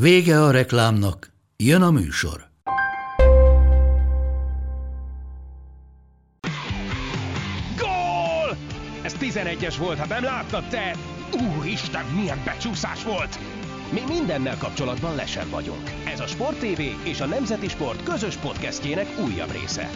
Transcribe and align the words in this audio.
Vége 0.00 0.42
a 0.42 0.50
reklámnak, 0.50 1.32
jön 1.56 1.82
a 1.82 1.90
műsor. 1.90 2.40
Gól! 7.78 8.56
Ez 9.02 9.16
11-es 9.20 9.76
volt, 9.78 9.98
ha 9.98 10.06
nem 10.06 10.22
láttad 10.22 10.68
te! 10.68 10.96
Úristen, 11.56 12.04
milyen 12.04 12.38
becsúszás 12.44 13.04
volt! 13.04 13.38
Mi 13.92 14.00
mindennel 14.14 14.58
kapcsolatban 14.58 15.14
lesen 15.14 15.50
vagyunk. 15.50 15.90
Ez 16.06 16.20
a 16.20 16.26
Sport 16.26 16.58
TV 16.58 16.80
és 17.04 17.20
a 17.20 17.26
Nemzeti 17.26 17.68
Sport 17.68 18.02
közös 18.02 18.36
podcastjének 18.36 19.06
újabb 19.26 19.50
része. 19.50 19.90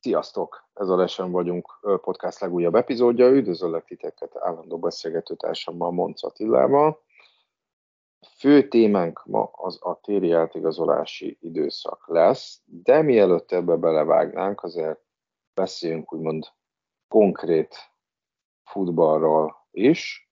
Sziasztok! 0.00 0.68
Ez 0.74 0.88
a 0.88 0.96
Lesen 0.96 1.30
vagyunk 1.30 1.66
podcast 2.00 2.40
legújabb 2.40 2.74
epizódja. 2.74 3.30
Üdvözöllek 3.30 3.84
titeket 3.84 4.36
állandó 4.40 4.78
beszélgető 4.78 5.34
társammal, 5.34 5.90
Monc 5.92 6.24
Attilával. 6.24 7.06
Fő 8.36 8.68
témánk 8.68 9.22
ma 9.24 9.50
az 9.52 9.78
a 9.82 10.00
téri 10.00 10.32
átigazolási 10.32 11.38
időszak 11.40 12.08
lesz, 12.08 12.60
de 12.64 13.02
mielőtt 13.02 13.52
ebbe 13.52 13.76
belevágnánk, 13.76 14.62
azért 14.62 15.00
beszéljünk 15.54 16.12
úgymond 16.12 16.46
konkrét 17.08 17.76
futballról 18.64 19.66
is, 19.70 20.30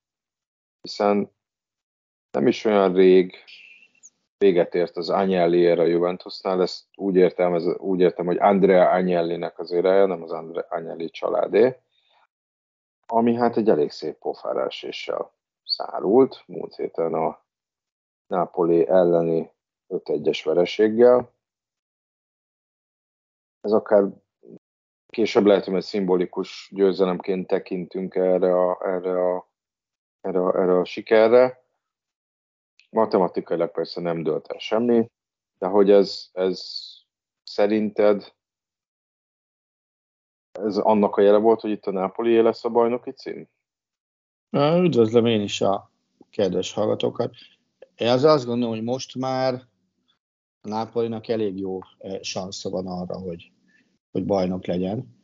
hiszen 0.81 1.35
nem 2.31 2.47
is 2.47 2.65
olyan 2.65 2.93
rég 2.93 3.35
véget 4.39 4.75
ért 4.75 4.97
az 4.97 5.11
Agnelli 5.11 5.67
a 5.67 5.83
Juventusnál, 5.83 6.63
ezt 6.63 6.85
úgy 6.95 7.17
értem, 7.17 7.55
ez, 7.55 7.67
úgy 7.77 8.01
értem, 8.01 8.27
hogy 8.27 8.39
Andrea 8.39 8.91
Agnelli-nek 8.91 9.59
az 9.59 9.71
éreje, 9.71 10.07
nem 10.07 10.23
az 10.23 10.33
Andrea 10.33 10.67
Agnelli 10.69 11.11
családé, 11.11 11.77
ami 13.07 13.35
hát 13.35 13.57
egy 13.57 13.69
elég 13.69 13.91
szép 13.91 14.19
pofáráséssel 14.19 15.33
szárult 15.65 16.43
múlt 16.47 16.75
héten 16.75 17.15
a 17.15 17.46
Napoli 18.27 18.89
elleni 18.89 19.51
5-1-es 19.89 20.41
vereséggel. 20.45 21.33
Ez 23.61 23.73
akár 23.73 24.05
később 25.09 25.45
lehet, 25.45 25.65
hogy 25.65 25.83
szimbolikus 25.83 26.71
győzelemként 26.73 27.47
tekintünk 27.47 28.15
erre 28.15 28.53
a, 28.53 28.79
erre 28.83 29.35
a, 29.35 29.49
erre 30.21 30.41
a, 30.41 30.61
erre 30.61 30.79
a 30.79 30.85
sikerre. 30.85 31.65
Matematikailag 32.91 33.71
persze 33.71 34.01
nem 34.01 34.23
dölt 34.23 34.47
el 34.47 34.59
semmi, 34.59 35.11
de 35.59 35.67
hogy 35.67 35.91
ez, 35.91 36.29
ez 36.33 36.85
szerinted 37.43 38.35
ez 40.53 40.77
annak 40.77 41.17
a 41.17 41.21
jele 41.21 41.39
volt, 41.39 41.61
hogy 41.61 41.71
itt 41.71 41.87
a 41.87 41.91
Napoli 41.91 42.41
lesz 42.41 42.65
a 42.65 42.69
bajnoki 42.69 43.11
cím? 43.11 43.49
Üdvözlöm 44.85 45.27
én 45.27 45.41
is 45.41 45.61
a 45.61 45.91
kedves 46.31 46.73
hallgatókat. 46.73 47.35
Én 47.97 48.09
az 48.09 48.25
azt 48.25 48.45
gondolom, 48.45 48.75
hogy 48.75 48.85
most 48.85 49.15
már 49.15 49.55
a 50.61 50.69
Nápolinak 50.69 51.29
elég 51.29 51.59
jó 51.59 51.79
eh, 51.99 52.19
sansza 52.23 52.71
van 52.71 52.87
arra, 52.87 53.19
hogy, 53.19 53.53
hogy 54.11 54.25
bajnok 54.25 54.67
legyen, 54.67 55.17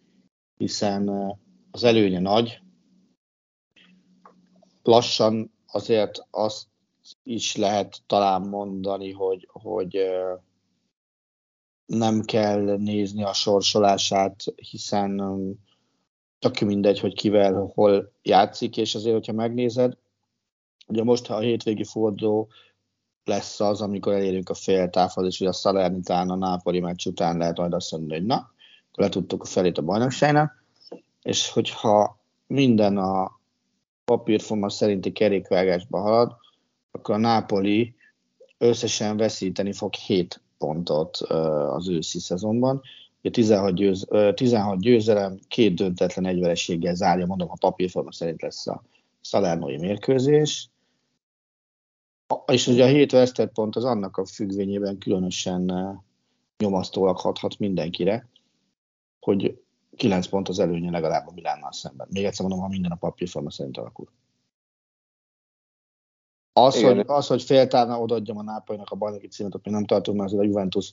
hiszen 0.57 1.09
eh, 1.09 1.37
az 1.71 1.85
előnye 1.85 2.21
nagy. 2.21 2.61
Lassan 4.83 5.53
azért 5.67 6.27
azt 6.31 6.67
is 7.23 7.57
lehet 7.57 8.03
talán 8.07 8.43
mondani, 8.43 9.13
hogy, 9.13 9.49
hogy 9.53 9.97
eh, 9.97 10.39
nem 11.87 12.21
kell 12.21 12.77
nézni 12.77 13.23
a 13.23 13.33
sorsolását, 13.33 14.45
hiszen 14.57 15.21
tök 16.39 16.59
mindegy, 16.59 17.01
hogy 17.01 17.15
kivel 17.15 17.71
hol 17.75 18.13
játszik, 18.23 18.77
és 18.77 18.95
azért, 18.95 19.15
hogyha 19.15 19.33
megnézed, 19.33 19.97
Ugye 20.87 21.03
most 21.03 21.31
a 21.31 21.39
hétvégi 21.39 21.85
forduló 21.85 22.49
lesz 23.25 23.61
az, 23.61 23.81
amikor 23.81 24.13
elérünk 24.13 24.49
a 24.49 24.55
fél 24.55 24.91
távhoz, 24.91 25.27
és 25.27 25.41
ugye 25.41 25.49
a 25.49 25.53
Salernitán 25.53 26.31
a 26.31 26.37
Nápoli 26.37 26.81
meccs 26.81 27.07
után 27.07 27.37
lehet 27.37 27.57
majd 27.57 27.73
azt 27.73 27.91
mondani, 27.91 28.19
hogy 28.19 28.27
na, 28.27 28.35
akkor 28.35 29.05
letudtuk 29.05 29.43
a 29.43 29.47
felét 29.47 29.79
a 29.79 29.83
bajnokságnak, 29.83 30.65
és 31.23 31.51
hogyha 31.51 32.19
minden 32.47 32.97
a 32.97 33.41
papírforma 34.05 34.69
szerinti 34.69 35.13
kerékvágásba 35.13 36.01
halad, 36.01 36.37
akkor 36.91 37.15
a 37.15 37.19
Nápoli 37.19 37.95
összesen 38.59 39.17
veszíteni 39.17 39.73
fog 39.73 39.95
7 39.95 40.41
pontot 40.59 41.17
az 41.17 41.89
őszi 41.89 42.19
szezonban. 42.19 42.83
16, 43.31 43.75
győz, 43.75 44.09
16 44.35 44.81
győzelem, 44.81 45.39
két 45.49 45.75
döntetlen 45.75 46.27
egyvereséggel 46.27 46.95
zárja, 46.95 47.27
mondom, 47.27 47.51
a 47.51 47.57
papírforma 47.61 48.13
szerint 48.13 48.43
lesz 48.43 48.67
a 48.67 48.83
szalernói 49.21 49.77
mérkőzés. 49.77 50.69
És 52.47 52.67
ugye 52.67 52.85
a 52.85 52.89
hét 52.89 53.13
vesztett 53.13 53.53
pont 53.53 53.77
az 53.77 53.85
annak 53.85 54.17
a 54.17 54.25
függvényében 54.25 54.99
különösen 54.99 55.71
eh, 55.71 55.97
nyomasztólag 56.59 57.19
hathat 57.19 57.59
mindenkire, 57.59 58.29
hogy 59.21 59.63
9 59.97 60.27
pont 60.27 60.49
az 60.49 60.59
előnye 60.59 60.91
legalább 60.91 61.27
a 61.27 61.33
Milánnal 61.35 61.73
szemben. 61.73 62.07
Még 62.11 62.25
egyszer 62.25 62.47
mondom, 62.47 62.65
ha 62.65 62.69
minden 62.69 62.91
a 62.91 62.97
papírforma 62.97 63.51
szerint 63.51 63.77
alakul. 63.77 64.09
Az, 66.53 66.83
hogy, 66.83 66.99
az, 67.07 67.27
hogy 67.27 67.43
féltávnál 67.43 68.01
odaadjam 68.01 68.39
a 68.39 68.43
Nápolynak 68.43 68.91
a 68.91 68.97
bajnoki 68.97 69.29
címet, 69.29 69.55
ott 69.55 69.65
még 69.65 69.75
nem 69.75 69.85
tartunk, 69.85 70.19
mert 70.19 70.33
az 70.33 70.39
a 70.39 70.43
Juventus 70.43 70.93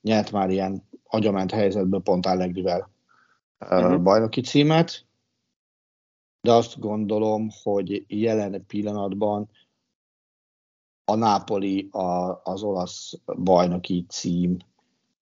nyert 0.00 0.32
már 0.32 0.50
ilyen 0.50 0.88
agyament 1.04 1.50
helyzetből 1.50 2.00
pont 2.00 2.26
Allegrivel 2.26 2.90
uh-huh. 3.60 4.02
bajnoki 4.02 4.40
címet, 4.40 5.04
de 6.40 6.52
azt 6.52 6.78
gondolom, 6.78 7.48
hogy 7.62 8.04
jelen 8.08 8.66
pillanatban 8.66 9.50
a 11.10 11.16
Napoli 11.16 11.88
a, 11.90 12.40
az 12.44 12.62
olasz 12.62 13.12
bajnoki 13.24 14.06
cím 14.08 14.56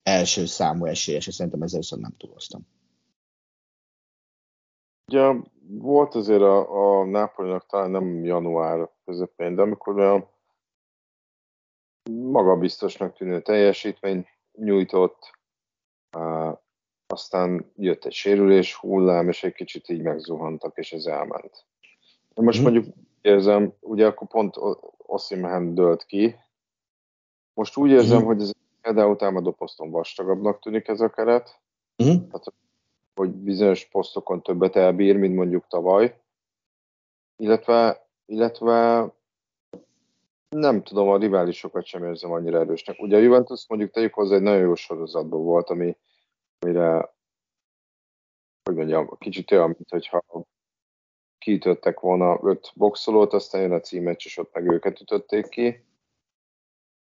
első 0.04 0.46
számú 0.46 0.86
esélyes, 0.86 1.28
és 1.28 1.34
szerintem 1.34 1.62
ezzel 1.62 1.80
viszont 1.80 2.02
nem 2.02 2.16
túloztam. 2.18 2.62
Ugye 5.08 5.34
volt 5.68 6.16
azért 6.16 6.42
a, 6.42 7.00
a 7.00 7.06
Nápolinak 7.06 7.66
talán 7.66 7.92
nem 7.92 8.24
január 8.24 8.90
közepén, 9.06 9.56
de 9.56 9.62
amikor 9.62 10.00
olyan 10.00 10.28
magabiztosnak 12.12 13.14
tűnő 13.14 13.42
teljesítmény 13.42 14.28
nyújtott, 14.52 15.38
aztán 17.08 17.72
jött 17.76 18.06
egy 18.06 18.14
sérülés 18.14 18.76
hullám, 18.76 19.28
és 19.28 19.44
egy 19.44 19.54
kicsit 19.54 19.90
így 19.90 20.02
megzuhantak, 20.02 20.78
és 20.78 20.94
ez 20.94 21.06
elment. 21.06 21.66
Most 22.34 22.60
mm. 22.60 22.64
mondjuk 22.64 22.86
érzem, 23.22 23.74
ugye 23.80 24.06
akkor 24.06 24.28
pont 24.28 24.56
Osimhen 25.16 25.74
dölt 25.74 26.06
ki. 26.06 26.36
Most 27.54 27.78
úgy 27.78 27.90
érzem, 27.90 28.22
mm. 28.22 28.26
hogy 28.26 28.42
ez 28.42 28.52
például 28.82 29.16
támadó 29.16 29.52
poszton 29.52 29.92
vastagabbnak 29.92 30.60
tűnik 30.60 30.88
ez 30.88 31.00
a 31.00 31.10
keret. 31.10 31.60
Mm. 32.04 32.08
Tehát, 32.08 32.54
hogy 33.16 33.30
bizonyos 33.32 33.86
posztokon 33.86 34.42
többet 34.42 34.76
elbír, 34.76 35.18
mint 35.18 35.36
mondjuk 35.36 35.68
tavaly. 35.68 36.22
Illetve, 37.38 38.08
illetve 38.26 39.08
nem 40.50 40.84
tudom, 40.84 41.10
a 41.10 41.18
riválisokat 41.18 41.86
sem 41.86 42.04
érzem 42.04 42.32
annyira 42.32 42.60
erősnek. 42.60 43.02
Ugye 43.02 43.16
a 43.16 43.20
Juventus 43.20 43.68
mondjuk 43.68 43.92
tegyük 43.92 44.14
hozzá 44.14 44.36
egy 44.36 44.42
nagyon 44.42 44.62
jó 44.62 44.76
sorozatban 44.76 45.44
volt, 45.44 45.70
ami, 45.70 45.98
amire 46.60 47.14
hogy 48.64 48.76
mondjam, 48.76 49.18
kicsit 49.18 49.52
olyan, 49.52 49.68
mint 49.68 49.90
hogyha 49.90 50.24
kiütöttek 51.46 52.00
volna 52.00 52.40
öt 52.44 52.72
boxolót, 52.76 53.34
aztán 53.34 53.62
jön 53.62 53.72
a 53.72 53.80
címeccs, 53.80 54.26
és 54.26 54.38
ott 54.38 54.54
meg 54.54 54.68
őket 54.68 55.02
ütötték 55.02 55.48
ki. 55.50 55.86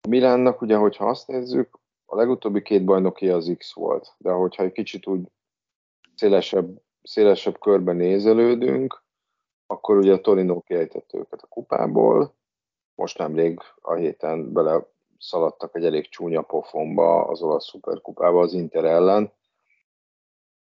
A 0.00 0.08
Milánnak 0.08 0.60
ugye, 0.60 0.76
hogyha 0.76 1.08
azt 1.08 1.28
nézzük, 1.28 1.78
a 2.06 2.16
legutóbbi 2.16 2.62
két 2.62 2.84
bajnoki 2.84 3.28
az 3.28 3.54
X 3.58 3.72
volt, 3.72 4.14
de 4.19 4.31
hogyha 4.31 4.62
egy 4.62 4.72
kicsit 4.72 5.06
úgy 5.06 5.20
szélesebb, 6.14 6.82
szélesebb 7.02 7.58
körben 7.58 7.96
nézelődünk, 7.96 9.02
akkor 9.66 9.96
ugye 9.96 10.12
a 10.12 10.20
Torino 10.20 10.60
kiejtett 10.60 11.12
őket 11.12 11.42
a 11.42 11.46
kupából, 11.46 12.34
most 12.94 13.19
nemrég 13.19 13.60
a 13.81 13.94
héten 13.94 14.52
bele 14.52 14.87
szaladtak 15.19 15.76
egy 15.76 15.84
elég 15.84 16.08
csúnya 16.08 16.42
pofonba 16.42 17.25
az 17.25 17.42
olasz 17.42 17.69
szuperkupába 17.69 18.40
az 18.40 18.52
Inter 18.52 18.84
ellen, 18.84 19.32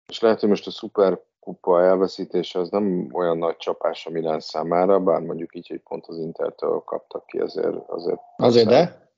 és 0.07 0.19
lehet, 0.19 0.39
hogy 0.39 0.49
most 0.49 0.67
a 0.67 0.71
szuper 0.71 1.23
kupa 1.45 1.81
elveszítése 1.81 2.59
az 2.59 2.69
nem 2.69 3.09
olyan 3.13 3.37
nagy 3.37 3.57
csapás 3.57 4.05
a 4.05 4.09
Milán 4.09 4.39
számára, 4.39 4.99
bár 4.99 5.21
mondjuk 5.21 5.55
így, 5.55 5.67
hogy 5.67 5.79
pont 5.79 6.05
az 6.07 6.17
Intertől 6.17 6.79
kaptak 6.79 7.25
ki, 7.25 7.39
azért... 7.39 7.89
Azért, 7.89 8.19
azért 8.37 8.67
de? 8.67 9.09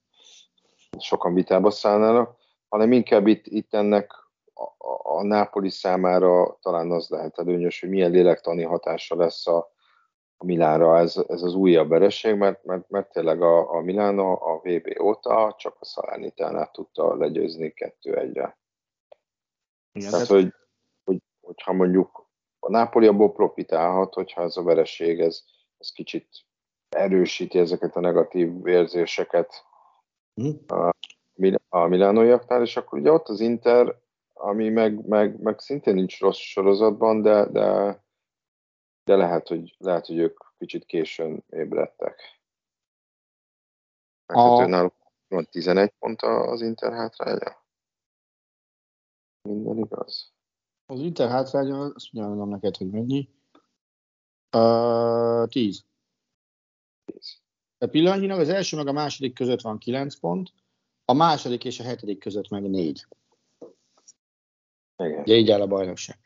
Sokan 1.00 1.34
vitába 1.34 1.72
szállnának, 1.72 2.36
hanem 2.70 2.92
inkább 2.92 3.28
itt, 3.28 3.46
itt 3.46 3.74
ennek 3.74 4.12
a, 4.54 4.64
a, 4.64 5.18
a 5.18 5.24
Nápoli 5.24 5.70
számára 5.70 6.58
talán 6.62 6.92
az 6.92 7.10
lehet 7.10 7.40
előnyös, 7.40 7.80
hogy 7.80 7.90
milyen 7.90 8.12
lélektani 8.12 8.64
hatása 8.64 9.16
lesz 9.16 9.48
a, 9.48 9.72
a 10.38 10.46
Milánra 10.46 10.98
ez, 10.98 11.24
ez 11.28 11.42
az 11.42 11.54
újabb 11.54 11.90
vereség, 11.90 12.36
mert, 12.36 12.64
mert, 12.64 12.90
mert 12.90 13.12
tényleg 13.12 13.42
a, 13.42 13.74
a 13.74 13.82
Milano 13.82 14.32
a 14.32 14.62
VB 14.64 15.02
óta 15.02 15.56
csak 15.58 15.76
a 15.80 15.86
Salernitánát 15.86 16.72
tudta 16.72 17.16
legyőzni 17.16 17.74
2-1-re. 17.76 18.58
Igen, 19.92 20.12
Tehát, 20.12 20.28
hogy, 20.28 20.42
hogy, 20.42 20.54
hogyha 21.48 21.74
mondjuk 21.74 22.28
a 22.60 22.70
Nápoli 22.70 23.08
abból 23.08 23.34
profitálhat, 23.34 24.14
hogyha 24.14 24.42
ez 24.42 24.58
a 24.58 24.64
vereség, 24.64 25.20
ez, 25.20 25.44
ez 25.78 25.92
kicsit 25.92 26.28
erősíti 26.90 27.60
ezeket 27.60 27.96
a 27.96 28.00
negatív 28.00 28.68
érzéseket 28.68 29.66
hm. 30.34 30.50
a, 30.68 30.90
a 31.70 31.86
milánóiaknál, 31.86 32.62
és 32.62 32.78
akkor 32.78 33.00
ugye 33.00 33.12
ott 33.12 33.28
az 33.28 33.40
Inter, 33.40 34.00
ami 34.34 34.70
meg, 34.70 35.08
meg, 35.08 35.42
meg 35.42 35.60
szintén 35.60 35.94
nincs 35.94 36.20
rossz 36.20 36.38
sorozatban, 36.38 37.22
de, 37.22 37.46
de 37.46 38.00
de 39.08 39.16
lehet, 39.16 39.48
hogy, 39.48 39.76
lehet, 39.78 40.06
hogy 40.06 40.18
ők 40.18 40.40
kicsit 40.58 40.86
későn 40.86 41.44
ébredtek. 41.50 42.22
A... 44.26 44.66
Náluk 44.66 44.94
van 45.28 45.46
11 45.46 45.94
pont 46.00 46.22
az 46.22 46.62
Inter 46.62 46.94
hátránya. 46.94 47.66
Minden 49.42 49.78
igaz. 49.78 50.32
Az 50.90 51.00
Inter 51.00 51.30
hátránya, 51.30 51.78
azt 51.78 52.12
mondom 52.12 52.50
neked, 52.50 52.78
hogy 52.78 52.90
mennyi. 52.90 53.30
Uh, 54.58 55.48
10. 55.48 55.86
10. 57.06 57.40
A 57.78 57.86
pillanatnyilag 57.86 58.40
az 58.40 58.50
első 58.50 58.78
meg 58.78 58.88
a 58.88 58.92
második 58.92 59.34
között 59.34 59.62
van 59.62 59.78
9 59.78 60.20
pont, 60.20 60.54
a 61.06 61.14
második 61.14 61.66
és 61.66 61.80
a 61.80 61.84
hetedik 61.84 62.20
között 62.20 62.50
meg 62.50 62.70
4. 62.70 63.06
Igen. 64.98 65.22
Ugye 65.22 65.36
így 65.36 65.52
áll 65.52 65.62
a 65.62 65.68
bajnokság. 65.68 66.20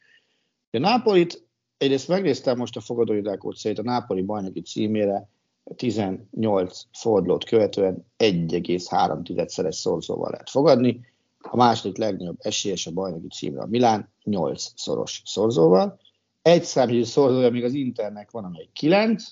A 0.71 0.77
Nápolit 0.77 1.47
egyrészt 1.77 2.07
megnéztem 2.07 2.57
most 2.57 2.75
a 2.75 2.81
fogadóidákot 2.81 3.55
szerint 3.55 3.79
a 3.79 3.83
Nápoli 3.83 4.21
bajnoki 4.21 4.61
címére 4.61 5.29
18 5.75 6.81
fordulót 6.91 7.43
követően 7.43 8.05
1,3-szeres 8.17 9.71
szorzóval 9.71 10.29
lehet 10.31 10.49
fogadni. 10.49 11.05
A 11.41 11.55
második 11.55 11.97
legnagyobb 11.97 12.37
esélyes 12.39 12.87
a 12.87 12.91
bajnoki 12.91 13.27
címre 13.27 13.61
a 13.61 13.65
Milán 13.65 14.09
8 14.23 14.71
szoros 14.75 15.21
szorzóval. 15.25 15.99
Egy 16.41 16.63
számjegyű 16.63 17.03
szorzója 17.03 17.49
még 17.49 17.63
az 17.63 17.73
Internek 17.73 18.31
van, 18.31 18.43
amely 18.43 18.69
9, 18.73 19.23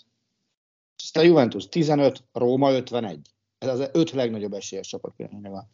aztán 0.98 1.24
a 1.24 1.28
Juventus 1.28 1.68
15, 1.68 2.24
Róma 2.34 2.72
51. 2.72 3.20
Ez 3.58 3.70
az 3.80 3.90
öt 3.94 4.12
legnagyobb 4.12 4.54
esélyes 4.54 4.88
csapat 4.88 5.14
például 5.16 5.56
a, 5.56 5.68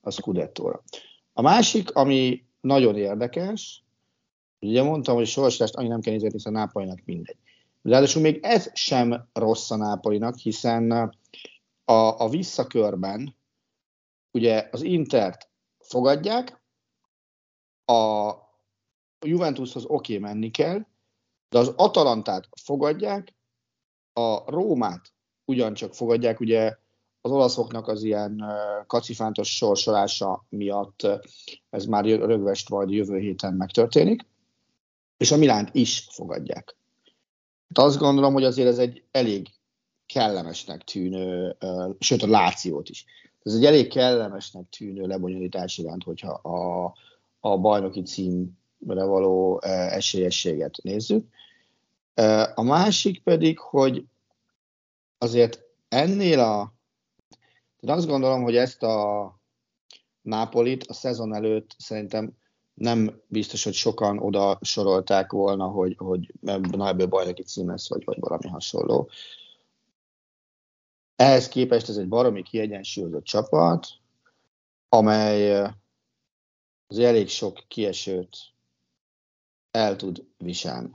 a 0.00 0.10
Scudetto-ra. 0.10 0.82
A 1.32 1.42
másik, 1.42 1.90
ami 1.94 2.44
nagyon 2.60 2.96
érdekes, 2.96 3.82
Ugye 4.60 4.82
mondtam, 4.82 5.14
hogy 5.14 5.26
sorsolást 5.26 5.74
annyi 5.74 5.88
nem 5.88 6.00
kell 6.00 6.12
nézni, 6.12 6.30
hiszen 6.30 6.54
a 6.54 6.58
Nápolynak 6.58 7.00
mindegy. 7.04 7.36
Ráadásul 7.82 8.22
még 8.22 8.38
ez 8.42 8.70
sem 8.74 9.28
rossz 9.32 9.70
a 9.70 9.76
Nápolynak, 9.76 10.36
hiszen 10.36 10.90
a, 11.84 12.24
a 12.24 12.28
visszakörben 12.28 13.36
ugye 14.30 14.68
az 14.70 14.82
Intert 14.82 15.47
fogadják, 15.88 16.60
a 17.84 18.32
Juventushoz 19.26 19.84
oké 19.84 20.16
okay, 20.16 20.28
menni 20.28 20.50
kell, 20.50 20.86
de 21.48 21.58
az 21.58 21.72
Atalantát 21.76 22.48
fogadják, 22.62 23.34
a 24.12 24.50
Rómát 24.50 25.12
ugyancsak 25.44 25.94
fogadják, 25.94 26.40
ugye 26.40 26.76
az 27.20 27.30
olaszoknak 27.30 27.88
az 27.88 28.02
ilyen 28.02 28.44
kacifántos 28.86 29.56
sorsolása 29.56 30.44
miatt 30.48 31.06
ez 31.70 31.84
már 31.84 32.04
rögvest 32.04 32.68
majd 32.68 32.90
jövő 32.90 33.18
héten 33.18 33.54
megtörténik 33.54 34.26
és 35.18 35.30
a 35.30 35.36
Milánt 35.36 35.74
is 35.74 36.06
fogadják. 36.10 36.76
Hát 37.68 37.86
azt 37.86 37.98
gondolom, 37.98 38.32
hogy 38.32 38.44
azért 38.44 38.68
ez 38.68 38.78
egy 38.78 39.02
elég 39.10 39.48
kellemesnek 40.06 40.84
tűnő, 40.84 41.56
sőt 41.98 42.22
a 42.22 42.28
Lációt 42.28 42.88
is. 42.88 43.04
Ez 43.42 43.54
egy 43.54 43.64
elég 43.64 43.88
kellemesnek 43.88 44.68
tűnő 44.68 45.06
lebonyolítás 45.06 45.78
iránt, 45.78 46.02
hogyha 46.02 46.32
a, 46.32 46.94
a 47.40 47.58
bajnoki 47.58 48.02
címre 48.02 49.04
való 49.04 49.60
esélyességet 49.60 50.76
nézzük. 50.82 51.26
A 52.54 52.62
másik 52.62 53.22
pedig, 53.22 53.58
hogy 53.58 54.04
azért 55.18 55.60
ennél 55.88 56.40
a 56.40 56.76
én 57.80 57.90
azt 57.90 58.06
gondolom, 58.06 58.42
hogy 58.42 58.56
ezt 58.56 58.82
a 58.82 59.36
Nápolit 60.22 60.84
a 60.84 60.92
szezon 60.92 61.34
előtt 61.34 61.74
szerintem 61.78 62.32
nem 62.74 63.20
biztos, 63.26 63.64
hogy 63.64 63.72
sokan 63.72 64.18
oda 64.18 64.58
sorolták 64.62 65.32
volna, 65.32 65.66
hogy, 65.66 65.94
hogy 65.98 66.32
na 66.40 66.88
ebből 66.88 67.06
bajnoki 67.06 67.42
cím 67.42 67.68
lesz, 67.68 67.88
vagy, 67.88 68.04
vagy 68.04 68.18
valami 68.20 68.48
hasonló. 68.48 69.08
Ehhez 71.18 71.48
képest 71.48 71.88
ez 71.88 71.96
egy 71.96 72.08
baromi 72.08 72.42
kiegyensúlyozott 72.42 73.24
csapat, 73.24 73.86
amely 74.88 75.60
az 76.86 76.98
elég 76.98 77.28
sok 77.28 77.64
kiesőt 77.68 78.36
el 79.70 79.96
tud 79.96 80.24
viselni. 80.36 80.90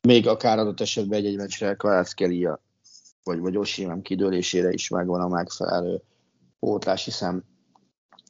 Még 0.00 0.26
akár 0.26 0.58
adott 0.58 0.80
esetben 0.80 1.18
egy-egy 1.18 1.36
meccsre 1.36 1.74
Kvaráckelia 1.74 2.60
vagy, 3.22 3.38
vagy 3.38 3.56
Osimem 3.56 4.02
kidőlésére 4.02 4.72
is 4.72 4.88
megvan 4.88 5.20
a 5.20 5.28
megfelelő 5.28 6.02
pótlás, 6.58 7.04
hiszen 7.04 7.44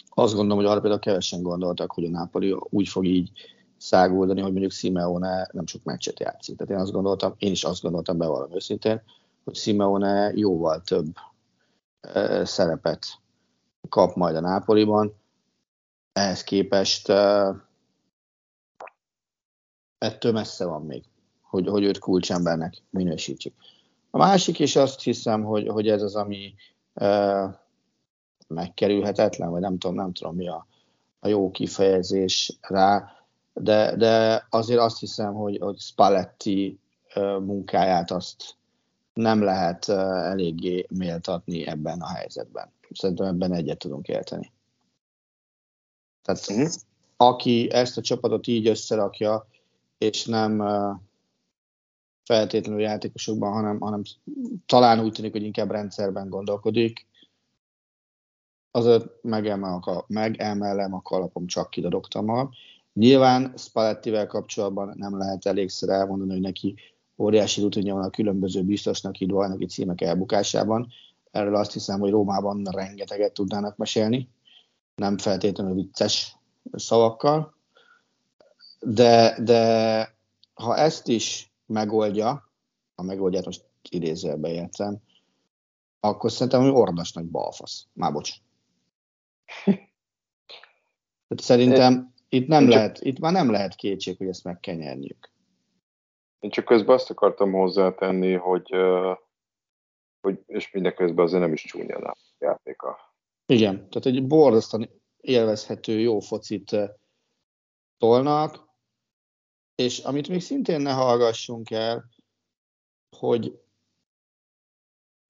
azt 0.09 0.35
gondolom, 0.35 0.59
hogy 0.59 0.71
arra 0.71 0.81
például 0.81 1.01
kevesen 1.01 1.43
gondoltak, 1.43 1.93
hogy 1.93 2.05
a 2.05 2.11
Napoli 2.11 2.57
úgy 2.61 2.89
fog 2.89 3.05
így 3.05 3.31
száguldani, 3.77 4.41
hogy 4.41 4.51
mondjuk 4.51 4.73
Simeone 4.73 5.49
nem 5.53 5.67
sok 5.67 5.85
meccset 5.85 6.21
játszik. 6.21 6.57
Tehát 6.57 6.73
én 6.73 6.79
azt 6.79 6.93
gondoltam, 6.93 7.35
én 7.39 7.51
is 7.51 7.65
azt 7.65 7.83
gondoltam 7.83 8.19
be 8.19 8.27
valami 8.27 8.55
őszintén, 8.55 9.03
hogy 9.45 9.55
Simeone 9.55 10.33
jóval 10.35 10.81
több 10.81 11.15
szerepet 12.43 13.07
kap 13.89 14.15
majd 14.15 14.37
a 14.37 14.41
Nápoliban. 14.41 15.15
Ehhez 16.13 16.45
képest 16.45 17.09
ettől 19.99 20.33
messze 20.33 20.65
van 20.65 20.83
még, 20.83 21.05
hogy, 21.41 21.69
hogy 21.69 21.85
őt 21.85 21.99
kulcsembernek 21.99 22.75
minősítsük. 22.91 23.55
A 24.11 24.19
másik, 24.19 24.61
és 24.61 24.77
azt 24.77 25.03
hiszem, 25.03 25.45
hogy, 25.45 25.69
hogy 25.69 25.89
ez 25.89 26.03
az, 26.03 26.15
ami 26.15 26.55
megkerülhetetlen, 28.49 29.51
vagy 29.51 29.61
nem 29.61 29.79
tudom, 29.79 29.97
nem 29.97 30.13
tudom 30.13 30.37
mi 30.37 30.49
a, 30.49 30.67
a 31.21 31.29
jó 31.29 31.51
kifejezés 31.51 32.59
rá, 32.61 33.13
de, 33.53 33.97
de 33.97 34.47
azért 34.51 34.81
azt 34.81 34.99
hiszem, 34.99 35.35
hogy, 35.35 35.59
hogy 35.61 35.79
Spalletti 35.79 36.79
munkáját 37.41 38.11
azt 38.11 38.55
nem 39.21 39.43
lehet 39.43 39.89
eléggé 39.89 40.87
méltatni 40.89 41.67
ebben 41.67 42.01
a 42.01 42.07
helyzetben. 42.07 42.73
Szerintem 42.91 43.27
ebben 43.27 43.53
egyet 43.53 43.79
tudunk 43.79 44.09
érteni. 44.09 44.53
Tehát 46.23 46.51
uh-huh. 46.51 46.73
aki 47.17 47.71
ezt 47.71 47.97
a 47.97 48.03
csapatot 48.03 48.47
így 48.47 48.67
összerakja, 48.67 49.47
és 49.99 50.25
nem 50.25 50.59
feltétlenül 52.25 52.81
játékosokban, 52.81 53.53
hanem, 53.53 53.81
hanem 53.81 54.03
talán 54.67 55.01
úgy 55.01 55.13
tűnik, 55.13 55.33
hogy 55.33 55.43
inkább 55.43 55.71
rendszerben 55.71 56.29
gondolkodik, 56.29 57.07
azért 58.71 59.23
megemel 59.23 59.79
a, 59.83 60.05
megemelem 60.09 60.95
a 60.95 61.03
kalapom, 61.03 61.47
csak 61.47 61.71
kidadogtam 61.71 62.51
Nyilván 62.93 63.53
Spallettivel 63.57 64.27
kapcsolatban 64.27 64.95
nem 64.97 65.19
lehet 65.19 65.47
elégszer 65.47 65.89
elmondani, 65.89 66.31
hogy 66.31 66.41
neki 66.41 66.75
óriási 67.21 67.61
rutinja 67.61 67.95
van 67.95 68.05
a 68.05 68.11
különböző 68.11 68.63
biztosnak 68.63 69.15
hitt 69.15 69.29
bajnoki 69.29 69.67
címek 69.67 70.01
elbukásában. 70.01 70.93
Erről 71.31 71.57
azt 71.57 71.73
hiszem, 71.73 72.01
hogy 72.01 72.11
Rómában 72.11 72.65
rengeteget 72.71 73.33
tudnának 73.33 73.77
mesélni, 73.77 74.29
nem 74.95 75.19
feltétlenül 75.19 75.75
vicces 75.75 76.37
szavakkal. 76.73 77.55
De, 78.81 79.39
de 79.43 80.15
ha 80.55 80.77
ezt 80.77 81.09
is 81.09 81.53
megoldja, 81.67 82.51
a 82.95 83.03
megoldját 83.03 83.45
most 83.45 83.65
idézőjelbe 83.91 84.49
értem, 84.49 84.99
akkor 86.01 86.33
szerintem, 86.33 86.61
hogy 86.61 86.71
ordas 86.71 87.13
nagy 87.13 87.27
balfasz. 87.27 87.87
Már 87.93 88.13
bocs. 88.13 88.33
Tehát 91.29 91.45
szerintem 91.45 92.15
itt 92.29 92.47
nem 92.47 92.69
lehet, 92.69 93.01
itt 93.01 93.19
már 93.19 93.33
nem 93.33 93.51
lehet 93.51 93.75
kétség, 93.75 94.17
hogy 94.17 94.27
ezt 94.27 94.45
meg 94.45 94.61
kell 94.61 94.75
nyerniük. 94.75 95.31
Én 96.41 96.51
csak 96.51 96.65
közben 96.65 96.95
azt 96.95 97.11
akartam 97.11 97.53
hozzátenni, 97.53 98.33
hogy, 98.33 98.71
hogy 100.21 100.43
és 100.47 100.71
mindeközben 100.71 101.25
azért 101.25 101.43
nem 101.43 101.53
is 101.53 101.65
csúnya 101.65 101.97
a 101.97 102.17
játéka. 102.39 103.15
Igen, 103.47 103.77
tehát 103.77 104.07
egy 104.07 104.27
borzasztóan 104.27 104.91
élvezhető, 105.21 105.99
jó 105.99 106.21
focit 106.21 106.77
tolnak. 107.99 108.69
és 109.75 109.99
amit 109.99 110.29
még 110.29 110.41
szintén 110.41 110.81
ne 110.81 110.93
hallgassunk 110.93 111.71
el, 111.71 112.09
hogy 113.17 113.61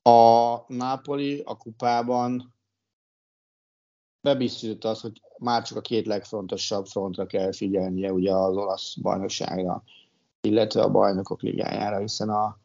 a 0.02 0.56
Napoli 0.72 1.42
a 1.44 1.56
kupában 1.56 2.54
bebiztosította 4.20 4.88
az, 4.88 5.00
hogy 5.00 5.20
már 5.38 5.62
csak 5.62 5.76
a 5.76 5.80
két 5.80 6.06
legfontosabb 6.06 6.86
frontra 6.86 7.26
kell 7.26 7.52
figyelnie 7.52 8.12
ugye 8.12 8.34
az 8.34 8.56
olasz 8.56 8.94
bajnokságra, 8.94 9.82
illetve 10.40 10.82
a 10.82 10.90
bajnokok 10.90 11.42
ligájára, 11.42 11.98
hiszen 11.98 12.28
a 12.28 12.58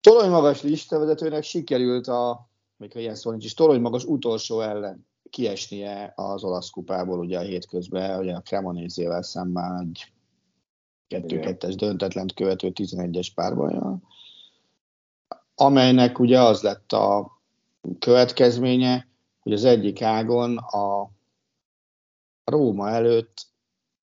torony 0.00 0.30
magas 0.30 0.62
listavezetőnek 0.62 1.42
sikerült 1.42 2.06
a, 2.06 2.48
még 2.76 2.92
ha 2.92 2.98
ilyen 2.98 3.14
szó 3.14 3.30
nincs 3.30 3.44
is, 3.44 3.54
torony 3.54 3.80
magas 3.80 4.04
utolsó 4.04 4.60
ellen 4.60 5.06
kiesnie 5.30 6.12
az 6.16 6.44
olasz 6.44 6.70
kupából 6.70 7.18
ugye 7.18 7.38
a 7.38 7.42
hétközben, 7.42 8.18
ugye 8.18 8.34
a 8.34 8.42
Cremonézével 8.42 9.22
szemben 9.22 9.78
egy 9.78 10.12
2-2-es 11.08 11.74
döntetlent 11.76 12.34
követő 12.34 12.72
11-es 12.74 13.28
párbajjal, 13.34 14.02
amelynek 15.54 16.18
ugye 16.18 16.40
az 16.40 16.62
lett 16.62 16.92
a 16.92 17.40
következménye, 17.98 19.08
hogy 19.40 19.52
az 19.52 19.64
egyik 19.64 20.02
ágon 20.02 20.56
a 20.56 21.10
Róma 22.44 22.88
előtt 22.88 23.46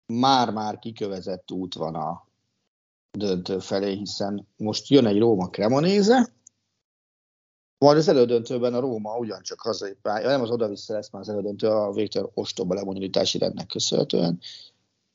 már-már 0.06 0.78
kikövezett 0.78 1.50
út 1.50 1.74
van 1.74 1.94
a 1.94 2.28
döntő 3.10 3.58
felé, 3.58 3.94
hiszen 3.94 4.48
most 4.56 4.88
jön 4.88 5.06
egy 5.06 5.18
Róma 5.18 5.48
Cremonéze, 5.48 6.32
majd 7.78 7.96
az 7.96 8.08
elődöntőben 8.08 8.74
a 8.74 8.80
Róma 8.80 9.16
ugyancsak 9.16 9.60
hazai 9.60 9.94
pálya, 10.02 10.28
nem 10.28 10.42
az 10.42 10.50
oda-vissza 10.50 10.94
lesz 10.94 11.10
már 11.10 11.22
az 11.22 11.28
elődöntő 11.28 11.66
a 11.68 11.92
végtelen 11.92 12.30
ostoba 12.34 12.74
lebonyolítási 12.74 13.38
rendnek 13.38 13.66
köszönhetően, 13.66 14.40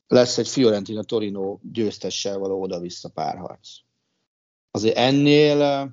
lesz 0.07 0.37
egy 0.37 0.47
Fiorentina 0.47 1.03
Torino 1.03 1.59
győztessel 1.61 2.37
való 2.37 2.61
oda-vissza 2.61 3.09
párharc. 3.09 3.69
Azért 4.71 4.97
ennél 4.97 5.89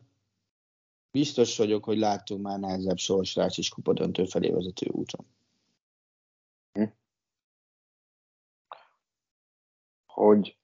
biztos 1.11 1.57
vagyok, 1.57 1.85
hogy 1.85 1.99
láttunk 1.99 2.43
már 2.43 2.59
nehezebb 2.59 2.97
sorsrács 2.97 3.59
is 3.59 3.69
kupa 3.69 3.93
döntő 3.93 4.25
felé 4.25 4.51
vezető 4.51 4.87
úton. 4.91 5.27
Hm. 6.73 6.85
Hogy 10.07 10.57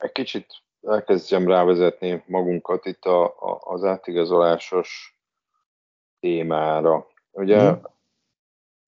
egy 0.00 0.12
kicsit 0.12 0.46
elkezdjem 0.82 1.46
rávezetni 1.46 2.24
magunkat 2.26 2.86
itt 2.86 3.04
a, 3.04 3.24
a, 3.24 3.60
az 3.60 3.84
átigazolásos 3.84 5.18
témára. 6.20 7.06
Ugye, 7.30 7.70
mm. 7.70 7.74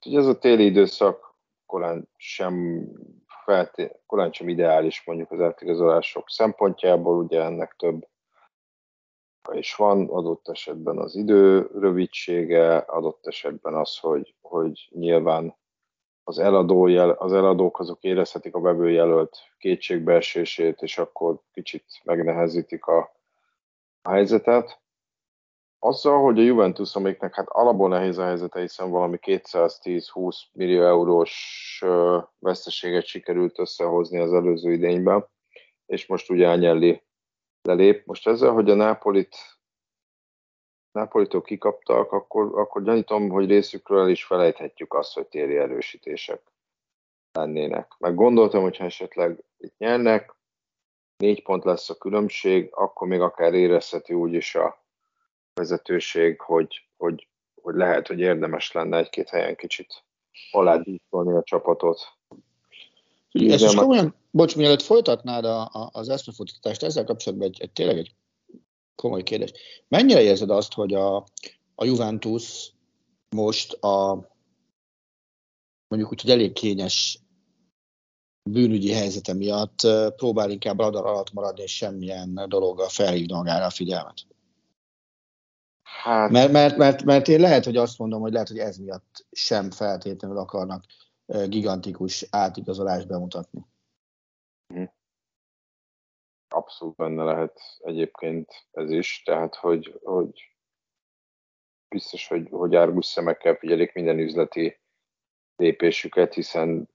ugye 0.06 0.18
ez 0.18 0.26
a 0.26 0.38
téli 0.38 0.64
időszak 0.64 1.34
korán 1.66 2.08
sem 2.16 2.84
felté- 3.44 4.00
korán 4.06 4.32
sem 4.32 4.48
ideális 4.48 5.04
mondjuk 5.04 5.30
az 5.30 5.40
átigazolások 5.40 6.30
szempontjából, 6.30 7.16
ugye 7.16 7.42
ennek 7.42 7.74
több 7.76 8.10
is 9.52 9.74
van, 9.74 10.08
adott 10.08 10.48
esetben 10.48 10.98
az 10.98 11.14
idő 11.14 11.70
rövidsége, 11.74 12.76
adott 12.76 13.26
esetben 13.26 13.74
az, 13.74 13.98
hogy, 13.98 14.34
hogy 14.40 14.88
nyilván 14.90 15.56
az, 16.24 16.38
eladó 16.38 16.86
jel, 16.86 17.10
az 17.10 17.32
eladók 17.32 17.78
azok 17.78 18.02
érezhetik 18.02 18.54
a 18.54 18.60
vevőjelölt 18.60 19.36
kétségbeesését, 19.58 20.82
és 20.82 20.98
akkor 20.98 21.40
kicsit 21.52 21.84
megnehezítik 22.04 22.84
a, 22.86 23.16
a 24.02 24.10
helyzetet. 24.10 24.80
Azzal, 25.78 26.22
hogy 26.22 26.38
a 26.38 26.42
Juventus, 26.42 26.94
amiknek 26.94 27.34
hát 27.34 27.48
alapból 27.48 27.88
nehéz 27.88 28.18
a 28.18 28.24
helyzete, 28.24 28.60
hiszen 28.60 28.90
valami 28.90 29.18
210-20 29.20 30.36
millió 30.52 30.82
eurós 30.82 31.84
veszteséget 32.38 33.06
sikerült 33.06 33.58
összehozni 33.58 34.18
az 34.18 34.32
előző 34.32 34.72
idényben, 34.72 35.26
és 35.86 36.06
most 36.06 36.30
ugye 36.30 36.48
Ányelli 36.48 37.02
lelép. 37.62 38.06
Most 38.06 38.26
ezzel, 38.26 38.52
hogy 38.52 38.70
a 38.70 38.74
Nápolit 38.74 39.36
Nápolitól 40.92 41.42
kikaptak, 41.42 42.12
akkor, 42.12 42.58
akkor 42.58 42.82
gyanítom, 42.82 43.28
hogy 43.28 43.48
részükről 43.48 44.00
el 44.00 44.08
is 44.08 44.24
felejthetjük 44.24 44.94
azt, 44.94 45.14
hogy 45.14 45.26
téri 45.26 45.56
erősítések 45.56 46.42
lennének. 47.32 47.94
Meg 47.98 48.14
gondoltam, 48.14 48.62
hogyha 48.62 48.84
esetleg 48.84 49.44
itt 49.58 49.78
nyernek, 49.78 50.34
négy 51.16 51.42
pont 51.42 51.64
lesz 51.64 51.90
a 51.90 51.94
különbség, 51.94 52.68
akkor 52.72 53.08
még 53.08 53.20
akár 53.20 53.54
érezheti 53.54 54.14
úgy 54.14 54.32
is 54.32 54.54
a 54.54 54.84
vezetőség, 55.54 56.40
hogy, 56.40 56.88
hogy, 56.96 57.28
hogy 57.62 57.74
lehet, 57.74 58.06
hogy 58.06 58.18
érdemes 58.18 58.72
lenne 58.72 58.96
egy-két 58.96 59.28
helyen 59.28 59.56
kicsit 59.56 60.04
aládíkolni 60.50 61.36
a 61.36 61.42
csapatot. 61.42 62.00
Ezt 63.32 63.64
is 63.64 63.74
komolyan, 63.74 64.14
bocs, 64.30 64.56
mielőtt 64.56 64.82
folytatnád 64.82 65.44
a, 65.44 65.60
a, 65.60 65.90
az 65.92 66.08
eszmefutatást, 66.08 66.82
ezzel 66.82 67.04
kapcsolatban 67.04 67.48
egy, 67.48 67.60
egy, 67.60 67.72
tényleg 67.72 67.96
egy 67.96 68.14
komoly 68.94 69.22
kérdés. 69.22 69.52
Mennyire 69.88 70.22
érzed 70.22 70.50
azt, 70.50 70.72
hogy 70.72 70.94
a, 70.94 71.16
a 71.74 71.84
Juventus 71.84 72.72
most 73.36 73.72
a 73.72 74.30
mondjuk 75.88 76.12
úgy, 76.12 76.20
hogy 76.20 76.30
elég 76.30 76.52
kényes 76.52 77.18
bűnügyi 78.50 78.92
helyzete 78.92 79.32
miatt 79.32 79.80
próbál 80.16 80.50
inkább 80.50 80.78
radar 80.78 81.06
alatt 81.06 81.32
maradni, 81.32 81.62
és 81.62 81.76
semmilyen 81.76 82.44
dologgal 82.48 82.88
felhívni 82.88 83.32
magára 83.34 83.64
a 83.64 83.70
figyelmet? 83.70 84.26
Hát... 85.82 86.30
Mert, 86.30 86.52
mert, 86.52 86.76
mert, 86.76 87.04
mert 87.04 87.28
én 87.28 87.40
lehet, 87.40 87.64
hogy 87.64 87.76
azt 87.76 87.98
mondom, 87.98 88.20
hogy 88.20 88.32
lehet, 88.32 88.48
hogy 88.48 88.58
ez 88.58 88.76
miatt 88.76 89.26
sem 89.30 89.70
feltétlenül 89.70 90.38
akarnak 90.38 90.84
gigantikus 91.26 92.26
átigazolást 92.30 93.06
bemutatni. 93.06 93.66
Abszolút 96.52 96.96
benne 96.96 97.24
lehet 97.24 97.60
egyébként 97.78 98.66
ez 98.70 98.90
is, 98.90 99.22
tehát 99.22 99.54
hogy, 99.54 99.98
hogy 100.02 100.56
biztos, 101.88 102.28
hogy, 102.28 102.48
hogy 102.50 102.74
árgus 102.74 103.06
szemekkel 103.06 103.54
figyelik 103.54 103.92
minden 103.92 104.18
üzleti 104.18 104.80
lépésüket, 105.56 106.34
hiszen 106.34 106.88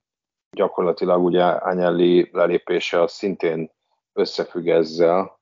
gyakorlatilag 0.51 1.23
ugye 1.23 1.43
Ányelli 1.43 2.29
lelépése 2.31 3.01
az 3.01 3.11
szintén 3.11 3.71
összefügg 4.13 4.67
ezzel, 4.67 5.39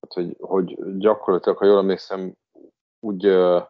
hát, 0.00 0.12
hogy, 0.12 0.36
hogy 0.38 0.96
gyakorlatilag, 0.98 1.58
ha 1.58 1.66
jól 1.66 1.78
emlékszem, 1.78 2.36
úgy 3.00 3.26
uh, 3.26 3.62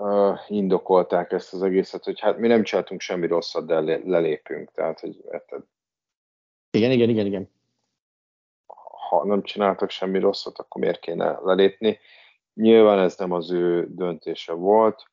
uh, 0.00 0.38
indokolták 0.48 1.32
ezt 1.32 1.52
az 1.52 1.62
egészet, 1.62 2.04
hogy 2.04 2.20
hát 2.20 2.38
mi 2.38 2.46
nem 2.46 2.62
csináltunk 2.62 3.00
semmi 3.00 3.26
rosszat, 3.26 3.66
de 3.66 3.80
lelépünk. 4.04 4.70
Tehát, 4.72 5.00
hogy 5.00 5.24
igen, 6.70 6.90
igen, 6.90 7.08
igen, 7.08 7.26
igen 7.26 7.59
ha 9.10 9.24
nem 9.24 9.42
csináltak 9.42 9.90
semmi 9.90 10.18
rosszat, 10.18 10.58
akkor 10.58 10.80
miért 10.80 11.00
kéne 11.00 11.38
lelépni. 11.42 11.98
Nyilván 12.54 12.98
ez 12.98 13.16
nem 13.16 13.32
az 13.32 13.50
ő 13.50 13.86
döntése 13.88 14.52
volt, 14.52 15.10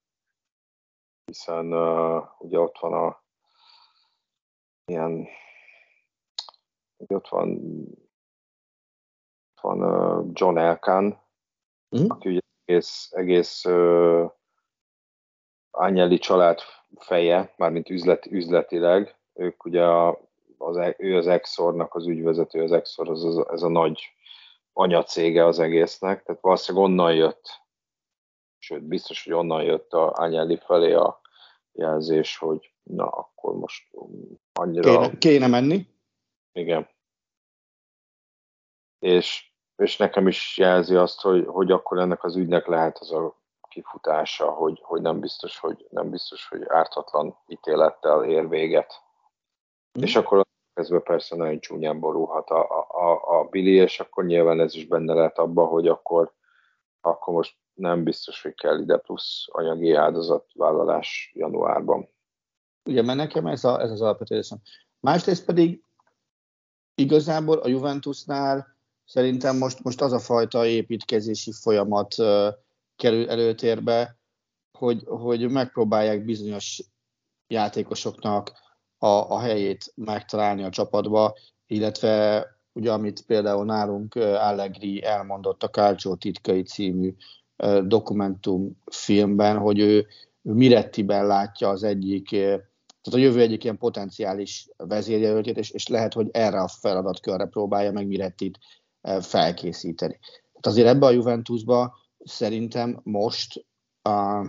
hiszen 1.25 1.73
uh, 1.73 2.23
ugye 2.37 2.59
ott 2.59 2.77
van 2.79 2.93
a 2.93 3.23
ilyen 4.85 5.27
ott 7.07 7.27
van, 7.27 7.49
ott 9.55 9.61
van 9.61 9.83
uh, 9.83 10.29
John 10.33 10.57
Elkan, 10.57 11.05
mm. 11.97 12.05
aki 12.07 12.29
ugye 12.29 12.39
egész, 12.65 13.09
egész 13.11 13.65
uh, 13.65 14.31
Ányeli 15.71 16.17
család 16.17 16.59
feje, 16.95 17.53
mármint 17.57 17.89
üzlet, 17.89 18.25
üzletileg. 18.25 19.15
Ők 19.33 19.65
ugye 19.65 19.85
a 19.85 20.26
az, 20.57 20.77
e- 20.77 20.95
ő 20.97 21.17
az 21.17 21.27
Exornak 21.27 21.95
az 21.95 22.07
ügyvezető, 22.07 22.63
az 22.63 22.71
Exor 22.71 23.09
az, 23.09 23.23
az, 23.23 23.47
ez 23.49 23.61
a 23.61 23.67
nagy 23.67 24.01
anyacége 24.73 25.45
az 25.45 25.59
egésznek, 25.59 26.23
tehát 26.23 26.41
valószínűleg 26.41 26.87
onnan 26.87 27.13
jött, 27.13 27.61
sőt, 28.57 28.83
biztos, 28.83 29.23
hogy 29.23 29.33
onnan 29.33 29.63
jött 29.63 29.93
a 29.93 30.13
Ányeli 30.15 30.57
felé 30.57 30.93
a 30.93 31.21
jelzés, 31.71 32.37
hogy 32.37 32.73
na, 32.83 33.07
akkor 33.07 33.55
most 33.55 33.87
annyira... 34.53 34.91
Kéne, 34.91 35.17
kéne 35.17 35.47
menni. 35.47 35.87
Igen. 36.51 36.89
És, 38.99 39.51
és 39.75 39.97
nekem 39.97 40.27
is 40.27 40.57
jelzi 40.57 40.95
azt, 40.95 41.21
hogy, 41.21 41.45
hogy 41.47 41.71
akkor 41.71 41.99
ennek 41.99 42.23
az 42.23 42.35
ügynek 42.35 42.65
lehet 42.65 42.97
az 42.97 43.11
a 43.11 43.35
kifutása, 43.69 44.51
hogy, 44.51 44.79
hogy 44.83 45.01
nem 45.01 45.19
biztos, 45.19 45.59
hogy 45.59 45.85
nem 45.89 46.09
biztos, 46.09 46.47
hogy 46.47 46.63
ártatlan 46.67 47.37
ítélettel 47.47 48.23
ér 48.23 48.49
véget. 48.49 48.93
Mm. 49.99 50.03
És 50.03 50.15
akkor 50.15 50.46
kezdve 50.77 50.99
persze 50.99 51.35
nagyon 51.35 51.59
csúnyán 51.59 51.99
borulhat 51.99 52.49
a, 52.49 52.79
a, 52.89 53.39
a 53.39 53.43
Billy, 53.43 53.75
és 53.75 53.99
akkor 53.99 54.25
nyilván 54.25 54.59
ez 54.59 54.75
is 54.75 54.87
benne 54.87 55.13
lehet 55.13 55.37
abba, 55.37 55.65
hogy 55.65 55.87
akkor, 55.87 56.33
akkor 57.01 57.33
most 57.33 57.57
nem 57.73 58.03
biztos, 58.03 58.41
hogy 58.41 58.53
kell 58.53 58.79
ide 58.79 58.97
plusz 58.97 59.45
anyagi 59.47 59.93
áldozatvállalás 59.93 61.31
januárban. 61.35 62.09
Ugye, 62.85 63.01
mert 63.01 63.17
nekem 63.17 63.47
ez, 63.47 63.63
a, 63.63 63.81
ez 63.81 63.91
az 63.91 64.01
alapvető 64.01 64.35
részem. 64.35 64.57
Másrészt 64.99 65.45
pedig 65.45 65.83
igazából 66.95 67.57
a 67.57 67.67
Juventusnál 67.67 68.67
szerintem 69.05 69.57
most, 69.57 69.83
most 69.83 70.01
az 70.01 70.11
a 70.11 70.19
fajta 70.19 70.65
építkezési 70.65 71.51
folyamat 71.51 72.17
uh, 72.17 72.47
kerül 72.95 73.29
előtérbe, 73.29 74.17
hogy, 74.71 75.03
hogy 75.05 75.51
megpróbálják 75.51 76.25
bizonyos 76.25 76.83
játékosoknak 77.47 78.51
a, 79.07 79.29
a, 79.29 79.39
helyét 79.39 79.91
megtalálni 79.95 80.63
a 80.63 80.69
csapatba, 80.69 81.37
illetve 81.67 82.45
ugye 82.73 82.91
amit 82.91 83.25
például 83.25 83.65
nálunk 83.65 84.15
Allegri 84.15 85.03
elmondott 85.03 85.63
a 85.63 85.69
Calcio 85.69 86.15
titkai 86.15 86.63
című 86.63 87.13
dokumentumfilmben, 87.83 89.57
hogy 89.57 89.79
ő 89.79 90.07
Mirettiben 90.41 91.27
látja 91.27 91.69
az 91.69 91.83
egyik, 91.83 92.29
tehát 92.29 93.11
a 93.11 93.17
jövő 93.17 93.41
egyik 93.41 93.63
ilyen 93.63 93.77
potenciális 93.77 94.69
vezérjelöltjét, 94.77 95.57
és, 95.57 95.71
és 95.71 95.87
lehet, 95.87 96.13
hogy 96.13 96.29
erre 96.31 96.59
a 96.59 96.67
feladatkörre 96.67 97.45
próbálja 97.45 97.91
meg 97.91 98.07
Mirettit 98.07 98.59
felkészíteni. 99.19 100.19
Tehát 100.21 100.65
azért 100.65 100.87
ebbe 100.87 101.05
a 101.05 101.11
Juventusba 101.11 101.97
szerintem 102.23 102.99
most 103.03 103.65
a, 104.01 104.39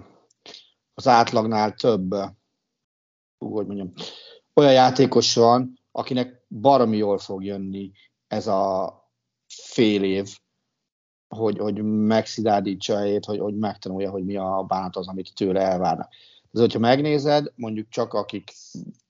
az 0.95 1.07
átlagnál 1.07 1.75
több, 1.75 2.15
hogy 3.39 3.67
mondjam, 3.67 3.93
olyan 4.59 4.73
játékos 4.73 5.35
van, 5.35 5.79
akinek 5.93 6.45
baromi 6.49 6.97
jól 6.97 7.19
fog 7.19 7.45
jönni 7.45 7.93
ez 8.27 8.47
a 8.47 8.93
fél 9.47 10.03
év, 10.03 10.37
hogy, 11.29 11.59
hogy 11.59 11.83
megszidádítsa 11.83 12.95
a 12.95 13.19
hogy, 13.27 13.39
hogy 13.39 13.57
megtanulja, 13.57 14.11
hogy 14.11 14.25
mi 14.25 14.37
a 14.37 14.65
bánat 14.69 14.97
az, 14.97 15.09
amit 15.09 15.35
tőle 15.35 15.61
elvárnak. 15.61 16.09
Ez, 16.53 16.61
hogyha 16.61 16.79
megnézed, 16.79 17.53
mondjuk 17.57 17.89
csak 17.89 18.15
akik 18.15 18.53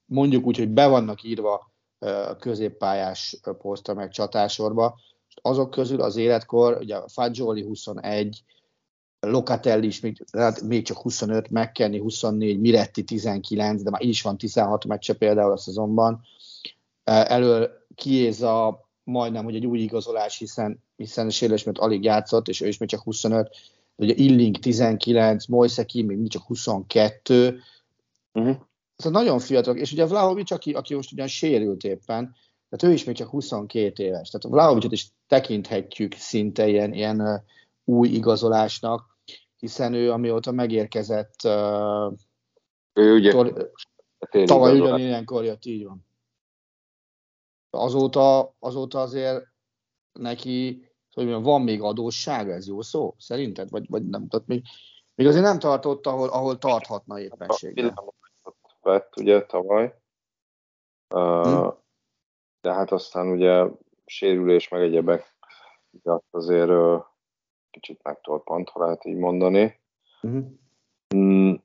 mondjuk 0.05 0.47
úgy, 0.47 0.59
hogy 0.59 0.69
be 0.69 0.87
vannak 0.87 1.23
írva 1.23 1.73
középpályás 2.39 3.41
posztra 3.59 3.95
meg 3.95 4.11
csatásorba, 4.11 4.99
azok 5.43 5.71
közül 5.71 6.01
az 6.01 6.17
életkor, 6.17 6.77
ugye 6.81 7.01
Fagioli 7.07 7.63
21, 7.63 8.43
Locatelli 9.21 9.87
is 9.87 10.01
még, 10.01 10.25
hát 10.33 10.63
még 10.63 10.85
csak 10.85 10.97
25, 10.97 11.51
McKenny 11.51 12.01
24, 12.01 12.61
Miretti 12.61 13.03
19, 13.03 13.83
de 13.83 13.91
már 13.91 14.03
így 14.03 14.09
is 14.09 14.23
van 14.23 14.39
16 14.39 14.85
meccse 14.85 15.15
például 15.15 15.53
a 15.53 15.57
szezonban. 15.57 16.21
Elől 17.05 17.71
Kiéza 17.95 18.89
majdnem, 19.05 19.45
hogy 19.45 19.55
egy 19.55 19.67
új 19.67 19.79
igazolás, 19.79 20.39
hiszen, 20.39 20.83
hiszen 20.97 21.27
a 21.27 21.31
sérülésmet 21.31 21.79
alig 21.79 22.05
játszott, 22.05 22.49
és 22.49 22.61
ő 22.61 22.69
is 22.69 22.79
még 22.79 22.89
csak 22.89 23.03
25, 23.03 23.57
ugye 23.97 24.15
Illing 24.15 24.59
19, 24.59 25.47
Mojszeki 25.47 26.03
még 26.03 26.29
csak 26.29 26.43
22, 26.43 27.61
uh-huh. 28.33 28.57
Szóval 28.97 29.23
nagyon 29.23 29.39
fiatal, 29.39 29.77
és 29.77 29.93
ugye 29.93 30.07
Vlahovics, 30.07 30.51
aki, 30.51 30.73
aki 30.73 30.95
most 30.95 31.13
ugyan 31.13 31.27
sérült 31.27 31.85
éppen, 31.85 32.35
tehát 32.69 32.83
ő 32.83 32.93
is 32.93 33.05
még 33.05 33.17
csak 33.17 33.29
22 33.29 34.05
éves. 34.05 34.29
Tehát 34.31 34.57
Vlahovicsot 34.57 34.93
is 34.93 35.13
tekinthetjük 35.27 36.15
szinte 36.15 36.69
ilyen, 36.69 36.93
ilyen 36.93 37.45
új 37.89 38.09
igazolásnak, 38.09 39.19
hiszen 39.57 39.95
ő 39.95 40.13
amióta 40.13 40.53
megérkezett 40.53 41.35
uh, 41.45 42.13
ő 42.93 43.15
ugye 43.15 43.31
tor- 43.31 43.71
tavaly 44.45 44.81
ugyanilyenkor 44.81 45.45
jött, 45.45 45.65
így 45.65 45.85
van. 45.85 46.07
Azóta, 47.71 48.55
azóta 48.59 49.01
azért 49.01 49.47
neki 50.13 50.87
hogy 51.15 51.27
mondjam, 51.27 51.53
van 51.53 51.63
még 51.63 51.83
adósság, 51.83 52.51
ez 52.51 52.67
jó 52.67 52.81
szó, 52.83 53.15
szerinted? 53.19 53.71
Vagy, 53.71 53.89
vagy 53.89 54.09
nem, 54.09 54.29
tehát 54.29 54.47
még, 54.47 54.63
még 55.15 55.27
azért 55.27 55.45
nem 55.45 55.59
tartott, 55.59 56.07
ahol, 56.07 56.29
ahol 56.29 56.59
tarthatna 56.59 57.21
éppenséggel. 57.21 58.05
vett 58.81 59.17
ugye 59.17 59.43
tavaly, 59.43 59.95
uh, 61.15 61.75
de 62.61 62.73
hát 62.73 62.91
aztán 62.91 63.29
ugye 63.29 63.67
sérülés 64.07 64.69
meg 64.69 64.83
egyebek 64.83 65.37
de 65.91 66.21
azért 66.31 66.71
kicsit 67.71 68.03
megtorpant, 68.03 68.69
ha 68.69 68.85
lehet 68.85 69.05
így 69.05 69.17
mondani. 69.17 69.81
Uh-huh. 70.23 71.59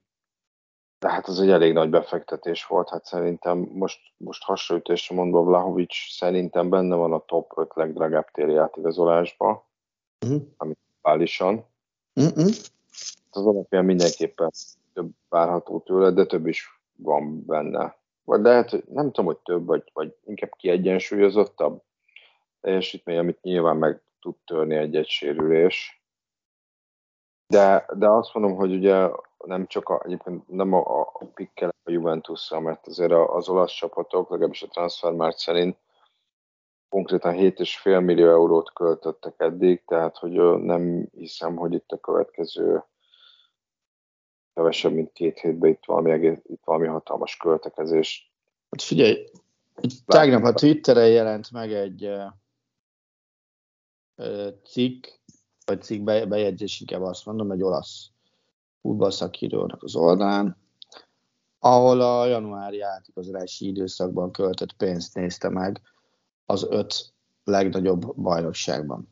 De 1.00 1.10
hát 1.10 1.27
az 1.27 1.39
egy 1.39 1.50
elég 1.50 1.74
nagy 1.74 1.89
befektetés 1.89 2.65
volt, 2.65 2.89
hát 2.89 3.05
szerintem 3.05 3.57
most, 3.57 4.00
most 4.17 4.43
hasonlítésre 4.43 5.15
mondva 5.15 5.43
Vlahovics 5.43 6.15
szerintem 6.17 6.69
benne 6.69 6.95
van 6.95 7.13
a 7.13 7.25
top 7.25 7.51
5 7.55 7.72
legdrágább 7.75 8.31
téri 8.31 8.55
átigazolásba, 8.55 9.67
uh-huh. 10.25 10.41
amit 10.57 10.79
válisan. 11.01 11.65
Uh-huh. 12.15 12.48
Az 13.29 13.45
alapján 13.45 13.86
mindenképpen 13.86 14.51
több 14.93 15.10
várható 15.29 15.79
tőle, 15.79 16.12
de 16.12 16.25
több 16.25 16.48
is 16.48 16.81
van 16.95 17.45
benne. 17.45 17.95
Vagy 18.23 18.41
lehet, 18.41 18.88
nem 18.89 19.06
tudom, 19.06 19.25
hogy 19.25 19.38
több, 19.38 19.65
vagy, 19.65 19.84
vagy 19.93 20.15
inkább 20.25 20.51
kiegyensúlyozottabb 20.56 21.84
teljesítmény, 22.62 23.17
amit 23.17 23.41
nyilván 23.41 23.77
meg 23.77 24.01
tud 24.19 24.36
törni 24.45 24.75
egy-egy 24.75 25.08
sérülés. 25.08 26.02
De, 27.53 27.85
de 27.93 28.07
azt 28.07 28.33
mondom, 28.33 28.55
hogy 28.55 28.73
ugye 28.73 29.09
nem 29.45 29.67
csak 29.67 29.89
a, 29.89 30.01
egyébként 30.05 30.47
nem 30.47 30.73
a, 30.73 31.01
a 31.01 31.25
pikkel 31.33 31.73
a 31.83 31.91
juventus 31.91 32.49
mert 32.49 32.87
azért 32.87 33.11
az 33.11 33.49
olasz 33.49 33.71
csapatok, 33.71 34.29
legalábbis 34.29 34.63
a 34.63 34.67
transfermárt 34.67 35.37
szerint 35.37 35.77
konkrétan 36.89 37.35
7,5 37.35 38.05
millió 38.05 38.29
eurót 38.29 38.73
költöttek 38.73 39.33
eddig, 39.37 39.83
tehát 39.85 40.17
hogy 40.17 40.61
nem 40.61 41.07
hiszem, 41.11 41.55
hogy 41.55 41.73
itt 41.73 41.91
a 41.91 41.97
következő 41.97 42.83
kevesebb, 44.53 44.93
mint 44.93 45.11
két 45.11 45.39
hétben 45.39 45.69
itt 45.69 45.85
valami, 45.85 46.11
egész, 46.11 46.37
itt 46.43 46.61
valami 46.63 46.87
hatalmas 46.87 47.37
költekezés. 47.37 48.31
Hát 48.69 48.81
figyelj, 48.81 49.29
tegnap 50.05 50.43
a 50.43 50.53
Twitteren 50.53 51.09
jelent 51.09 51.51
meg 51.51 51.73
egy 51.73 52.09
cikk, 54.63 55.05
vagy 55.65 55.82
cikk 55.82 56.04
bejegyzés, 56.04 56.80
inkább 56.80 57.02
azt 57.02 57.26
mondom, 57.26 57.52
egy 57.52 57.63
olasz 57.63 58.10
futballszakírónak 58.82 59.84
az 59.84 59.95
oldalán, 59.95 60.58
ahol 61.60 62.02
a 62.02 62.26
januári 62.26 62.82
átigazolási 62.82 63.67
időszakban 63.67 64.32
költött 64.32 64.73
pénzt 64.73 65.15
nézte 65.15 65.49
meg 65.49 65.82
az 66.45 66.67
öt 66.69 67.13
legnagyobb 67.43 68.15
bajnokságban. 68.15 69.08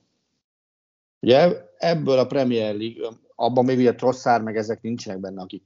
Ugye 1.20 1.66
ebből 1.78 2.20
a 2.20 2.26
Premier 2.26 2.76
League, 2.76 3.10
abban 3.36 3.66
még 3.66 3.78
ugye 3.78 3.96
Trosszár, 3.96 4.42
meg 4.42 4.58
ezek 4.58 4.82
nincsenek 4.82 5.20
benne, 5.20 5.42
akik 5.42 5.64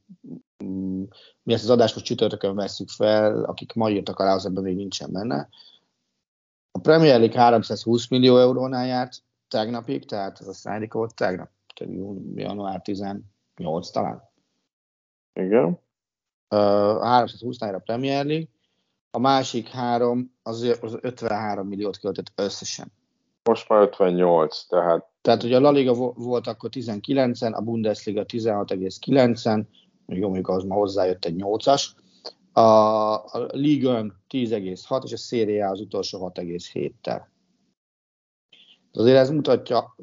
mm, 0.63 1.03
mi 1.43 1.53
ezt 1.53 1.63
az 1.63 1.69
adást 1.69 1.93
most 1.93 2.05
csütörtökön 2.05 2.55
veszük 2.55 2.89
fel, 2.89 3.43
akik 3.43 3.73
ma 3.73 3.89
írtak 3.89 4.19
alá, 4.19 4.33
az 4.33 4.45
ebben 4.45 4.63
még 4.63 4.75
nincsen 4.75 5.11
benne. 5.11 5.49
A 6.71 6.79
Premier 6.79 7.19
League 7.19 7.39
320 7.39 8.07
millió 8.07 8.37
eurónál 8.37 8.85
járt 8.85 9.23
tegnapig, 9.55 10.05
tehát 10.05 10.39
ez 10.39 10.47
a 10.47 10.53
szándék 10.53 10.93
volt 10.93 11.15
tegnap, 11.15 11.49
január 12.35 12.81
10 12.81 13.05
8 13.57 13.89
talán. 13.89 14.29
Igen. 15.33 15.79
Uh, 16.49 17.03
320 17.03 17.61
a 17.61 17.79
Premier 17.79 18.25
League, 18.25 18.47
a 19.11 19.19
másik 19.19 19.67
három 19.67 20.35
az, 20.43 20.77
az 20.81 20.97
53 21.01 21.67
milliót 21.67 21.99
költött 21.99 22.31
összesen. 22.35 22.91
Most 23.43 23.69
már 23.69 23.81
58, 23.81 24.65
tehát... 24.67 25.05
Tehát 25.21 25.43
ugye 25.43 25.55
a 25.55 25.59
La 25.59 25.71
Liga 25.71 25.93
volt 26.13 26.47
akkor 26.47 26.69
19-en, 26.73 27.53
a 27.53 27.61
Bundesliga 27.61 28.25
16,9-en, 28.25 29.63
jó, 30.07 30.25
mondjuk 30.25 30.47
az 30.47 30.63
ma 30.63 30.75
hozzájött 30.75 31.25
egy 31.25 31.35
8-as, 31.37 31.83
a, 32.51 32.61
a 32.61 33.47
Liga 33.51 34.01
10,6, 34.29 35.03
és 35.03 35.13
a 35.13 35.17
Serie 35.17 35.67
A 35.67 35.69
az 35.69 35.79
utolsó 35.79 36.31
6,7-tel. 36.35 37.21
Azért 38.95 39.17
ez 39.17 39.29
mutatja, 39.29 39.95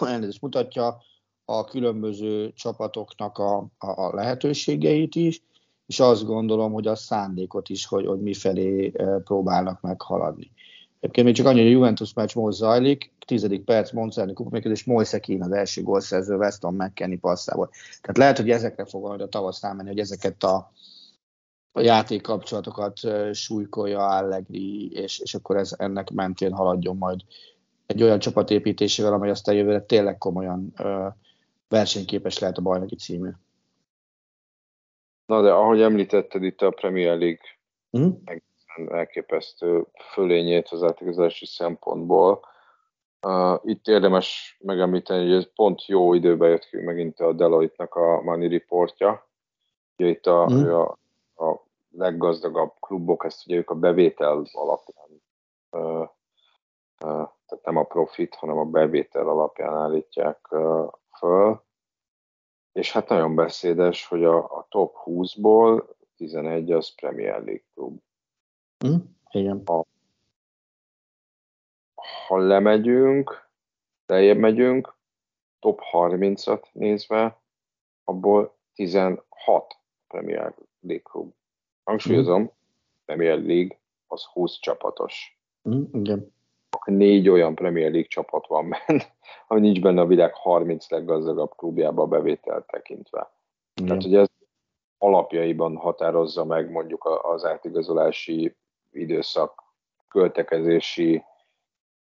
ez 0.22 0.36
mutatja, 0.40 0.96
a 1.44 1.64
különböző 1.64 2.52
csapatoknak 2.52 3.38
a, 3.38 3.56
a, 3.78 4.14
lehetőségeit 4.14 5.14
is, 5.14 5.42
és 5.86 6.00
azt 6.00 6.24
gondolom, 6.24 6.72
hogy 6.72 6.86
a 6.86 6.94
szándékot 6.94 7.68
is, 7.68 7.86
hogy, 7.86 8.06
hogy 8.06 8.20
mifelé 8.20 8.92
e, 8.94 9.04
próbálnak 9.04 9.80
meghaladni. 9.80 10.50
Egyébként 11.00 11.26
még 11.26 11.36
csak 11.36 11.46
annyi, 11.46 11.58
hogy 11.58 11.68
a 11.68 11.70
Juventus 11.70 12.12
meccs 12.12 12.34
most 12.34 12.56
zajlik, 12.56 13.12
tizedik 13.26 13.64
perc, 13.64 13.92
Moncerni 13.92 14.32
és 14.62 14.84
Moisekin 14.84 15.42
az 15.42 15.52
első 15.52 15.82
gólszerző 15.82 16.36
Weston 16.36 16.74
McKenny 16.74 17.20
passzából. 17.20 17.70
Tehát 18.00 18.16
lehet, 18.16 18.36
hogy 18.36 18.50
ezekre 18.50 18.84
fog 18.84 19.02
majd 19.02 19.20
a 19.20 19.28
tavasz 19.28 19.62
rámenni, 19.62 19.88
hogy 19.88 19.98
ezeket 19.98 20.42
a, 20.42 20.72
a 21.72 21.80
játékkapcsolatokat 21.80 23.04
e, 23.04 23.32
súlykolja 23.32 24.06
Allegri, 24.06 24.92
és, 24.92 25.18
és 25.18 25.34
akkor 25.34 25.56
ez 25.56 25.74
ennek 25.78 26.10
mentén 26.10 26.52
haladjon 26.52 26.96
majd 26.96 27.20
egy 27.86 28.02
olyan 28.02 28.18
csapatépítésével, 28.18 29.12
amely 29.12 29.30
aztán 29.30 29.54
jövőre 29.54 29.80
tényleg 29.80 30.18
komolyan 30.18 30.72
uh, 30.78 31.06
versenyképes 31.68 32.38
lehet 32.38 32.58
a 32.58 32.62
bajnoki 32.62 32.96
című. 32.96 33.30
Na 35.26 35.42
de 35.42 35.52
ahogy 35.52 35.80
említetted 35.80 36.42
itt 36.42 36.60
a 36.60 36.70
Premier 36.70 37.18
League 37.18 37.58
mm. 37.98 38.10
elképesztő 38.88 39.86
fölényét 40.12 40.68
az 40.68 40.82
átigazási 40.82 41.46
szempontból, 41.46 42.40
uh, 43.26 43.60
itt 43.62 43.86
érdemes 43.86 44.58
megemlíteni, 44.60 45.22
hogy 45.22 45.36
ez 45.36 45.54
pont 45.54 45.86
jó 45.86 46.14
időben 46.14 46.50
jött 46.50 46.68
ki 46.68 46.76
megint 46.76 47.20
a 47.20 47.32
Deloitte-nak 47.32 47.94
a 47.94 48.22
Money 48.22 48.48
Reportja. 48.48 49.28
Ugye 49.96 50.08
itt 50.10 50.26
a, 50.26 50.48
mm. 50.52 50.64
a, 50.64 50.98
a 51.36 51.66
leggazdagabb 51.90 52.72
klubok, 52.80 53.24
ezt 53.24 53.46
ugye 53.46 53.56
ők 53.56 53.70
a 53.70 53.74
bevétel 53.74 54.46
alapján 54.52 55.22
uh, 55.70 56.08
tehát 57.46 57.64
nem 57.64 57.76
a 57.76 57.82
profit, 57.82 58.34
hanem 58.34 58.58
a 58.58 58.64
bevétel 58.64 59.28
alapján 59.28 59.74
állítják 59.74 60.48
föl, 61.18 61.62
és 62.72 62.92
hát 62.92 63.08
nagyon 63.08 63.34
beszédes, 63.34 64.06
hogy 64.06 64.24
a, 64.24 64.58
a 64.58 64.66
top 64.68 64.96
20-ból 65.04 65.84
11 66.16 66.72
az 66.72 66.94
Premier 66.94 67.34
League 67.34 67.64
klub. 67.74 68.00
Hm? 68.78 68.94
Igen. 69.30 69.62
Ha, 69.64 69.84
ha 72.26 72.36
lemegyünk, 72.36 73.48
lejjebb 74.06 74.38
megyünk, 74.38 74.96
top 75.58 75.80
30-at 75.92 76.72
nézve, 76.72 77.42
abból 78.04 78.56
16 78.74 79.24
Premier 80.06 80.54
League 80.80 81.02
klub. 81.02 81.34
Hangsúlyozom, 81.84 82.42
mm. 82.42 82.46
Premier 83.04 83.38
League 83.38 83.78
az 84.06 84.24
20 84.24 84.58
csapatos. 84.58 85.38
Mm, 85.68 85.82
igen. 85.92 86.32
Négy 86.84 87.28
olyan 87.28 87.54
Premier 87.54 87.90
League 87.90 88.08
csapat 88.08 88.46
van 88.46 88.68
benne, 88.68 89.04
ami 89.48 89.60
nincs 89.60 89.80
benne 89.80 90.00
a 90.00 90.06
világ 90.06 90.34
30 90.34 90.90
leggazdagabb 90.90 91.56
klubjába 91.56 92.02
a 92.02 92.06
bevételt 92.06 92.66
tekintve. 92.66 93.32
Igen. 93.74 93.86
Tehát, 93.86 94.02
hogy 94.02 94.14
ez 94.14 94.28
alapjaiban 94.98 95.76
határozza 95.76 96.44
meg 96.44 96.70
mondjuk 96.70 97.04
az 97.22 97.44
átigazolási 97.44 98.56
időszak 98.90 99.62
költekezési 100.08 101.24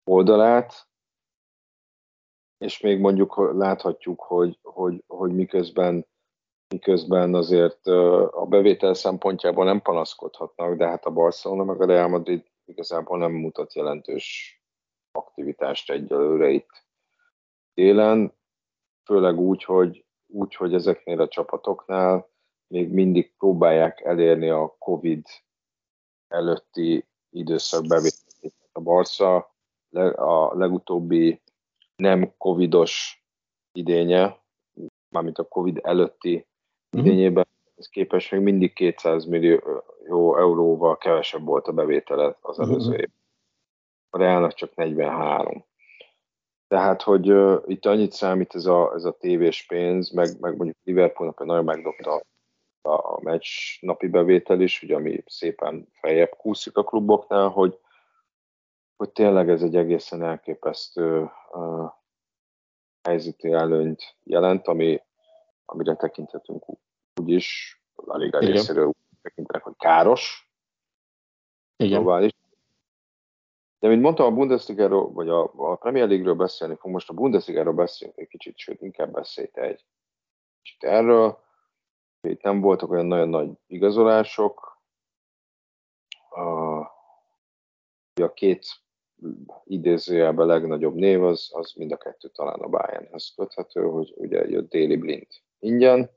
oldalát, 0.04 0.88
és 2.58 2.80
még 2.80 3.00
mondjuk 3.00 3.52
láthatjuk, 3.52 4.20
hogy, 4.20 4.58
hogy, 4.62 5.04
hogy 5.06 5.34
miközben, 5.34 6.06
miközben 6.68 7.34
azért 7.34 7.86
a 8.30 8.46
bevétel 8.48 8.94
szempontjából 8.94 9.64
nem 9.64 9.82
panaszkodhatnak, 9.82 10.76
de 10.76 10.86
hát 10.86 11.04
a 11.04 11.10
Barcelona 11.10 11.64
meg 11.64 11.80
a 11.80 11.86
Real 11.86 12.08
Madrid 12.08 12.44
igazából 12.64 13.18
nem 13.18 13.32
mutat 13.32 13.74
jelentős 13.74 14.55
aktivitást 15.16 15.90
egyelőre 15.90 16.48
itt 16.48 16.84
télen, 17.74 18.32
főleg 19.04 19.38
úgy, 19.38 19.64
hogy, 19.64 20.04
úgy, 20.26 20.54
hogy 20.54 20.74
ezeknél 20.74 21.20
a 21.20 21.28
csapatoknál 21.28 22.28
még 22.66 22.90
mindig 22.92 23.32
próbálják 23.38 24.00
elérni 24.00 24.48
a 24.48 24.76
Covid 24.78 25.26
előtti 26.28 27.06
időszak 27.30 27.86
bevételét. 27.86 28.54
A 28.72 28.80
Barca 28.80 29.54
a 30.14 30.56
legutóbbi 30.56 31.42
nem 31.96 32.36
covidos 32.36 33.24
idénye, 33.72 34.42
mármint 35.08 35.38
a 35.38 35.48
covid 35.48 35.80
előtti 35.82 36.46
mm. 36.96 37.00
idényében, 37.00 37.46
ez 37.74 37.88
képest 37.88 38.32
még 38.32 38.40
mindig 38.40 38.72
200 38.72 39.24
millió 39.24 40.36
euróval 40.38 40.96
kevesebb 40.96 41.44
volt 41.44 41.66
a 41.66 41.72
bevétele 41.72 42.38
az 42.40 42.58
előző 42.58 42.96
mm. 42.96 43.15
A 44.10 44.18
Realnak 44.18 44.54
csak 44.54 44.74
43. 44.74 45.64
Tehát, 46.68 47.02
hogy 47.02 47.30
uh, 47.30 47.62
itt 47.66 47.84
annyit 47.84 48.12
számít 48.12 48.54
ez 48.54 48.66
a, 48.66 48.92
ez 48.94 49.04
a 49.04 49.16
tévés 49.16 49.66
pénz, 49.66 50.10
meg, 50.10 50.40
meg 50.40 50.56
mondjuk 50.56 50.76
Liverpoolnak 50.82 51.44
nagyon 51.44 51.64
megdobta 51.64 52.22
a, 52.82 53.14
a 53.14 53.20
meccs 53.22 53.46
napi 53.80 54.08
bevétel 54.08 54.60
is, 54.60 54.82
ugye, 54.82 54.94
ami 54.94 55.22
szépen 55.26 55.88
feljebb 55.92 56.30
kúszik 56.36 56.76
a 56.76 56.84
kluboknál, 56.84 57.48
hogy, 57.48 57.78
hogy 58.96 59.10
tényleg 59.10 59.48
ez 59.48 59.62
egy 59.62 59.76
egészen 59.76 60.22
elképesztő 60.22 61.30
uh, 61.52 61.90
helyzeti 63.08 63.52
előnyt 63.52 64.16
jelent, 64.22 64.66
ami, 64.66 65.02
amire 65.64 65.94
tekinthetünk 65.94 66.64
úgyis, 67.20 67.80
a 67.94 68.16
liga 68.16 68.38
részéről 68.38 68.92
tekintenek, 69.22 69.62
hogy 69.62 69.76
káros. 69.76 70.50
Igen. 71.76 72.02
Globális. 72.02 72.30
De 73.78 73.88
mint 73.88 74.02
mondtam, 74.02 74.26
a 74.26 74.36
Bundesliga-ról, 74.36 75.12
vagy 75.12 75.28
a, 75.28 75.52
a 75.56 75.76
Premier 75.76 76.08
League-ről 76.08 76.34
beszélni 76.34 76.76
fog, 76.76 76.90
most 76.90 77.10
a 77.10 77.14
Bundesliga-ról 77.14 77.74
beszélünk 77.74 78.18
egy 78.18 78.28
kicsit, 78.28 78.58
sőt, 78.58 78.82
inkább 78.82 79.12
beszélt 79.12 79.56
egy 79.56 79.84
kicsit 80.62 80.84
erről. 80.84 81.44
Itt 82.20 82.42
nem 82.42 82.60
voltak 82.60 82.90
olyan 82.90 83.06
nagyon 83.06 83.28
nagy 83.28 83.50
igazolások. 83.66 84.80
A, 86.30 86.78
a 88.22 88.32
két 88.34 88.66
idézőjelben 89.64 90.46
legnagyobb 90.46 90.94
név, 90.94 91.24
az, 91.24 91.50
az 91.52 91.72
mind 91.72 91.92
a 91.92 91.96
kettő 91.96 92.28
talán 92.28 92.60
a 92.60 92.68
Bayernhez 92.68 93.32
köthető, 93.36 93.82
hogy 93.82 94.14
ugye 94.16 94.48
jött 94.48 94.70
Déli 94.70 94.96
Blind 94.96 95.26
ingyen. 95.58 96.10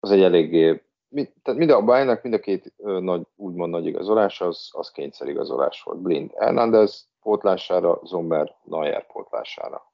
Az 0.00 0.10
egy 0.10 0.22
eléggé, 0.22 0.82
tehát 1.42 1.58
mind 1.58 1.70
a 1.70 1.82
Bayernnek 1.82 2.22
mind 2.22 2.34
a 2.34 2.38
két 2.38 2.74
nagy, 2.76 3.26
úgymond 3.36 3.70
nagy 3.70 3.86
igazolás, 3.86 4.40
az, 4.40 4.68
az 4.72 4.90
kényszerigazolás 4.90 5.82
volt. 5.82 5.98
Blind 5.98 6.32
Hernández 6.32 7.08
pótlására, 7.20 8.00
Zomber 8.04 8.56
Neuer 8.64 9.06
pótlására. 9.06 9.92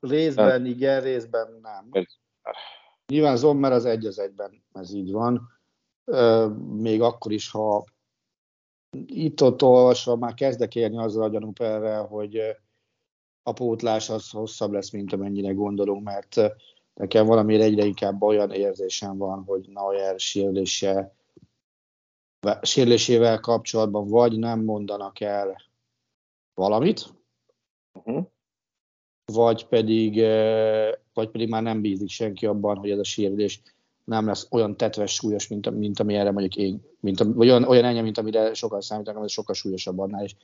Részben 0.00 0.66
igen, 0.66 1.00
részben 1.00 1.58
nem. 1.62 2.04
Nyilván 3.06 3.36
Zommer 3.36 3.72
az 3.72 3.84
egy 3.84 4.06
az 4.06 4.18
egyben, 4.18 4.64
ez 4.72 4.92
így 4.92 5.12
van. 5.12 5.48
Még 6.76 7.02
akkor 7.02 7.32
is, 7.32 7.50
ha 7.50 7.84
itt-ott 9.06 9.62
olvasva 9.62 10.16
már 10.16 10.34
kezdek 10.34 10.74
érni 10.74 10.98
azzal 10.98 11.22
a 11.22 11.28
gyanúperre, 11.28 11.96
hogy 11.96 12.40
a 13.42 13.52
pótlás 13.52 14.10
az 14.10 14.30
hosszabb 14.30 14.72
lesz, 14.72 14.90
mint 14.90 15.12
amennyire 15.12 15.52
gondolunk, 15.52 16.04
mert 16.04 16.36
nekem 16.94 17.26
valamire 17.26 17.64
egyre 17.64 17.84
inkább 17.84 18.22
olyan 18.22 18.50
érzésem 18.50 19.16
van, 19.16 19.44
hogy 19.46 19.68
Neuer 19.68 20.20
sérülése, 20.20 21.14
sérülésével 22.62 23.40
kapcsolatban 23.40 24.08
vagy 24.08 24.38
nem 24.38 24.64
mondanak 24.64 25.20
el 25.20 25.62
valamit, 26.54 27.14
uh-huh. 27.92 28.26
vagy 29.32 29.66
pedig, 29.66 30.14
vagy 31.12 31.30
pedig 31.30 31.48
már 31.48 31.62
nem 31.62 31.80
bízik 31.80 32.08
senki 32.08 32.46
abban, 32.46 32.76
hogy 32.76 32.90
ez 32.90 32.98
a 32.98 33.04
sérülés 33.04 33.62
nem 34.04 34.26
lesz 34.26 34.46
olyan 34.50 34.76
tetves 34.76 35.14
súlyos, 35.14 35.48
mint, 35.48 35.70
mint 35.70 36.00
ami 36.00 36.14
erre 36.14 36.30
mondjuk 36.30 36.56
én, 36.56 36.82
mint, 37.00 37.18
vagy 37.18 37.48
olyan, 37.48 37.64
olyan 37.64 37.84
ennyi, 37.84 38.00
mint 38.00 38.18
amire 38.18 38.54
sokan 38.54 38.80
számítanak, 38.80 39.24
ez 39.24 39.30
sokkal 39.30 39.54
súlyosabb 39.54 39.98
annál, 39.98 40.24
és 40.24 40.34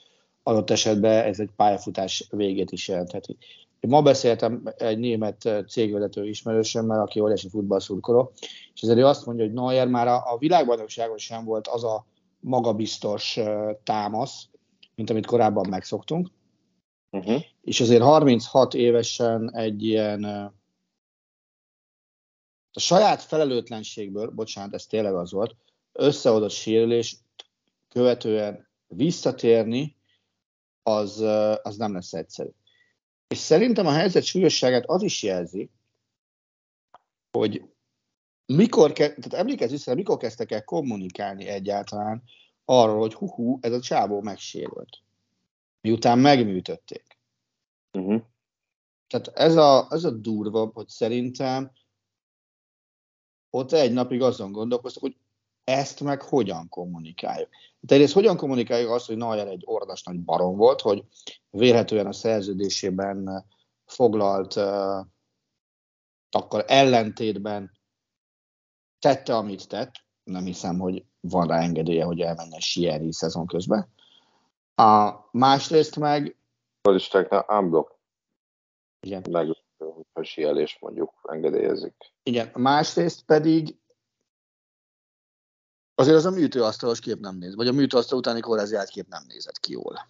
adott 0.43 0.71
esetben 0.71 1.25
ez 1.25 1.41
egy 1.41 1.51
pályafutás 1.57 2.27
végét 2.31 2.71
is 2.71 2.89
jelentheti. 2.89 3.37
Ma 3.81 4.03
beszéltem 4.03 4.62
egy 4.77 4.99
német 4.99 5.49
cégvezető 5.69 6.27
ismerősömmel, 6.27 7.01
aki 7.01 7.21
óriási 7.21 7.49
futballszurkoló, 7.49 8.33
és 8.75 8.81
ezért 8.83 8.99
ő 8.99 9.07
azt 9.07 9.27
mondja, 9.27 9.45
hogy 9.45 9.55
Neuer 9.55 9.88
már 9.88 10.07
a, 10.07 10.33
a 10.33 10.38
világbajnokságon 10.38 11.19
sem 11.19 11.45
volt 11.45 11.67
az 11.67 11.85
a 11.85 12.07
magabiztos 12.41 13.38
támasz, 13.85 14.49
mint 14.95 15.11
amit 15.11 15.27
korábban 15.27 15.69
megszoktunk. 15.69 16.29
Uh-huh. 17.11 17.43
És 17.62 17.81
azért 17.81 18.03
36 18.03 18.75
évesen 18.75 19.55
egy 19.55 19.85
ilyen 19.85 20.25
a 22.73 22.81
saját 22.81 23.23
felelőtlenségből, 23.23 24.31
bocsánat, 24.31 24.75
ez 24.75 24.87
tényleg 24.87 25.14
az 25.14 25.33
volt, 25.33 25.57
összeadott 25.93 26.51
sérülés 26.51 27.17
követően 27.88 28.69
visszatérni, 28.87 29.97
az, 30.83 31.21
az 31.62 31.77
nem 31.77 31.95
lesz 31.95 32.12
egyszerű. 32.12 32.49
És 33.29 33.38
szerintem 33.38 33.87
a 33.87 33.93
helyzet 33.93 34.25
súlyosságát 34.25 34.85
az 34.87 35.03
is 35.03 35.23
jelzi, 35.23 35.71
hogy 37.31 37.62
mikor, 38.47 38.93
ke- 38.93 39.14
tehát 39.14 39.33
emlékezz 39.33 39.71
vissza, 39.71 39.95
mikor 39.95 40.17
kezdtek 40.17 40.51
el 40.51 40.64
kommunikálni 40.64 41.47
egyáltalán 41.47 42.23
arról, 42.64 42.99
hogy 42.99 43.14
hú, 43.14 43.59
ez 43.61 43.73
a 43.73 43.81
csávó 43.81 44.21
megsérült. 44.21 45.03
Miután 45.81 46.19
megműtötték. 46.19 47.19
Uh-huh. 47.93 48.23
Tehát 49.07 49.27
ez 49.27 49.57
a, 49.57 49.87
ez 49.91 50.05
a 50.05 50.11
durva, 50.11 50.71
hogy 50.75 50.88
szerintem 50.88 51.73
ott 53.51 53.73
egy 53.73 53.93
napig 53.93 54.23
azon 54.23 54.53
gondolkoztak, 54.53 55.03
hogy 55.03 55.17
ezt 55.68 56.00
meg 56.00 56.22
hogyan 56.22 56.68
kommunikáljuk. 56.68 57.48
Tehát 57.48 57.90
egyrészt 57.90 58.12
hogyan 58.12 58.37
kommunikáljuk 58.37 58.90
azt, 58.90 59.07
hogy 59.07 59.16
Neuer 59.16 59.48
egy 59.48 59.62
ordas 59.64 60.02
nagy 60.02 60.20
barom 60.20 60.57
volt, 60.57 60.81
hogy 60.81 61.04
vélhetően 61.50 62.07
a 62.07 62.12
szerződésében 62.12 63.44
foglalt 63.85 64.57
uh, 64.57 65.07
akkor 66.31 66.64
ellentétben 66.66 67.70
tette, 68.98 69.37
amit 69.37 69.68
tett. 69.68 69.92
Nem 70.24 70.44
hiszem, 70.44 70.78
hogy 70.78 71.04
van 71.20 71.46
rá 71.46 71.61
engedélye, 71.61 72.04
hogy 72.04 72.20
elmenjen 72.20 72.61
sielni 72.61 73.12
szezon 73.12 73.46
közben. 73.46 73.88
A 74.74 75.12
másrészt 75.31 75.96
meg... 75.96 76.37
Falistáknál 76.83 77.46
unblock. 77.48 77.98
Igen. 79.00 79.22
Meg 79.31 79.57
a 80.12 80.22
sielés 80.22 80.78
mondjuk 80.81 81.12
engedélyezik. 81.22 81.94
Igen, 82.22 82.50
másrészt 82.54 83.24
pedig 83.24 83.76
azért 85.99 86.17
az 86.17 86.25
a 86.27 86.31
műtőasztalos 86.31 87.01
kép 87.01 87.19
nem 87.19 87.37
néz, 87.37 87.55
vagy 87.55 87.69
a 87.69 87.73
műtőasztal 87.73 88.19
utáni 88.19 88.41
kórházi 88.41 88.77
kép 88.87 89.09
nem 89.09 89.23
nézett 89.27 89.59
ki 89.59 89.73
jól. 89.73 90.07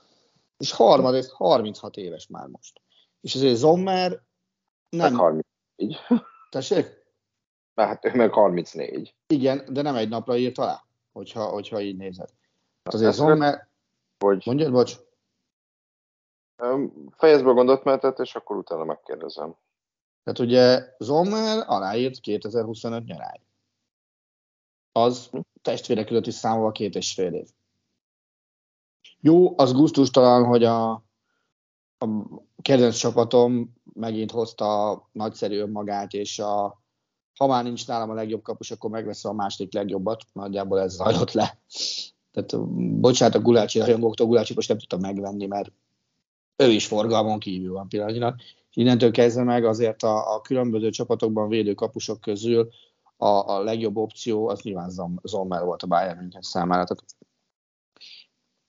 És 0.56 0.72
harmadrészt 0.72 1.30
36 1.30 1.96
éves 1.96 2.26
már 2.26 2.46
most. 2.46 2.80
És 3.20 3.34
azért 3.34 3.56
Zommer 3.56 4.22
nem... 4.88 5.12
Meg 5.12 5.20
34. 5.20 5.98
Tessék? 6.50 7.06
Hát 7.74 8.04
ő 8.04 8.14
meg 8.14 8.32
34. 8.32 9.14
Igen, 9.26 9.64
de 9.72 9.82
nem 9.82 9.96
egy 9.96 10.08
napra 10.08 10.36
írt 10.36 10.58
alá, 10.58 10.84
hogyha, 11.12 11.44
hogyha 11.44 11.80
így 11.80 11.96
nézed. 11.96 12.28
Hát 12.84 12.94
azért 12.94 13.14
Zommer... 13.14 13.68
Hogy... 14.24 14.42
Mondjad, 14.46 14.72
bocs. 14.72 14.96
Fejezd 17.16 17.44
be 17.44 17.50
a 17.50 17.54
gondolatmenetet, 17.54 18.18
és 18.18 18.34
akkor 18.34 18.56
utána 18.56 18.84
megkérdezem. 18.84 19.56
Tehát 20.22 20.38
ugye 20.38 20.94
Zomer 20.98 21.64
aláírt 21.66 22.20
2025 22.20 23.04
nyaráig. 23.04 23.40
Az 25.02 25.30
testvérek 25.62 26.06
között 26.06 26.26
is 26.26 26.34
számolva 26.34 26.72
két 26.72 26.94
és 26.94 27.12
fél 27.12 27.32
év. 27.32 27.48
Jó, 29.20 29.58
az 29.58 29.72
gusztustalan, 29.72 30.44
hogy 30.44 30.64
a, 30.64 30.90
a 31.98 32.06
kedvenc 32.62 32.96
csapatom 32.96 33.74
megint 33.92 34.30
hozta 34.30 34.90
a 34.90 35.08
nagyszerű 35.12 35.58
önmagát, 35.58 36.12
és 36.12 36.38
a, 36.38 36.82
ha 37.34 37.46
már 37.46 37.64
nincs 37.64 37.86
nálam 37.86 38.10
a 38.10 38.14
legjobb 38.14 38.42
kapus, 38.42 38.70
akkor 38.70 38.90
megveszem 38.90 39.30
a 39.30 39.34
második 39.34 39.72
legjobbat. 39.72 40.24
Nagyjából 40.32 40.80
ez 40.80 40.94
zajlott 40.94 41.32
le. 41.32 41.58
Tehát 42.30 42.68
bocsánat 43.00 43.34
a 43.34 43.40
Gulácsi 43.40 43.78
rajongóktól, 43.78 44.26
Gulácsi 44.26 44.54
most 44.54 44.68
nem 44.68 44.78
tudtam 44.78 45.00
megvenni, 45.00 45.46
mert 45.46 45.72
ő 46.56 46.70
is 46.70 46.86
forgalmon 46.86 47.38
kívül 47.38 47.72
van 47.72 47.88
pillanatnyilag. 47.88 48.34
Innentől 48.72 49.10
kezdve 49.10 49.42
meg 49.42 49.64
azért 49.64 50.02
a, 50.02 50.34
a 50.34 50.40
különböző 50.40 50.90
csapatokban 50.90 51.48
védő 51.48 51.74
kapusok 51.74 52.20
közül 52.20 52.68
a, 53.20 53.26
a 53.26 53.62
legjobb 53.62 53.96
opció 53.96 54.48
az 54.48 54.62
nyilván 54.62 54.90
Zomer 55.22 55.64
volt 55.64 55.82
a 55.82 55.86
Bayern 55.86 56.18
München 56.18 56.42
számára. 56.42 56.84
Tehát 56.84 57.04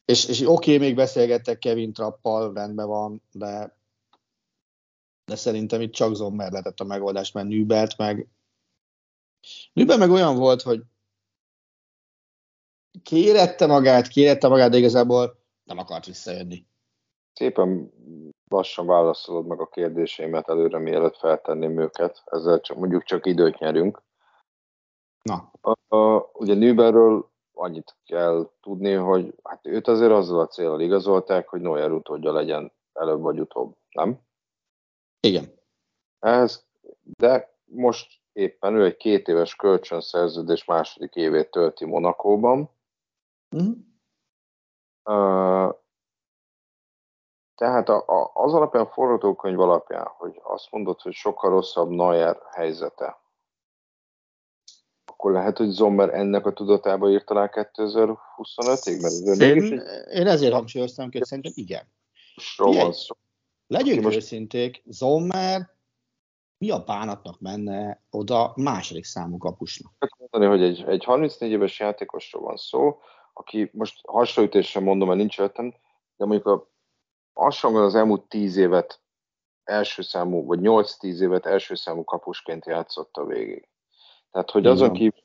és, 0.05 0.27
és 0.27 0.41
oké, 0.47 0.77
még 0.77 0.95
beszélgettek 0.95 1.59
Kevin 1.59 1.93
Trappal, 1.93 2.53
rendben 2.53 2.87
van, 2.87 3.21
de, 3.31 3.77
de 5.25 5.35
szerintem 5.35 5.81
itt 5.81 5.91
csak 5.91 6.15
Zommer 6.15 6.51
lehetett 6.51 6.79
a 6.79 6.83
megoldás, 6.83 7.31
mert 7.31 7.47
Nübert 7.47 7.97
meg 7.97 8.27
Nübert 9.73 9.99
meg 9.99 10.09
olyan 10.09 10.35
volt, 10.35 10.61
hogy 10.61 10.83
kérette 13.03 13.65
magát, 13.65 14.07
kérette 14.07 14.47
magát, 14.47 14.69
de 14.71 14.77
igazából 14.77 15.37
nem 15.63 15.77
akart 15.77 16.05
visszajönni. 16.05 16.65
Szépen 17.33 17.91
lassan 18.47 18.85
válaszolod 18.85 19.45
meg 19.45 19.59
a 19.59 19.67
kérdéseimet 19.67 20.49
előre, 20.49 20.77
mielőtt 20.77 21.17
feltenném 21.17 21.79
őket. 21.79 22.23
Ezzel 22.25 22.59
csak, 22.59 22.77
mondjuk 22.77 23.03
csak 23.03 23.25
időt 23.25 23.59
nyerünk. 23.59 24.01
Na. 25.21 25.51
A, 25.61 25.95
a, 25.95 26.29
ugye 26.33 26.53
Nüberről 26.53 27.29
annyit 27.53 27.95
kell 28.05 28.49
tudni, 28.61 28.93
hogy 28.93 29.35
hát 29.43 29.65
őt 29.65 29.87
azért 29.87 30.11
azzal 30.11 30.39
a 30.39 30.47
célral 30.47 30.81
igazolták, 30.81 31.47
hogy 31.47 31.61
Neuer 31.61 31.91
utódja 31.91 32.31
legyen 32.31 32.71
előbb 32.93 33.21
vagy 33.21 33.39
utóbb, 33.39 33.75
nem? 33.91 34.19
Igen. 35.19 35.53
Ez, 36.19 36.65
de 37.03 37.57
most 37.65 38.21
éppen 38.31 38.75
ő 38.75 38.85
egy 38.85 38.97
két 38.97 39.27
éves 39.27 39.55
kölcsönszerződés 39.55 40.65
második 40.65 41.15
évét 41.15 41.51
tölti 41.51 41.85
Monakóban. 41.85 42.69
Mm. 43.55 43.71
Uh, 45.03 45.73
tehát 47.55 47.89
a, 47.89 48.03
a, 48.07 48.31
az 48.33 48.53
alapján, 48.53 48.83
a 48.83 48.89
forgatókönyv 48.89 49.59
alapján, 49.59 50.07
hogy 50.07 50.39
azt 50.43 50.71
mondod, 50.71 51.01
hogy 51.01 51.13
sokkal 51.13 51.49
rosszabb 51.49 51.89
Neuer 51.89 52.41
helyzete, 52.51 53.21
akkor 55.19 55.31
lehet, 55.31 55.57
hogy 55.57 55.69
Zommer 55.69 56.13
ennek 56.13 56.45
a 56.45 56.53
tudatába 56.53 57.11
írt 57.11 57.29
alá 57.29 57.49
2025-ig? 57.51 59.01
Mert 59.25 59.41
én, 59.41 59.63
egy... 59.63 59.71
én 60.13 60.27
ezért 60.27 60.53
hangsúlyoztam, 60.53 61.09
hogy 61.11 61.23
szerintem 61.23 61.51
igen. 61.55 61.87
szó. 62.91 63.13
Legyünk 63.67 64.03
most... 64.03 64.15
őszinték, 64.15 64.83
Zommer 64.85 65.69
mi 66.57 66.69
a 66.69 66.83
bánatnak 66.83 67.39
menne 67.39 68.03
oda 68.09 68.53
második 68.55 69.03
számú 69.03 69.37
kapusnak? 69.37 69.91
Mondani, 70.17 70.45
hogy 70.57 70.69
egy, 70.69 70.83
egy 70.87 71.03
34 71.03 71.51
éves 71.51 71.79
játékosról 71.79 72.43
van 72.43 72.57
szó, 72.57 72.99
aki 73.33 73.69
most 73.73 74.07
hasonlítésre 74.07 74.79
mondom, 74.79 75.07
mert 75.07 75.19
nincs 75.19 75.39
öttem, 75.39 75.73
de 76.17 76.25
mondjuk 76.25 76.45
a, 76.45 76.71
hasonlóan 77.33 77.85
az 77.85 77.95
elmúlt 77.95 78.27
10 78.27 78.57
évet 78.57 79.01
első 79.63 80.01
számú, 80.01 80.45
vagy 80.45 80.59
8-10 80.61 81.01
évet 81.01 81.45
első 81.45 81.75
számú 81.75 82.03
kapusként 82.03 82.65
játszotta 82.65 83.25
végig. 83.25 83.69
Tehát, 84.31 84.51
hogy 84.51 84.65
azon 84.65 84.93
kívül 84.93 85.23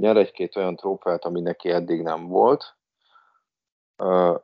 nyer 0.00 0.16
egy-két 0.16 0.56
olyan 0.56 0.76
trófeát, 0.76 1.24
ami 1.24 1.40
neki 1.40 1.70
eddig 1.70 2.02
nem 2.02 2.26
volt, 2.26 2.76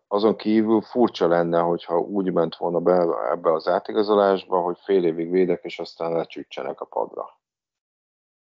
azon 0.08 0.36
kívül 0.36 0.80
furcsa 0.80 1.28
lenne, 1.28 1.60
hogyha 1.60 1.98
úgy 1.98 2.32
ment 2.32 2.56
volna 2.56 2.80
be 2.80 2.92
ebbe 3.30 3.52
az 3.52 3.68
átigazolásba, 3.68 4.60
hogy 4.60 4.78
fél 4.78 5.04
évig 5.04 5.30
védek, 5.30 5.64
és 5.64 5.78
aztán 5.78 6.12
lecsütsenek 6.12 6.80
a 6.80 6.84
padra. 6.84 7.40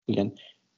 Igen. 0.05 0.33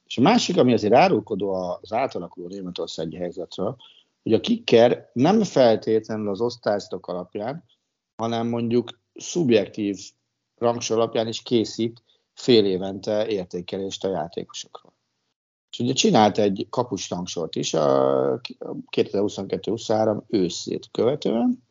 És 0.04 0.18
a 0.18 0.20
másik, 0.20 0.56
ami 0.56 0.72
azért 0.72 0.94
árulkodó 0.94 1.52
az 1.52 1.92
átalakuló 1.92 2.46
németországi 2.46 3.16
helyzetről, 3.16 3.76
hogy 4.22 4.32
a 4.32 4.40
kicker 4.40 5.10
nem 5.12 5.42
feltétlenül 5.42 6.28
az 6.28 6.40
osztályzatok 6.40 7.06
alapján, 7.06 7.64
hanem 8.16 8.48
mondjuk 8.48 8.88
szubjektív 9.14 9.98
rangsor 10.56 10.96
alapján 10.96 11.26
is 11.26 11.42
készít 11.42 12.02
fél 12.34 12.64
évente 12.64 13.26
értékelést 13.26 14.04
a 14.04 14.10
játékosokról. 14.10 14.92
És 15.70 15.78
ugye 15.78 15.92
csinált 15.92 16.38
egy 16.38 16.66
kapus 16.70 17.10
rangsort 17.10 17.54
is 17.56 17.74
a 17.74 18.40
2022-23 18.96 20.22
őszét 20.26 20.88
követően, 20.90 21.62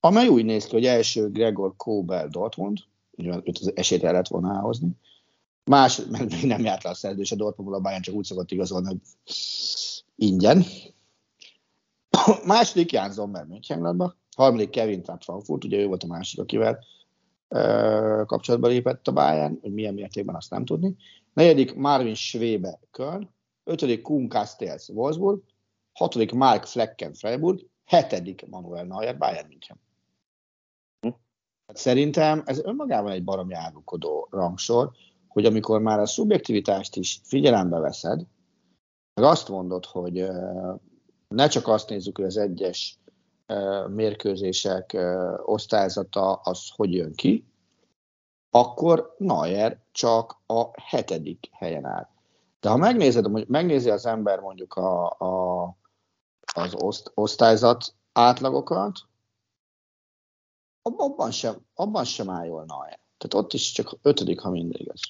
amely 0.00 0.28
úgy 0.28 0.44
néz 0.44 0.64
ki, 0.64 0.70
hogy 0.70 0.86
első 0.86 1.30
Gregor 1.30 1.76
Kobel 1.76 2.28
Dortmund, 2.28 2.78
ugye 3.10 3.40
őt 3.44 3.58
az 3.58 3.76
esélyt 3.76 4.04
el 4.04 4.10
lehet 4.10 4.28
volna 4.28 4.54
elhozni, 4.54 4.90
más, 5.64 6.00
mert 6.10 6.30
még 6.30 6.44
nem 6.44 6.64
járt 6.64 6.82
le 6.82 6.90
a 6.90 6.94
szerződés 6.94 7.32
a 7.32 7.36
Dortmundból, 7.36 7.78
a 7.78 7.82
Bayern 7.82 8.02
csak 8.02 8.14
úgy 8.14 8.24
szokott 8.24 8.50
igazolni, 8.50 8.86
hogy 8.86 9.00
ingyen. 10.16 10.64
második 12.44 12.92
Jan 12.92 13.12
Sommer 13.12 13.44
Mönchengladbach, 13.44 14.14
harmadik 14.36 14.70
Kevin 14.70 15.02
Trapp 15.02 15.20
Frankfurt, 15.20 15.64
ugye 15.64 15.78
ő 15.78 15.86
volt 15.86 16.02
a 16.02 16.06
másik, 16.06 16.40
akivel 16.40 16.84
kapcsolatba 18.26 18.68
lépett 18.68 19.08
a 19.08 19.12
Bayern, 19.12 19.58
hogy 19.60 19.72
milyen 19.72 19.94
mértékben 19.94 20.34
azt 20.34 20.50
nem 20.50 20.64
tudni. 20.64 20.96
Negyedik 21.32 21.74
Marvin 21.74 22.14
Schwebe 22.14 22.78
Köln, 22.90 23.34
ötödik 23.64 24.02
Kuhn 24.02 24.28
Castells 24.28 24.88
Wolfsburg, 24.88 25.42
hatodik 25.92 26.32
Mark 26.32 26.64
Flecken 26.64 27.12
Freiburg, 27.12 27.66
hetedik 27.84 28.48
Manuel 28.48 28.84
Neuer 28.84 29.18
Bayern 29.18 29.48
München. 29.48 29.80
Szerintem 31.72 32.42
ez 32.44 32.64
önmagában 32.64 33.12
egy 33.12 33.24
baromi 33.24 33.54
árulkodó 33.54 34.28
rangsor, 34.30 34.90
hogy 35.28 35.44
amikor 35.44 35.80
már 35.80 35.98
a 35.98 36.06
szubjektivitást 36.06 36.96
is 36.96 37.20
figyelembe 37.24 37.78
veszed, 37.78 38.26
meg 39.14 39.30
azt 39.30 39.48
mondod, 39.48 39.84
hogy 39.84 40.28
ne 41.28 41.48
csak 41.48 41.68
azt 41.68 41.88
nézzük, 41.88 42.16
hogy 42.16 42.26
az 42.26 42.36
egyes 42.36 42.98
mérkőzések 43.88 44.96
osztályzata 45.44 46.32
az 46.32 46.68
hogy 46.76 46.94
jön 46.94 47.14
ki, 47.14 47.44
akkor 48.50 49.14
Neuer 49.18 49.80
csak 49.92 50.40
a 50.46 50.80
hetedik 50.80 51.48
helyen 51.52 51.84
áll. 51.84 52.08
De 52.60 52.68
ha 52.68 52.76
megnézed, 52.76 53.48
megnézi 53.48 53.90
az 53.90 54.06
ember 54.06 54.40
mondjuk 54.40 54.74
a, 54.74 55.10
a, 55.10 55.62
az 56.54 56.74
oszt, 56.74 57.10
osztályzat 57.14 57.94
átlagokat, 58.12 58.98
abban 60.82 61.30
sem, 61.30 61.66
abban 61.74 62.04
sem 62.04 62.30
áll 62.30 62.46
jól 62.46 62.64
Neuer. 62.64 62.98
Tehát 63.18 63.44
ott 63.44 63.52
is 63.52 63.72
csak 63.72 63.98
ötödik, 64.02 64.40
ha 64.40 64.50
mindig 64.50 64.80
igaz. 64.80 65.00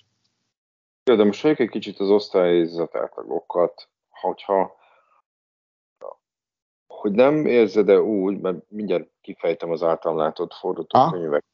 de 1.02 1.24
most 1.24 1.44
egy 1.44 1.68
kicsit 1.68 2.00
az 2.00 2.08
osztályzat 2.08 2.94
átlagokat, 2.94 3.88
hogyha 4.08 4.79
hogy 7.00 7.12
nem 7.12 7.46
érzed-e 7.46 8.00
úgy, 8.00 8.40
mert 8.40 8.70
mindjárt 8.70 9.10
kifejtem 9.20 9.70
az 9.70 9.82
általam 9.82 10.18
látott 10.18 10.52
forgatókönyvek, 10.52 11.44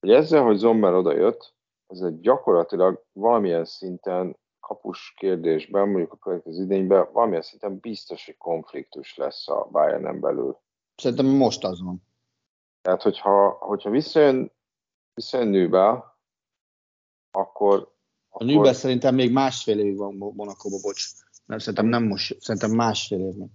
hogy 0.00 0.10
ezzel, 0.10 0.42
hogy 0.42 0.56
Zommer 0.56 0.94
odajött, 0.94 1.54
ez 1.86 2.00
egy 2.00 2.20
gyakorlatilag 2.20 3.04
valamilyen 3.12 3.64
szinten 3.64 4.36
kapus 4.60 5.14
kérdésben, 5.16 5.88
mondjuk 5.88 6.12
a 6.12 6.16
következő 6.16 6.62
idényben, 6.62 7.08
valamilyen 7.12 7.42
szinten 7.42 7.78
biztos, 7.78 8.24
hogy 8.24 8.36
konfliktus 8.36 9.16
lesz 9.16 9.48
a 9.48 9.68
Bayernen 9.70 10.20
belül. 10.20 10.58
Szerintem 10.96 11.26
most 11.26 11.64
az 11.64 11.82
van. 11.82 12.02
Tehát, 12.82 13.02
hogyha, 13.02 13.50
hogyha 13.50 13.90
visszajön, 13.90 14.52
visszajön 15.14 15.48
Nőbe, 15.48 16.04
akkor... 17.30 17.92
A 18.28 18.44
Nőbe 18.44 18.72
szerintem 18.72 19.14
még 19.14 19.32
másfél 19.32 19.78
évig 19.78 19.96
van 19.96 20.14
Monakóba, 20.14 20.76
bocs. 20.82 21.08
Nem, 21.44 21.58
szerintem 21.58 21.86
nem 21.86 22.04
most, 22.04 22.40
szerintem 22.40 22.70
másfél 22.70 23.18
évig. 23.18 23.50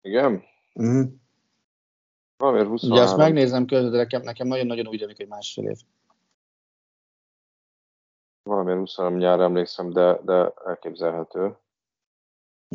Igen? 0.00 0.42
Mm. 0.82 1.02
Valamiért 2.36 2.68
23. 2.68 2.96
Ugye 2.96 3.02
azt 3.02 3.16
megnézem 3.16 3.66
közben, 3.66 3.90
de 3.90 3.96
nekem, 3.96 4.22
nekem 4.22 4.46
nagyon-nagyon 4.46 4.86
úgy 4.86 4.98
tűnik, 4.98 5.16
hogy 5.16 5.28
másfél 5.28 5.68
év. 5.68 5.78
Valamiért 8.42 8.78
23 8.78 9.18
nyár 9.18 9.40
emlékszem, 9.40 9.90
de, 9.90 10.20
de 10.24 10.52
elképzelhető. 10.64 11.56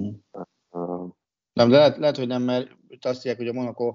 Mm. 0.02 0.14
Uh, 0.70 1.10
nem, 1.54 1.70
de 1.70 1.78
lehet, 1.78 1.98
lehet, 1.98 2.18
hogy 2.18 2.28
nem, 2.28 2.42
mert 2.42 2.70
azt 2.90 3.14
mondják, 3.14 3.38
hogy 3.38 3.48
a 3.48 3.54
Monaco 3.54 3.94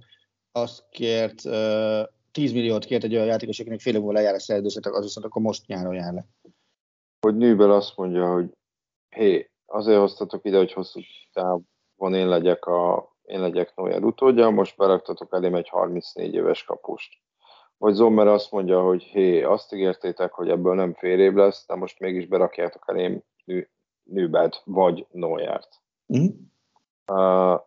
azt 0.52 0.88
kért, 0.88 1.44
uh, 1.44 2.08
10 2.32 2.52
milliót 2.52 2.84
kért 2.84 3.04
egy 3.04 3.14
olyan 3.14 3.26
játékos, 3.26 3.60
akinek 3.60 3.80
fél 3.80 3.94
évvel 3.94 4.12
lejár 4.12 4.34
a 4.34 4.40
szerződés, 4.40 4.76
az 4.82 5.02
viszont 5.02 5.26
akkor 5.26 5.42
most 5.42 5.66
nyáron 5.66 5.94
jár 5.94 6.12
le. 6.12 6.26
Hogy 7.20 7.36
Nűbel 7.36 7.70
azt 7.70 7.96
mondja, 7.96 8.32
hogy 8.32 8.50
hé, 9.08 9.50
azért 9.66 9.98
hoztatok 9.98 10.44
ide, 10.44 10.56
hogy 10.56 10.72
hosszú 10.72 11.00
távon 11.32 12.14
én 12.14 12.28
legyek 12.28 12.64
a 12.64 13.09
én 13.30 13.40
legyek 13.40 13.76
Neuer 13.76 14.02
utódja, 14.02 14.50
most 14.50 14.76
beraktatok 14.76 15.32
elém 15.32 15.54
egy 15.54 15.68
34 15.68 16.34
éves 16.34 16.64
kapust. 16.64 17.18
Vagy 17.78 17.94
Zommer 17.94 18.26
azt 18.26 18.50
mondja, 18.50 18.80
hogy 18.82 19.02
hé, 19.02 19.42
azt 19.42 19.72
ígértétek, 19.72 20.32
hogy 20.32 20.48
ebből 20.48 20.74
nem 20.74 20.94
fél 20.94 21.20
év 21.20 21.32
lesz, 21.32 21.66
de 21.66 21.74
most 21.74 21.98
mégis 21.98 22.26
berakjátok 22.26 22.84
elém 22.86 23.22
Nübelt 24.02 24.62
vagy 24.64 25.06
Neuert. 25.10 25.80
Mm. 26.16 26.26
Uh, 27.12 27.60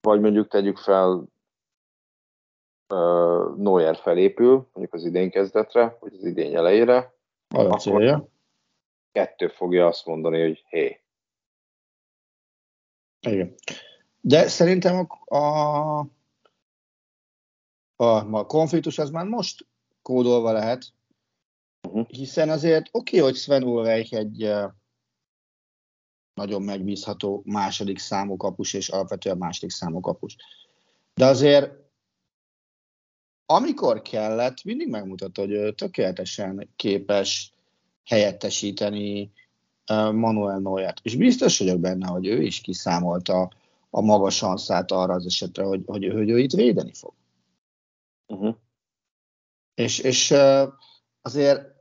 vagy 0.00 0.20
mondjuk 0.20 0.48
tegyük 0.48 0.76
fel 0.76 1.28
uh, 2.94 3.56
Neuer 3.56 3.96
felépül, 3.96 4.68
mondjuk 4.72 4.94
az 4.94 5.04
idén 5.04 5.30
kezdetre, 5.30 5.96
vagy 6.00 6.14
az 6.14 6.24
idén 6.24 6.56
elejére, 6.56 7.14
A 7.48 7.76
célja. 7.76 8.28
kettő 9.12 9.48
fogja 9.48 9.86
azt 9.86 10.06
mondani, 10.06 10.42
hogy 10.42 10.64
hé, 10.68 11.00
Igen. 13.20 13.54
De 14.28 14.48
szerintem 14.48 15.06
a, 15.24 15.36
a, 15.36 15.98
a, 17.96 18.38
a 18.38 18.46
konfliktus 18.46 18.98
az 18.98 19.10
már 19.10 19.26
most 19.26 19.66
kódolva 20.02 20.52
lehet, 20.52 20.92
uh-huh. 21.88 22.06
hiszen 22.08 22.48
azért 22.48 22.88
oké, 22.92 23.16
okay, 23.16 23.30
hogy 23.30 23.38
Sven 23.38 23.62
Ulreich 23.62 24.14
egy 24.14 24.44
uh, 24.44 24.72
nagyon 26.34 26.62
megbízható 26.62 27.42
második 27.44 27.98
számú 27.98 28.36
kapus, 28.36 28.72
és 28.72 28.88
alapvetően 28.88 29.36
második 29.36 29.70
számú 29.70 30.00
kapus. 30.00 30.36
De 31.14 31.26
azért 31.26 31.70
amikor 33.46 34.02
kellett, 34.02 34.64
mindig 34.64 34.88
megmutatta, 34.88 35.40
hogy 35.40 35.50
ő 35.50 35.72
tökéletesen 35.72 36.72
képes 36.76 37.52
helyettesíteni 38.04 39.32
Manuel 40.12 40.58
Neuert. 40.58 41.00
És 41.02 41.16
biztos 41.16 41.58
vagyok 41.58 41.80
benne, 41.80 42.06
hogy 42.06 42.26
ő 42.26 42.42
is 42.42 42.60
kiszámolta 42.60 43.50
a 43.90 44.00
maga 44.00 44.30
sanszát 44.30 44.90
arra 44.90 45.14
az 45.14 45.26
esetre, 45.26 45.64
hogy, 45.64 45.82
hogy, 45.86 46.08
hogy 46.12 46.30
ő 46.30 46.38
itt 46.38 46.52
védeni 46.52 46.92
fog. 46.92 47.12
Uh-huh. 48.26 48.56
És, 49.74 49.98
és 49.98 50.34
azért 51.22 51.76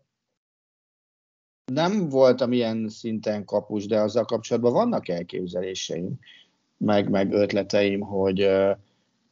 nem 1.66 2.10
voltam 2.10 2.52
ilyen 2.52 2.90
szinten 2.90 3.46
kapus, 3.46 3.86
de 3.86 4.00
azzal 4.00 4.26
kapcsolatban 4.26 4.74
vannak 4.74 5.08
elképzeléseim, 5.08 6.20
meg, 6.78 7.10
meg 7.10 7.32
ötleteim, 7.32 8.00
hogy 8.00 8.50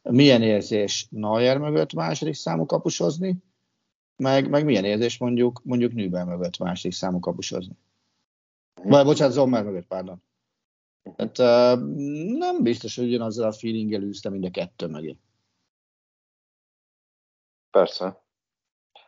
milyen 0.02 0.42
érzés 0.42 1.06
Neuer 1.10 1.58
mögött 1.58 1.92
második 1.92 2.34
számú 2.34 2.66
kapusozni, 2.66 3.36
meg, 4.16 4.48
meg 4.48 4.64
milyen 4.64 4.84
érzés 4.84 5.18
mondjuk, 5.18 5.60
mondjuk 5.64 5.92
Nübel 5.92 6.24
mögött 6.24 6.58
második 6.58 6.96
számú 6.96 7.18
kapusozni. 7.18 7.76
Vagy 8.82 9.04
bocsánat, 9.04 9.32
Zommer 9.32 9.64
mögött, 9.64 9.86
pardon. 9.86 10.22
Tehát 11.16 11.38
uh, 11.38 11.84
nem 12.38 12.62
biztos, 12.62 12.96
hogy 12.96 13.06
ugyanazzal 13.06 13.48
a 13.48 13.52
feelinggel 13.52 14.02
űztem 14.02 14.32
mind 14.32 14.44
a 14.44 14.50
kettő 14.50 14.86
mögé. 14.86 15.18
Persze. 17.70 18.24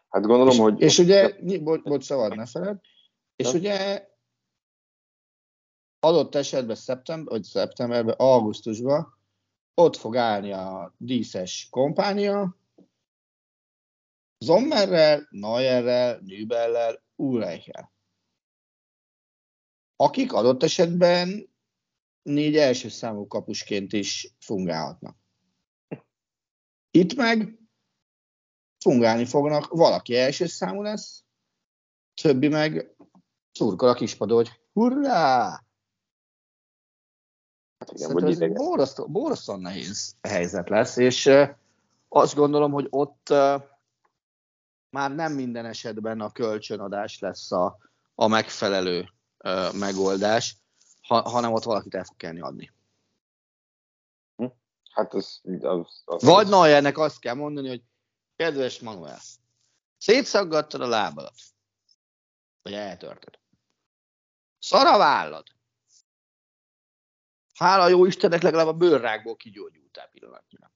Hát 0.09 0.23
gondolom, 0.23 0.49
és, 0.49 0.59
hogy... 0.59 0.81
És 0.81 0.99
ugye, 0.99 1.37
bocs, 1.61 1.83
bocs 1.83 2.05
szabad, 2.05 2.37
ne 2.37 2.47
feled, 2.47 2.81
és 3.37 3.53
ugye 3.53 4.09
adott 6.01 6.35
esetben 6.35 6.77
szeptember, 6.77 7.33
vagy 7.33 7.43
szeptemberben, 7.43 8.15
augusztusban 8.19 9.19
ott 9.75 9.97
fog 9.97 10.17
állni 10.17 10.53
a 10.53 10.95
díszes 10.97 11.69
kompánia, 11.71 12.57
Zommerrel, 14.39 15.27
Neuerrel, 15.31 16.21
Nübellel, 16.25 17.03
Ulreichel. 17.17 17.93
Akik 19.97 20.33
adott 20.33 20.63
esetben 20.63 21.51
négy 22.22 22.57
első 22.57 22.88
számú 22.88 23.26
kapusként 23.26 23.92
is 23.92 24.35
fungálhatnak. 24.40 25.16
Itt 26.90 27.14
meg 27.14 27.59
fungálni 28.78 29.24
fognak, 29.24 29.68
valaki 29.68 30.16
első 30.16 30.46
számú 30.46 30.83
lesz, 30.83 31.24
többi 32.22 32.48
meg 32.48 32.96
szurkol 33.52 33.88
a 33.88 33.94
kispadó, 33.94 34.35
hogy 34.35 34.61
hurrá! 34.72 35.62
Hát 37.78 37.92
igen, 37.92 38.12
vagy 38.12 38.42
ez 38.42 38.52
borzasztó, 38.52 39.07
borzasztó 39.07 39.57
nehéz 39.57 40.16
helyzet 40.22 40.68
lesz, 40.68 40.96
és 40.96 41.31
azt 42.09 42.35
gondolom, 42.35 42.72
hogy 42.72 42.87
ott 42.90 43.28
már 44.90 45.14
nem 45.14 45.33
minden 45.33 45.66
esetben 45.66 46.20
a 46.20 46.33
kölcsönadás 46.33 47.18
lesz 47.18 47.52
a, 47.52 47.78
a 48.14 48.26
megfelelő 48.26 49.09
megoldás, 49.72 50.57
ha, 51.09 51.29
hanem 51.29 51.53
ott 51.53 51.62
valakit 51.62 51.94
el 51.94 52.05
fog 52.05 52.16
kellni 52.16 52.40
adni. 52.40 52.73
Hát 54.90 55.14
az, 55.14 55.40
az, 55.61 56.03
az 56.05 56.23
Vagy 56.23 56.49
Neuernek 56.49 56.99
azt 56.99 57.18
kell 57.18 57.35
mondani, 57.35 57.68
hogy 57.68 57.83
kedves 58.37 58.81
Manuel, 58.81 59.18
szétszaggattad 59.99 60.81
a 60.81 60.87
lábadat, 60.87 61.35
vagy 62.62 62.73
eltörted. 62.73 63.38
Szar 64.59 64.87
a 64.87 64.99
vállad. 64.99 65.47
Hála 67.55 67.88
jó 67.88 68.05
Istennek 68.05 68.42
legalább 68.42 68.66
a 68.66 68.73
bőrrákból 68.73 69.37
kigyógyultál 69.37 70.09
pillanatnyilag. 70.09 70.71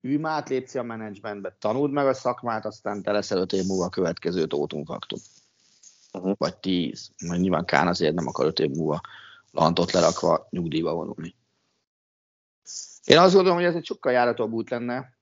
Ülj 0.00 0.16
már 0.16 0.32
át, 0.32 0.48
lépci 0.48 0.78
a 0.78 0.82
menedzsmentbe, 0.82 1.56
tanuld 1.58 1.90
meg 1.90 2.06
a 2.06 2.14
szakmát, 2.14 2.64
aztán 2.64 3.02
te 3.02 3.12
leszel 3.12 3.38
öt 3.38 3.52
év 3.52 3.64
múlva 3.64 3.84
a 3.84 3.88
következő 3.88 4.46
tótumfaktum. 4.46 5.18
Uh-huh. 6.14 6.34
Vagy 6.38 6.56
tíz. 6.56 7.12
Mert 7.22 7.40
nyilván 7.40 7.64
Kán 7.64 7.88
azért 7.88 8.14
nem 8.14 8.26
akar 8.26 8.46
öt 8.46 8.58
év 8.58 8.70
múlva 8.70 9.00
lantot 9.50 9.92
lerakva 9.92 10.46
nyugdíjba 10.50 10.94
vonulni. 10.94 11.36
Én 13.04 13.18
azt 13.18 13.34
gondolom, 13.34 13.58
hogy 13.58 13.66
ez 13.66 13.74
egy 13.74 13.84
sokkal 13.84 14.12
járhatóbb 14.12 14.52
út 14.52 14.70
lenne. 14.70 15.12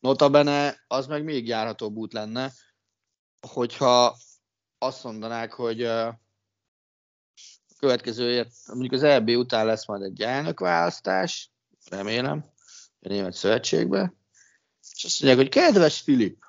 Notabene 0.00 0.84
az 0.86 1.06
meg 1.06 1.24
még 1.24 1.46
járhatóbb 1.46 1.96
út 1.96 2.12
lenne, 2.12 2.52
hogyha 3.48 4.16
azt 4.78 5.04
mondanák, 5.04 5.52
hogy 5.52 5.82
uh, 5.82 6.14
következő, 7.78 8.46
mondjuk 8.66 8.92
az 8.92 9.02
EB 9.02 9.28
után 9.28 9.66
lesz 9.66 9.86
majd 9.86 10.02
egy 10.02 10.22
elnökválasztás, 10.22 11.50
remélem, 11.90 12.44
a 13.00 13.08
német 13.08 13.32
szövetségbe, 13.32 14.14
és 14.94 15.04
azt 15.04 15.20
mondják, 15.20 15.42
hogy 15.42 15.62
kedves 15.62 16.00
Filip, 16.00 16.44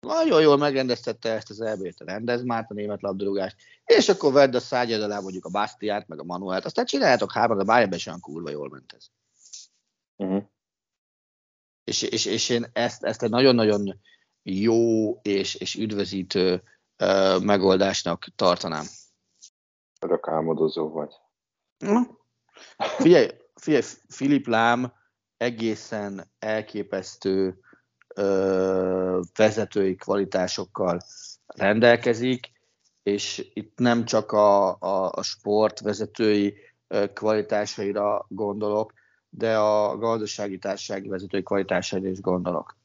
nagyon 0.00 0.40
jól 0.40 0.56
megrendeztette 0.56 1.30
ezt 1.30 1.50
az 1.50 1.60
EB-t, 1.60 2.00
rendez 2.00 2.42
már 2.42 2.66
a 2.68 2.74
német 2.74 3.02
labdarúgást, 3.02 3.56
és 3.84 4.08
akkor 4.08 4.32
vedd 4.32 4.56
a 4.56 4.60
szágyad 4.60 5.02
alá 5.02 5.20
mondjuk 5.20 5.44
a 5.44 5.50
Bastiát, 5.50 6.08
meg 6.08 6.20
a 6.20 6.24
Manuelt, 6.24 6.64
aztán 6.64 6.84
csináljátok 6.84 7.32
három, 7.32 7.58
de 7.58 7.64
bárjában 7.64 7.98
sem 7.98 8.20
kurva 8.20 8.50
jól 8.50 8.68
ment 8.68 8.92
ez. 8.92 9.06
Uh-huh. 10.16 10.42
És, 11.84 12.02
és, 12.02 12.24
és 12.24 12.48
én 12.48 12.66
ezt, 12.72 13.04
ezt 13.04 13.22
egy 13.22 13.30
nagyon-nagyon 13.30 14.00
jó 14.42 15.14
és, 15.20 15.54
és 15.54 15.74
üdvözítő 15.74 16.62
uh, 16.98 17.42
megoldásnak 17.42 18.26
tartanám. 18.36 18.86
Örök 20.00 20.28
álmodozó 20.28 20.88
vagy. 20.88 21.14
Figyelj, 22.76 23.28
figyelj, 23.54 23.82
Filip 24.08 24.46
Lám 24.46 24.92
egészen 25.36 26.30
elképesztő 26.38 27.60
vezetői 29.36 29.94
kvalitásokkal 29.94 31.00
rendelkezik, 31.46 32.52
és 33.02 33.50
itt 33.52 33.78
nem 33.78 34.04
csak 34.04 34.32
a, 34.32 34.68
a, 34.78 35.10
a 35.12 35.22
sport 35.22 35.80
vezetői 35.80 36.54
kvalitásaira 37.14 38.26
gondolok, 38.28 38.92
de 39.28 39.58
a 39.58 39.96
gazdasági 39.96 40.58
társasági 40.58 41.08
vezetői 41.08 41.42
kvalitásaira 41.42 42.08
is 42.08 42.20
gondolok. 42.20 42.78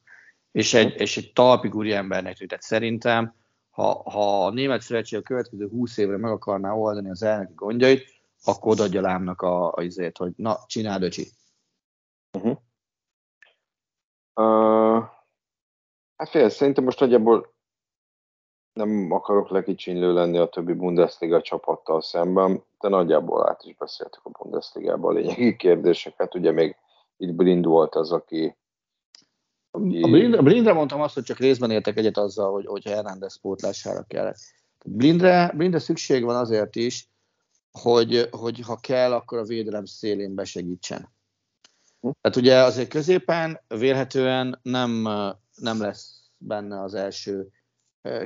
És 0.51 0.73
egy, 0.73 0.93
és 0.99 1.17
egy 1.17 1.31
talpig 1.33 1.75
úri 1.75 1.91
embernek 1.91 2.37
tehát 2.37 2.63
szerintem, 2.63 3.35
ha, 3.69 4.01
ha 4.11 4.45
a 4.45 4.51
német 4.51 4.81
szövetség 4.81 5.19
a 5.19 5.21
következő 5.21 5.67
20 5.67 5.97
évre 5.97 6.17
meg 6.17 6.31
akarná 6.31 6.71
oldani 6.71 7.09
az 7.09 7.23
elnöki 7.23 7.53
gondjait, 7.55 8.13
akkor 8.43 8.71
odaadja 8.71 9.01
lámnak 9.01 9.41
a, 9.41 9.73
a 9.73 9.81
izét, 9.81 10.17
hogy 10.17 10.33
na, 10.35 10.57
csináld, 10.67 11.03
öcsi. 11.03 11.27
Uh-huh. 12.37 12.57
Uh, 14.33 15.14
hát 16.17 16.29
fél, 16.29 16.49
szerintem 16.49 16.83
most 16.83 16.99
nagyjából 16.99 17.53
nem 18.73 19.11
akarok 19.11 19.49
lekicsinlő 19.49 20.13
lenni 20.13 20.37
a 20.37 20.49
többi 20.49 20.73
Bundesliga 20.73 21.41
csapattal 21.41 22.01
szemben, 22.01 22.63
de 22.79 22.87
nagyjából 22.87 23.49
át 23.49 23.63
is 23.63 23.75
beszéltek 23.75 24.19
a 24.23 24.29
Bundesligában 24.29 25.15
a 25.15 25.19
lényegi 25.19 25.55
kérdéseket. 25.55 26.35
Ugye 26.35 26.51
még 26.51 26.75
itt 27.17 27.33
Blind 27.33 27.65
volt 27.65 27.95
az, 27.95 28.11
aki... 28.11 28.55
aki... 29.71 30.01
A, 30.01 30.07
Blind, 30.07 30.33
a 30.33 30.41
Blindre 30.41 30.73
mondtam 30.73 31.01
azt, 31.01 31.13
hogy 31.13 31.23
csak 31.23 31.37
részben 31.37 31.71
értek 31.71 31.97
egyet 31.97 32.17
azzal, 32.17 32.51
hogy, 32.51 32.65
hogy 32.65 32.83
Hernández 32.83 33.39
pótlására 33.39 34.03
kellett. 34.07 34.37
Blindre, 34.85 35.51
Blindre 35.55 35.79
szükség 35.79 36.23
van 36.23 36.35
azért 36.35 36.75
is, 36.75 37.09
hogy, 37.71 38.27
hogy 38.31 38.59
ha 38.59 38.77
kell, 38.81 39.13
akkor 39.13 39.37
a 39.37 39.43
védelem 39.43 39.85
szélén 39.85 40.35
besegítsen. 40.35 41.13
Tehát 42.21 42.37
ugye 42.37 42.63
azért 42.63 42.89
középen 42.89 43.59
vélhetően 43.67 44.59
nem, 44.61 45.07
nem 45.55 45.81
lesz 45.81 46.19
benne 46.37 46.81
az 46.81 46.93
első 46.93 47.47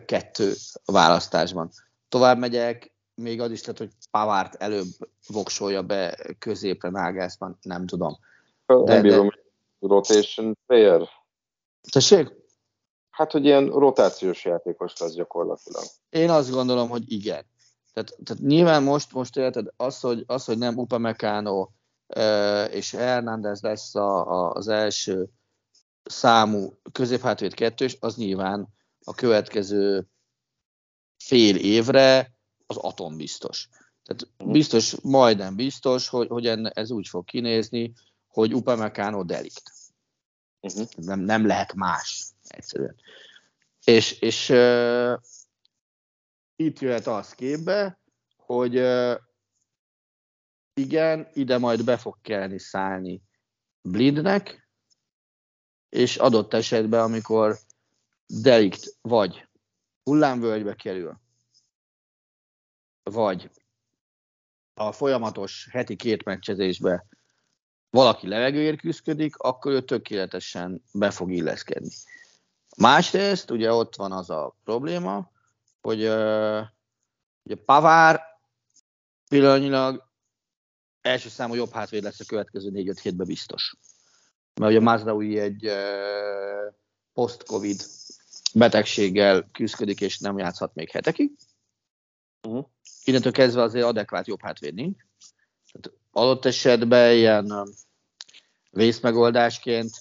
kettő 0.05 0.53
választásban. 0.85 1.69
Tovább 2.09 2.37
megyek, 2.37 2.93
még 3.15 3.41
az 3.41 3.51
is 3.51 3.61
lehet, 3.61 3.77
hogy 3.77 3.91
Pavárt 4.11 4.55
előbb 4.55 4.87
voksolja 5.27 5.83
be 5.83 6.17
középre 6.39 6.89
Nágászban, 6.89 7.57
nem 7.61 7.85
tudom. 7.85 8.17
De, 8.65 8.75
nem 8.75 9.01
bírom, 9.01 9.27
de... 9.27 9.35
rotation 9.79 10.57
player. 10.65 11.09
Tessék? 11.91 12.37
Hát, 13.09 13.31
hogy 13.31 13.45
ilyen 13.45 13.69
rotációs 13.69 14.45
játékos 14.45 14.97
lesz 14.97 15.13
gyakorlatilag. 15.13 15.83
Én 16.09 16.29
azt 16.29 16.51
gondolom, 16.51 16.89
hogy 16.89 17.11
igen. 17.11 17.45
Tehát, 17.93 18.17
tehát 18.23 18.43
nyilván 18.43 18.83
most, 18.83 19.13
most 19.13 19.37
érted, 19.37 19.67
az, 19.77 19.99
hogy, 19.99 20.23
az, 20.27 20.45
hogy 20.45 20.57
nem 20.57 20.77
Upamecano 20.77 21.69
és 22.71 22.91
Hernández 22.91 23.61
lesz 23.61 23.95
a, 23.95 24.31
a, 24.31 24.51
az 24.51 24.67
első 24.67 25.29
számú 26.09 26.79
középhátvéd 26.91 27.53
kettős, 27.53 27.97
az 27.99 28.15
nyilván 28.15 28.67
a 29.03 29.13
következő 29.13 30.07
fél 31.17 31.55
évre 31.55 32.33
az 32.65 32.77
atom 32.77 33.17
biztos. 33.17 33.69
Tehát 34.03 34.51
biztos, 34.51 34.95
majdnem 35.01 35.55
biztos, 35.55 36.07
hogy, 36.07 36.27
hogy 36.27 36.47
ez 36.47 36.91
úgy 36.91 37.07
fog 37.07 37.25
kinézni, 37.25 37.93
hogy 38.27 38.53
Upamecano 38.53 39.23
delikt. 39.23 39.71
Uh-huh. 40.59 40.87
Nem, 40.95 41.19
nem 41.19 41.45
lehet 41.45 41.73
más, 41.73 42.31
egyszerűen. 42.47 42.95
És, 43.83 44.11
és 44.11 44.49
uh, 44.49 45.13
itt 46.55 46.79
jöhet 46.79 47.07
az 47.07 47.33
képbe, 47.33 47.99
hogy 48.37 48.77
uh, 48.77 49.15
igen, 50.73 51.27
ide 51.33 51.57
majd 51.57 51.83
be 51.83 51.97
fog 51.97 52.17
kelleni 52.21 52.59
szállni 52.59 53.21
Blindnek, 53.81 54.68
és 55.89 56.17
adott 56.17 56.53
esetben, 56.53 57.01
amikor 57.01 57.57
delikt 58.27 58.97
vagy 59.01 59.47
hullámvölgybe 60.03 60.75
kerül, 60.75 61.19
vagy 63.03 63.51
a 64.73 64.91
folyamatos 64.91 65.67
heti 65.71 65.95
két 65.95 66.23
meccsezésbe 66.23 67.05
valaki 67.89 68.27
levegőért 68.27 68.79
küzdik, 68.79 69.37
akkor 69.37 69.71
ő 69.71 69.81
tökéletesen 69.81 70.83
be 70.93 71.11
fog 71.11 71.31
illeszkedni. 71.31 71.89
Másrészt 72.77 73.51
ugye 73.51 73.73
ott 73.73 73.95
van 73.95 74.11
az 74.11 74.29
a 74.29 74.55
probléma, 74.63 75.31
hogy 75.81 76.03
uh, 76.03 76.61
ugye 77.43 77.55
Pavár 77.65 78.21
pillanatnyilag 79.29 80.03
első 81.01 81.29
számú 81.29 81.53
jobb 81.53 81.71
hátvéd 81.71 82.03
lesz 82.03 82.19
a 82.19 82.25
következő 82.27 82.69
4-5 82.73 82.99
hétben 83.01 83.27
biztos. 83.27 83.75
Mert 84.53 84.71
ugye 84.71 84.79
Mazdaui 84.79 85.39
egy 85.39 85.65
uh, 85.65 86.73
post-covid 87.13 87.81
betegséggel 88.53 89.49
küzdik, 89.51 90.01
és 90.01 90.19
nem 90.19 90.37
játszhat 90.37 90.75
még 90.75 90.89
hetekig. 90.89 91.31
Uh-huh. 92.47 92.65
Innentől 93.03 93.31
kezdve 93.31 93.61
azért 93.61 93.85
adekvát 93.85 94.27
jobb 94.27 94.41
hátvéd 94.41 94.73
nincs. 94.73 94.97
Tehát 95.71 95.99
adott 96.11 96.45
esetben 96.45 97.15
ilyen 97.15 97.67
vészmegoldásként 98.69 99.91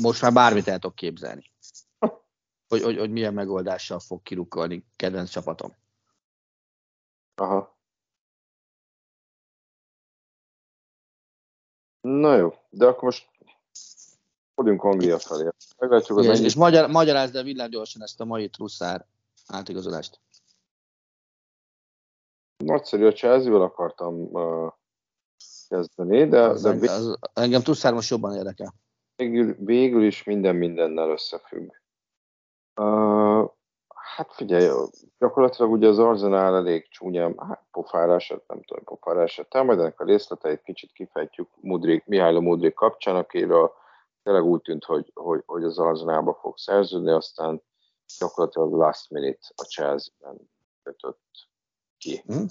most 0.00 0.22
már 0.22 0.32
bármit 0.32 0.68
el 0.68 0.78
tudok 0.78 0.96
képzelni. 0.96 1.52
Hogy, 2.68 2.82
hogy, 2.82 2.98
hogy 2.98 3.10
milyen 3.10 3.34
megoldással 3.34 4.00
fog 4.00 4.22
kirukkolni 4.22 4.84
kedvenc 4.96 5.30
csapatom. 5.30 5.76
Aha. 7.34 7.79
Na 12.00 12.36
jó, 12.36 12.54
de 12.70 12.86
akkor 12.86 13.02
most 13.02 13.28
fordjunk 14.54 14.82
Anglia 14.82 15.18
felé. 15.18 15.48
Meglátjuk, 15.78 16.18
hogy 16.18 16.26
mennyi... 16.26 16.44
És 16.44 16.54
magyar, 16.54 16.90
magyarázd 16.90 17.36
el 17.36 17.42
villámgyorsan 17.42 18.02
ezt 18.02 18.20
a 18.20 18.24
mai 18.24 18.48
trusszár 18.48 19.06
átigazolást. 19.46 20.20
Nagyszerű, 22.56 23.06
a 23.06 23.12
Chelsea-vel 23.12 23.62
akartam 23.62 24.14
uh, 24.14 24.72
kezdeni, 25.68 26.28
de... 26.28 26.40
Az, 26.40 26.62
de 26.62 26.72
vég... 26.72 26.88
az, 26.88 27.18
engem 27.32 27.62
trusszár 27.62 27.92
most 27.92 28.10
jobban 28.10 28.36
érdekel. 28.36 28.74
Végül, 29.16 29.54
végül 29.58 30.04
is 30.04 30.24
minden 30.24 30.56
mindennel 30.56 31.10
összefügg. 31.10 31.70
Uh, 32.80 33.50
hát 34.16 34.34
figyelj, 34.34 34.70
gyakorlatilag 35.18 35.72
ugye 35.72 35.88
az 35.88 35.98
Arzenál 35.98 36.54
elég 36.54 36.88
csúnyán, 36.88 37.34
hát 37.38 37.64
pofára 37.70 38.14
esett, 38.14 38.48
nem 38.48 38.62
tudom, 38.62 38.84
pofára 38.84 39.22
esett 39.22 39.54
el, 39.54 39.64
majd 39.64 39.78
ennek 39.78 40.00
a 40.00 40.04
részleteit 40.04 40.62
kicsit 40.62 40.92
kifejtjük 40.92 41.48
Mudrik, 41.60 42.06
Mihály 42.06 42.34
Mudrik 42.34 42.74
kapcsán, 42.74 43.16
akiről 43.16 43.72
tényleg 44.22 44.44
úgy 44.44 44.60
tűnt, 44.60 44.84
hogy, 44.84 45.10
hogy, 45.14 45.42
hogy 45.46 45.64
az 45.64 45.78
Arzenálba 45.78 46.34
fog 46.34 46.58
szerződni, 46.58 47.10
aztán 47.10 47.62
gyakorlatilag 48.18 48.72
last 48.72 49.10
minute 49.10 49.46
a 49.56 49.62
Chelsea-ben 49.62 50.50
kötött 50.82 51.48
ki. 51.98 52.22
Hmm. 52.26 52.46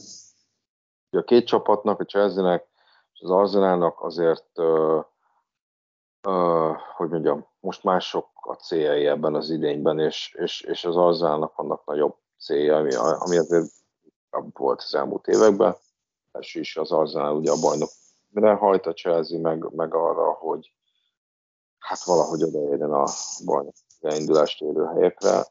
A 1.11 1.21
két 1.21 1.45
csapatnak, 1.45 1.99
a 1.99 2.05
Chelsea-nek 2.05 2.67
és 3.13 3.21
az 3.21 3.29
Arzenálnak 3.29 4.01
azért, 4.01 4.57
uh, 4.57 5.03
uh, 6.27 6.77
hogy 6.95 7.09
mondjam, 7.09 7.47
most 7.59 7.83
mások 7.83 8.27
a 8.33 8.53
céljai 8.53 9.05
ebben 9.05 9.35
az 9.35 9.49
idényben, 9.49 9.99
és, 9.99 10.35
és, 10.37 10.61
és 10.61 10.85
az 10.85 10.97
Arzenálnak 10.97 11.55
vannak 11.55 11.85
nagyobb 11.85 12.15
célja, 12.39 12.77
ami, 12.77 12.93
ami 12.95 13.37
azért 13.37 13.71
volt 14.53 14.81
az 14.81 14.95
elmúlt 14.95 15.27
években. 15.27 15.75
Első 16.31 16.59
is 16.59 16.77
az 16.77 16.91
Arzenál 16.91 17.33
ugye 17.33 17.51
a 17.51 17.59
bajnok 17.61 17.89
mire 18.29 18.53
hajt 18.53 18.85
a 18.85 18.93
Chelsea, 18.93 19.39
meg, 19.39 19.73
meg 19.75 19.93
arra, 19.93 20.31
hogy 20.31 20.73
hát 21.77 22.03
valahogy 22.03 22.43
odaérjen 22.43 22.93
a 22.93 23.05
bajnok 23.45 23.73
indulást 24.01 24.61
érő 24.61 24.85
helyekre, 24.85 25.45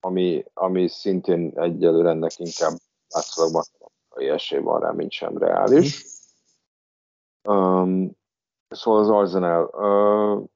ami, 0.00 0.44
ami 0.54 0.88
szintén 0.88 1.52
egyelőre 1.58 2.10
ennek 2.10 2.38
inkább 2.38 2.72
látszólag 3.08 3.52
matematikai 3.52 4.28
esély 4.28 4.60
van 4.60 4.80
rá, 4.80 4.90
mint 4.90 5.12
sem 5.12 5.38
reális. 5.38 6.04
Um, 7.42 8.18
szóval 8.70 9.00
az 9.00 9.08
Arsenal. 9.08 9.64
Uh, 9.64 10.48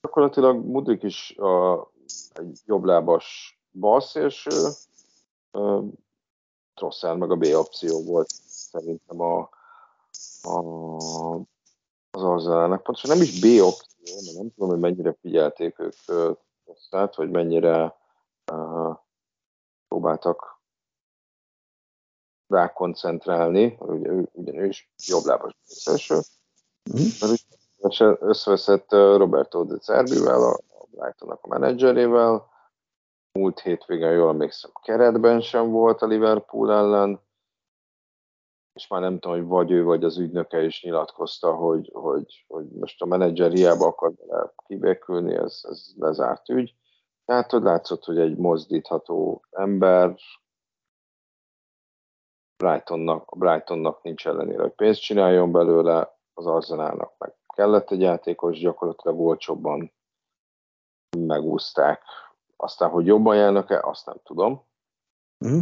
gyakorlatilag 0.00 0.64
Mudrik 0.64 1.02
is 1.02 1.34
uh, 1.38 1.86
egy 2.32 2.60
jobblábas 2.64 3.58
balszélső, 3.70 4.68
uh, 5.52 5.84
Trossard 6.74 7.18
meg 7.18 7.30
a 7.30 7.36
B 7.36 7.44
opció 7.44 8.04
volt 8.04 8.28
szerintem 8.46 9.20
a, 9.20 9.38
a, 10.42 10.58
az 12.10 12.22
Arsenalnak. 12.22 12.82
Pontosan 12.82 13.16
nem 13.16 13.26
is 13.26 13.40
B 13.40 13.44
opció, 13.62 14.14
mert 14.24 14.36
nem 14.36 14.50
tudom, 14.54 14.68
hogy 14.68 14.78
mennyire 14.78 15.16
figyelték 15.20 15.78
ők 15.78 15.94
Trossard, 16.64 17.16
vagy 17.16 17.30
mennyire 17.30 17.96
uh, 18.52 18.96
próbáltak 19.88 20.56
rá 22.48 22.72
koncentrálni, 22.72 23.76
ugye 23.78 24.08
ő, 24.08 24.28
ugyan 24.32 24.58
ő 24.58 24.66
is 24.66 24.90
jobb 25.06 25.24
lábas 25.24 25.56
első, 26.94 28.04
mm. 28.04 28.08
mert 28.08 28.22
összeveszett 28.22 28.92
Roberto 28.92 29.64
de 29.64 29.76
Cerbivel, 29.76 30.42
a 30.42 30.58
Brightonnak 30.90 31.38
a 31.42 31.48
menedzserével, 31.48 32.48
múlt 33.32 33.60
hétvégen, 33.60 34.12
jól 34.12 34.28
emlékszem, 34.28 34.70
keretben 34.82 35.40
sem 35.40 35.70
volt 35.70 36.02
a 36.02 36.06
Liverpool 36.06 36.72
ellen, 36.72 37.20
és 38.72 38.86
már 38.88 39.00
nem 39.00 39.18
tudom, 39.18 39.38
hogy 39.38 39.46
vagy 39.46 39.70
ő, 39.70 39.84
vagy 39.84 40.04
az 40.04 40.18
ügynöke 40.18 40.62
is 40.62 40.82
nyilatkozta, 40.82 41.54
hogy, 41.54 41.90
hogy, 41.92 42.44
hogy 42.48 42.68
most 42.68 43.02
a 43.02 43.06
menedzser 43.06 43.52
hiába 43.52 43.86
akar 43.86 44.12
vele 44.26 44.52
kibékülni, 44.66 45.34
ez, 45.34 45.60
ez 45.62 45.86
lezárt 45.96 46.48
ügy. 46.48 46.74
Tehát, 47.24 47.50
hogy 47.50 47.62
látszott, 47.62 48.04
hogy 48.04 48.18
egy 48.18 48.36
mozdítható 48.36 49.44
ember, 49.50 50.16
Brightonnak, 52.56 53.38
Brightonnak 53.38 54.02
nincs 54.02 54.26
ellenére, 54.26 54.62
hogy 54.62 54.74
pénzt 54.74 55.00
csináljon 55.00 55.52
belőle, 55.52 56.17
az 56.38 56.46
Arzenálnak 56.46 57.12
meg 57.18 57.34
kellett 57.54 57.90
egy 57.90 58.00
játékos, 58.00 58.58
gyakorlatilag 58.58 59.20
olcsóbban 59.20 59.92
megúzták. 61.18 62.02
Aztán, 62.56 62.90
hogy 62.90 63.06
jobban 63.06 63.36
járnak-e, 63.36 63.80
azt 63.80 64.06
nem 64.06 64.16
tudom. 64.22 64.64
Mm. 65.46 65.60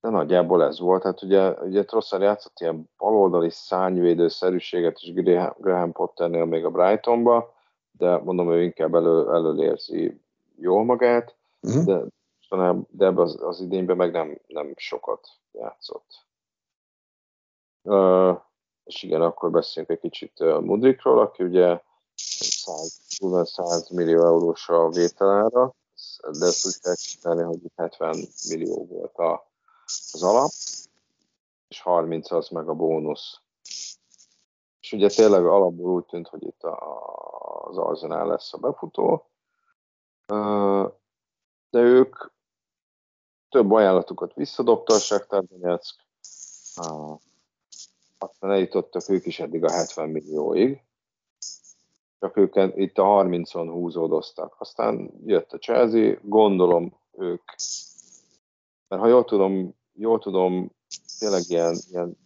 De 0.00 0.08
nagyjából 0.08 0.64
ez 0.64 0.78
volt. 0.78 1.02
Hát 1.02 1.22
ugye, 1.22 1.50
ugye 1.50 1.84
Trossard 1.84 2.22
játszott 2.22 2.60
ilyen 2.60 2.90
baloldali 2.96 3.50
szányvédőszerűséget 3.50 4.98
is 5.00 5.12
Graham, 5.58 5.92
Potternél 5.92 6.44
még 6.44 6.64
a 6.64 6.70
Brightonba, 6.70 7.54
de 7.90 8.16
mondom, 8.16 8.52
ő 8.52 8.62
inkább 8.62 8.94
elő, 8.94 9.32
előlérzi 9.32 10.20
jól 10.56 10.84
magát, 10.84 11.36
mm. 11.68 11.84
de 11.84 12.04
de 12.90 13.06
ebben 13.06 13.18
az, 13.18 13.42
az 13.42 13.60
idényben 13.60 13.96
meg 13.96 14.12
nem, 14.12 14.40
nem 14.46 14.72
sokat 14.76 15.28
játszott. 15.52 16.26
Uh, 17.82 18.40
és 18.88 19.02
igen, 19.02 19.22
akkor 19.22 19.50
beszéljünk 19.50 19.92
egy 19.94 20.10
kicsit 20.10 20.38
Mudrikról, 20.38 21.18
aki 21.20 21.42
ugye 21.42 21.80
100, 22.14 23.00
100 23.42 23.88
millió 23.88 24.24
eurós 24.24 24.68
a 24.68 24.88
vételára, 24.88 25.74
de 26.38 26.46
ezt 26.46 26.66
úgy 26.66 26.80
kell 26.80 26.94
csinálni, 26.94 27.42
hogy 27.42 27.60
70 27.76 28.16
millió 28.48 28.86
volt 28.86 29.16
a, 29.16 29.50
az 30.12 30.22
alap, 30.22 30.50
és 31.68 31.80
30 31.80 32.30
az 32.30 32.48
meg 32.48 32.68
a 32.68 32.74
bónusz. 32.74 33.40
És 34.80 34.92
ugye 34.92 35.08
tényleg 35.08 35.46
alapból 35.46 35.90
úgy 35.90 36.04
tűnt, 36.04 36.28
hogy 36.28 36.42
itt 36.42 36.62
a, 36.62 36.76
az 37.64 37.78
Arsenal 37.78 38.26
lesz 38.26 38.52
a 38.52 38.58
befutó, 38.58 39.30
de 41.70 41.80
ők 41.80 42.16
több 43.48 43.70
ajánlatukat 43.70 44.34
visszadobta 44.34 44.94
a 44.94 44.98
Shakhtar 44.98 45.44
Donetsk, 45.44 46.06
aztán 48.18 48.50
eljutottak 48.50 49.08
ők 49.08 49.26
is 49.26 49.40
eddig 49.40 49.64
a 49.64 49.70
70 49.70 50.08
millióig, 50.08 50.82
csak 52.18 52.36
ők 52.36 52.54
itt 52.56 52.98
a 52.98 53.02
30-on 53.02 53.68
húzódoztak. 53.70 54.56
Aztán 54.58 55.10
jött 55.24 55.52
a 55.52 55.58
Chelsea, 55.58 56.18
gondolom 56.22 56.96
ők 57.12 57.42
mert 58.88 59.02
ha 59.02 59.08
jól 59.08 59.24
tudom, 59.24 59.74
jól 59.92 60.18
tudom, 60.18 60.70
tényleg 61.18 61.42
ilyen, 61.48 61.76
ilyen 61.90 62.16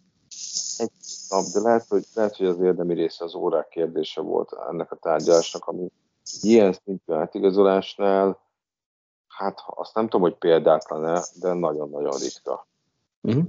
egy 0.76 0.90
nap, 1.28 1.45
de 1.53 1.61
lehet 1.61 1.86
hogy, 1.88 2.05
lehet, 2.14 2.36
hogy 2.36 2.47
az 2.47 2.61
érdemi 2.61 2.95
része 2.95 3.24
az 3.24 3.34
órák 3.34 3.68
kérdése 3.68 4.20
volt 4.20 4.53
ennek 4.68 4.93
a 4.93 4.97
tárgyalásnak, 4.97 5.66
ami 5.66 5.90
ilyen 6.40 6.72
szintű 6.72 7.12
átigazolásnál, 7.12 8.40
hát 9.26 9.62
azt 9.66 9.95
nem 9.95 10.05
tudom, 10.05 10.20
hogy 10.20 10.36
példátlan-e, 10.36 11.22
de 11.40 11.53
nagyon-nagyon 11.53 12.18
ritka. 12.18 12.66
Uh-huh. 13.20 13.45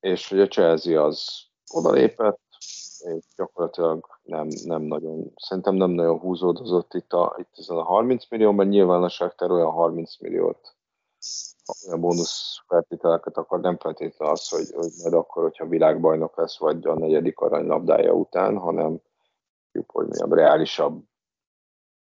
És 0.00 0.28
hogy 0.28 0.40
a 0.40 0.48
Chelsea 0.48 1.04
az 1.04 1.42
odalépett, 1.72 2.40
és 2.98 3.24
gyakorlatilag 3.36 4.06
nem, 4.22 4.48
nem 4.64 4.82
nagyon, 4.82 5.32
szerintem 5.36 5.74
nem 5.74 5.90
nagyon 5.90 6.18
húzódozott 6.18 6.94
itt, 6.94 7.12
a, 7.12 7.36
itt 7.38 7.58
ezen 7.58 7.76
a 7.76 7.82
30 7.82 8.30
millióban, 8.30 8.66
nyilván 8.66 9.02
a 9.02 9.08
Shakhtar 9.08 9.50
olyan 9.50 9.70
30 9.70 10.20
milliót 10.20 10.76
olyan 11.86 12.00
bónusz 12.00 12.62
feltételeket 12.66 13.36
akar, 13.36 13.60
nem 13.60 13.78
feltétlenül 13.78 14.34
az, 14.34 14.48
hogy, 14.48 14.70
hogy 14.74 14.92
majd 15.02 15.14
akkor, 15.14 15.42
hogyha 15.42 15.66
világbajnok 15.66 16.36
lesz, 16.36 16.58
vagy 16.58 16.86
a 16.86 16.98
negyedik 16.98 17.38
aranylabdája 17.38 18.12
után, 18.12 18.58
hanem 18.58 19.00
hogy 19.86 20.06
mi 20.06 20.20
a 20.20 20.34
reálisabb 20.34 21.02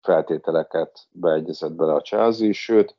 feltételeket 0.01 1.07
beegyezett 1.11 1.72
bele 1.72 1.93
a 1.93 2.01
Chelsea, 2.01 2.53
sőt, 2.53 2.97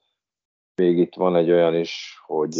még 0.76 0.98
itt 0.98 1.16
van 1.16 1.36
egy 1.36 1.52
olyan 1.52 1.76
is, 1.76 2.22
hogy 2.26 2.54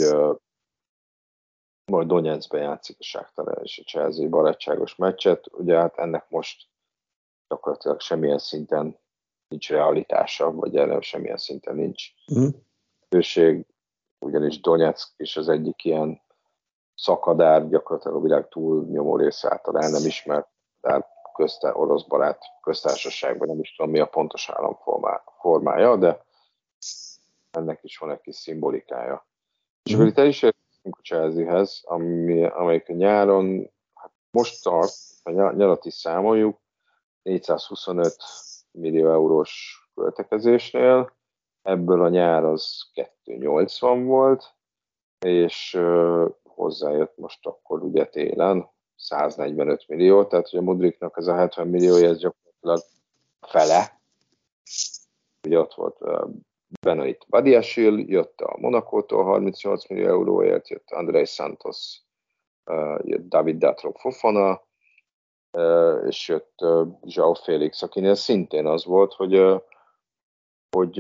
majd 1.86 2.08
Donetskben 2.08 2.62
játszik 2.62 2.96
a 3.00 3.04
Sáktara 3.04 3.52
és 3.52 3.80
a 3.80 3.84
Chelsea 3.84 4.30
barátságos 4.30 4.96
meccset, 4.96 5.48
ugye 5.52 5.78
hát 5.78 5.98
ennek 5.98 6.30
most 6.30 6.68
gyakorlatilag 7.48 8.00
semmilyen 8.00 8.38
szinten 8.38 9.00
nincs 9.48 9.70
realitása, 9.70 10.52
vagy 10.52 10.76
erre 10.76 11.02
semmilyen 11.02 11.38
szinten 11.38 11.76
nincs 11.76 12.04
mm. 12.40 12.48
Főség, 13.10 13.66
ugyanis 14.20 14.60
Donetsk 14.60 15.14
is 15.18 15.38
az 15.38 15.50
egyik 15.50 15.84
ilyen 15.84 16.22
szakadár, 16.96 17.70
gyakorlatilag 17.70 18.18
a 18.18 18.22
világ 18.22 18.48
túl 18.48 18.86
nyomó 18.86 19.18
része 19.18 19.52
által 19.52 19.80
el 19.80 19.90
nem 19.90 20.06
ismert, 20.06 20.48
tehát 20.82 21.08
közte, 21.34 21.76
orosz 21.76 22.04
barát 22.04 22.44
köztársaságban, 22.62 23.48
nem 23.48 23.60
is 23.60 23.76
tudom 23.76 23.92
mi 23.92 24.00
a 24.00 24.06
pontos 24.06 24.50
államformája, 24.50 25.98
de 25.98 26.26
ennek 27.52 27.84
is 27.84 27.98
van 27.98 28.12
egy 28.12 28.22
kis 28.22 28.36
szimbolikája. 28.36 29.28
És 29.84 29.94
akkor 29.94 30.06
itt 30.06 30.18
el 30.18 30.26
is 30.26 30.42
érkeztünk 30.42 30.63
a 30.92 31.02
Chelsea-hez, 31.02 31.82
ami, 31.84 32.46
amelyik 32.46 32.90
a 32.90 32.94
nyáron, 32.94 33.72
hát 33.94 34.12
most 34.32 34.64
tart, 34.64 34.94
a 35.24 35.32
nyarat 35.32 35.86
is 35.86 35.94
számoljuk, 35.94 36.62
425 37.22 38.16
millió 38.72 39.12
eurós 39.12 39.82
költekezésnél, 39.96 41.14
ebből 41.62 42.04
a 42.04 42.10
nyár 42.10 42.44
az 42.44 42.90
280 43.24 44.06
volt, 44.06 44.56
és 45.26 45.80
hozzájött 46.44 47.18
most 47.18 47.46
akkor 47.46 47.84
ugye 47.84 48.06
télen 48.06 48.70
145 48.96 49.88
millió, 49.88 50.26
tehát 50.26 50.50
hogy 50.50 50.60
a 50.60 50.62
Mudriknak 50.62 51.18
ez 51.18 51.28
a 51.28 51.36
70 51.36 51.68
millió, 51.68 51.96
ez 51.96 52.18
gyakorlatilag 52.18 52.80
fele. 53.42 54.02
Ugye 55.48 55.60
ott 55.60 55.74
volt 55.74 55.98
Benoit 56.82 57.26
Badiasil, 57.30 58.00
jött 58.08 58.42
a 58.42 58.58
Monakótól 58.58 59.24
38 59.24 59.88
millió 59.88 60.08
euróért, 60.08 60.70
jött 60.70 60.90
Andrei 60.92 61.26
Santos, 61.26 62.02
jött 63.02 63.28
David 63.28 63.58
Datro 63.58 63.92
Fofana, 63.92 64.62
és 66.06 66.28
jött 66.28 66.54
João 67.02 67.36
Félix, 67.44 67.82
akinél 67.82 68.16
szintén 68.16 68.66
az 68.66 68.86
volt, 68.86 69.14
hogy, 69.14 69.62
hogy 70.76 71.00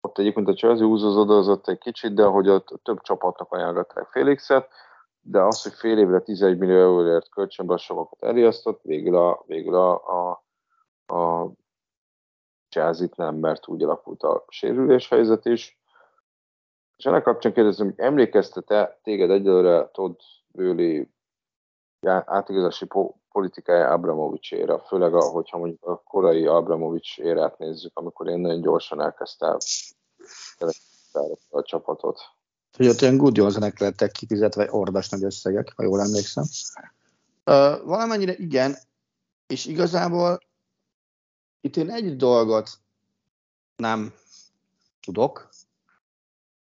ott 0.00 0.18
egyébként 0.18 0.48
a 0.48 0.52
Chelsea 0.52 0.86
húzózódott 0.86 1.68
egy 1.68 1.78
kicsit, 1.78 2.14
de 2.14 2.24
hogy 2.24 2.48
ott 2.48 2.80
több 2.82 3.00
csapatnak 3.00 3.52
ajánlották 3.52 4.08
Félixet, 4.08 4.68
de 5.20 5.40
az, 5.42 5.62
hogy 5.62 5.72
fél 5.72 5.98
évre 5.98 6.20
11 6.20 6.58
millió 6.58 6.80
euróért 6.80 7.28
kölcsönbe 7.28 7.76
sokakat 7.76 8.22
elriasztott, 8.22 8.80
végül 8.82 9.16
a, 9.16 9.44
végül 9.46 9.74
a, 9.74 9.92
a, 9.92 10.44
a 11.14 11.50
chelsea 12.76 13.08
nem, 13.16 13.34
mert 13.34 13.68
úgy 13.68 13.82
alakult 13.82 14.22
a 14.22 14.44
sérülés 14.48 15.08
helyzet 15.08 15.44
is. 15.44 15.80
És 16.96 17.04
ennek 17.04 17.22
kapcsán 17.22 17.52
kérdezem, 17.52 17.86
hogy 17.86 17.98
emlékeztet-e 17.98 19.00
téged 19.02 19.30
egyelőre 19.30 19.88
Todd 19.92 20.14
Bőli 20.48 21.10
átigazási 22.24 22.86
politikája 23.30 23.88
Abramovicséra, 23.88 24.78
főleg 24.78 25.14
a, 25.14 25.22
hogyha 25.22 25.58
mondjuk 25.58 25.84
a 25.84 26.02
korai 26.02 26.46
Abramovics 26.46 27.18
érát 27.18 27.58
nézzük, 27.58 27.98
amikor 27.98 28.28
én 28.28 28.38
nagyon 28.38 28.60
gyorsan 28.60 29.00
elkezdtem 29.00 29.56
a 31.48 31.62
csapatot. 31.62 32.20
Hogy 32.76 32.88
ott 32.88 33.00
ilyen 33.00 33.16
Good 33.16 33.36
Johnsonek 33.36 33.78
lettek 33.78 34.12
kifizetve 34.12 34.68
ordas 34.70 35.08
nagy 35.08 35.24
összegek, 35.24 35.72
ha 35.76 35.82
jól 35.82 36.00
emlékszem. 36.00 36.44
Uh, 37.44 37.84
valamennyire 37.84 38.34
igen, 38.36 38.76
és 39.46 39.66
igazából 39.66 40.38
itt 41.66 41.76
én 41.76 41.90
egy 41.90 42.16
dolgot 42.16 42.70
nem 43.76 44.14
tudok, 45.00 45.48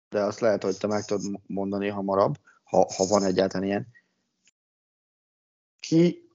de 0.09 0.23
azt 0.23 0.39
lehet, 0.39 0.63
hogy 0.63 0.77
te 0.77 0.87
meg 0.87 1.05
tudod 1.05 1.41
mondani 1.47 1.87
hamarabb, 1.87 2.35
ha, 2.63 2.87
ha 2.95 3.05
van 3.05 3.23
egyáltalán 3.23 3.67
ilyen. 3.67 3.87
Ki 5.79 6.29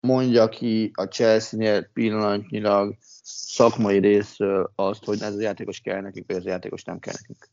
mondja 0.00 0.48
ki 0.48 0.90
a 0.94 1.04
Chelsea-nél 1.04 1.82
pillanatnyilag 1.82 2.96
szakmai 3.22 3.98
részről 3.98 4.72
azt, 4.74 5.04
hogy 5.04 5.22
ez 5.22 5.34
a 5.34 5.40
játékos 5.40 5.80
kell 5.80 6.00
nekünk, 6.00 6.26
vagy 6.26 6.36
ez 6.36 6.44
a 6.44 6.48
játékos 6.48 6.84
nem 6.84 6.98
kell 6.98 7.14
nekünk? 7.20 7.48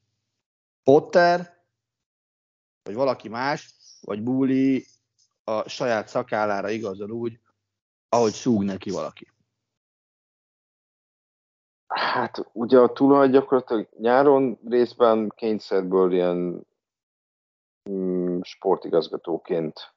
Potter, 0.83 1.63
vagy 2.83 2.95
valaki 2.95 3.29
más, 3.29 3.75
vagy 4.01 4.21
Búli 4.21 4.85
a 5.43 5.69
saját 5.69 6.07
szakállára 6.07 6.69
igazol 6.69 7.11
úgy, 7.11 7.39
ahogy 8.09 8.33
szúg 8.33 8.63
neki 8.63 8.89
valaki. 8.89 9.27
Hát 11.87 12.49
ugye 12.53 12.79
a 12.79 12.93
tulaj 12.93 13.29
gyakorlatilag 13.29 13.89
nyáron 13.97 14.59
részben 14.65 15.31
kényszerből 15.35 16.11
ilyen 16.11 16.67
mm, 17.89 18.39
sportigazgatóként 18.41 19.95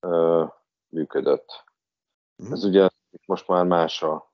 ö, 0.00 0.44
működött. 0.88 1.64
Mm. 2.44 2.52
Ez 2.52 2.64
ugye 2.64 2.88
most 3.26 3.48
már 3.48 3.64
más 3.64 4.02
a, 4.02 4.32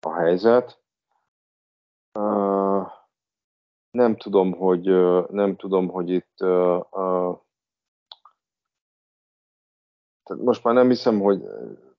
a 0.00 0.12
helyzet. 0.14 0.82
Uh, 2.18 2.92
nem 3.90 4.16
tudom, 4.16 4.52
hogy 4.52 4.84
nem 5.30 5.56
tudom, 5.56 5.88
hogy 5.88 6.10
itt 6.10 6.40
uh, 6.40 6.84
uh, 6.90 7.40
tehát 10.22 10.44
most 10.44 10.64
már 10.64 10.74
nem 10.74 10.88
hiszem, 10.88 11.20
hogy 11.20 11.42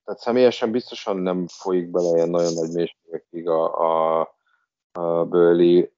tehát 0.04 0.20
személyesen 0.20 0.70
biztosan 0.70 1.16
nem 1.16 1.46
folyik 1.46 1.90
bele 1.90 2.14
ilyen 2.14 2.30
nagyon 2.30 2.52
nagy 2.52 2.72
mélységekig 2.72 3.48
a, 3.48 3.78
a, 4.20 4.20
a 4.92 5.24
Bőli, 5.24 5.92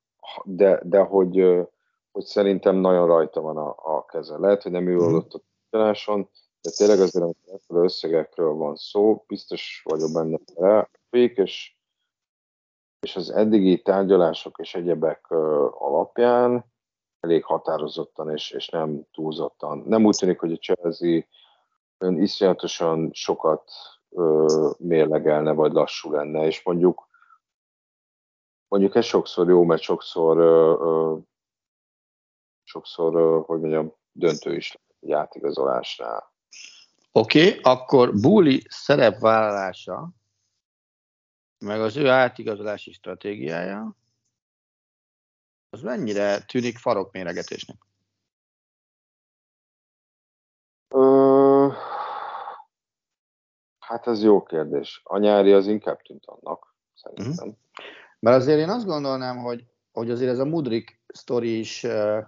de, 0.44 0.80
de 0.84 0.98
hogy, 0.98 1.66
hogy 2.12 2.24
szerintem 2.24 2.76
nagyon 2.76 3.06
rajta 3.06 3.40
van 3.40 3.56
a, 3.56 3.74
a 3.76 4.04
keze. 4.04 4.38
Lehet, 4.38 4.62
hogy 4.62 4.72
nem 4.72 4.86
ő 4.86 4.96
mm. 4.96 5.14
a 5.14 5.24
tárgyaláson, 5.70 6.28
de 6.60 6.70
tényleg 6.76 7.00
azért, 7.00 7.24
amikor 7.24 7.84
összegekről 7.84 8.52
van 8.52 8.76
szó, 8.76 9.24
biztos 9.26 9.82
vagyok 9.84 10.12
benne, 10.12 10.38
hogy 11.10 11.20
és, 11.20 11.76
és 13.00 13.16
az 13.16 13.30
eddigi 13.30 13.82
tárgyalások 13.82 14.58
és 14.58 14.74
egyebek 14.74 15.30
alapján 15.78 16.72
elég 17.20 17.44
határozottan 17.44 18.30
és, 18.30 18.50
és 18.50 18.68
nem 18.68 19.06
túlzottan. 19.12 19.78
Nem 19.86 20.04
úgy 20.04 20.16
tűnik, 20.16 20.38
hogy 20.38 20.52
a 20.52 20.56
Chelsea 20.56 21.22
ön 21.98 22.22
iszonyatosan 22.22 23.10
sokat 23.12 23.70
ö, 24.14 24.70
mérlegelne, 24.78 25.52
vagy 25.52 25.72
lassú 25.72 26.12
lenne, 26.12 26.46
és 26.46 26.62
mondjuk 26.62 27.08
mondjuk 28.68 28.94
ez 28.94 29.04
sokszor 29.04 29.48
jó, 29.48 29.64
mert 29.64 29.82
sokszor 29.82 30.38
ö, 30.38 30.76
ö, 30.80 31.16
sokszor, 32.62 33.14
ö, 33.14 33.40
hogy 33.46 33.60
mondjam, 33.60 33.94
döntő 34.12 34.54
is 34.54 34.78
egy 35.00 35.12
átigazolásnál. 35.12 36.32
Oké, 37.12 37.48
okay, 37.48 37.60
akkor 37.62 38.20
Búli 38.20 38.62
szerepvállalása, 38.68 40.10
meg 41.58 41.80
az 41.80 41.96
ő 41.96 42.08
átigazolási 42.08 42.92
stratégiája, 42.92 43.96
az 45.70 45.82
mennyire 45.82 46.44
tűnik 46.44 46.78
farokméregetésnek? 46.78 47.76
Hát 53.86 54.06
ez 54.06 54.22
jó 54.22 54.42
kérdés. 54.42 55.00
A 55.04 55.18
nyári 55.18 55.52
az 55.52 55.66
inkább 55.66 56.02
tűnt 56.02 56.26
annak, 56.26 56.74
szerintem. 56.94 57.48
Uh-huh. 57.48 57.62
Mert 58.18 58.36
azért 58.36 58.58
én 58.58 58.68
azt 58.68 58.86
gondolnám, 58.86 59.38
hogy, 59.38 59.64
hogy 59.92 60.10
azért 60.10 60.30
ez 60.30 60.38
a 60.38 60.44
Mudrik 60.44 61.02
sztori 61.06 61.58
is 61.58 61.82
uh, 61.82 62.22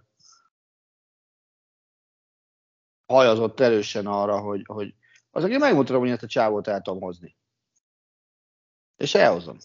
hajazott 3.07 3.61
erősen 3.61 4.07
arra, 4.07 4.41
hogy, 4.41 4.63
hogy 4.67 4.95
az, 5.31 5.45
aki 5.45 5.57
megmutatom, 5.57 6.01
hogy 6.01 6.11
ezt 6.11 6.23
a 6.23 6.27
csávót 6.27 6.67
el 6.67 6.81
tudom 6.81 7.01
hozni. 7.01 7.37
És 8.97 9.15
elhozom. 9.15 9.57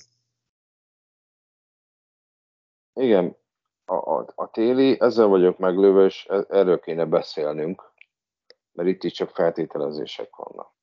Igen, 2.94 3.38
a, 3.86 3.96
a, 3.96 4.28
a 4.36 4.50
téli, 4.50 5.02
ezzel 5.02 5.28
vagyok 5.28 5.58
meglőve, 5.58 6.06
és 6.06 6.26
e, 6.30 6.46
erről 6.50 6.80
kéne 6.80 7.06
beszélnünk, 7.06 7.94
mert 8.72 8.89
itt 8.89 9.04
is 9.04 9.14
csak 9.14 9.30
feltételezések 9.30 10.36
vannak. 10.36 10.74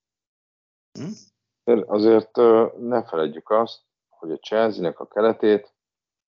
Hm? 0.99 1.80
Azért 1.86 2.36
ne 2.78 3.05
feledjük 3.05 3.51
azt, 3.51 3.80
hogy 4.09 4.32
a 4.32 4.36
Chelsea-nek 4.36 5.01
a 5.01 5.07
keletét, 5.07 5.74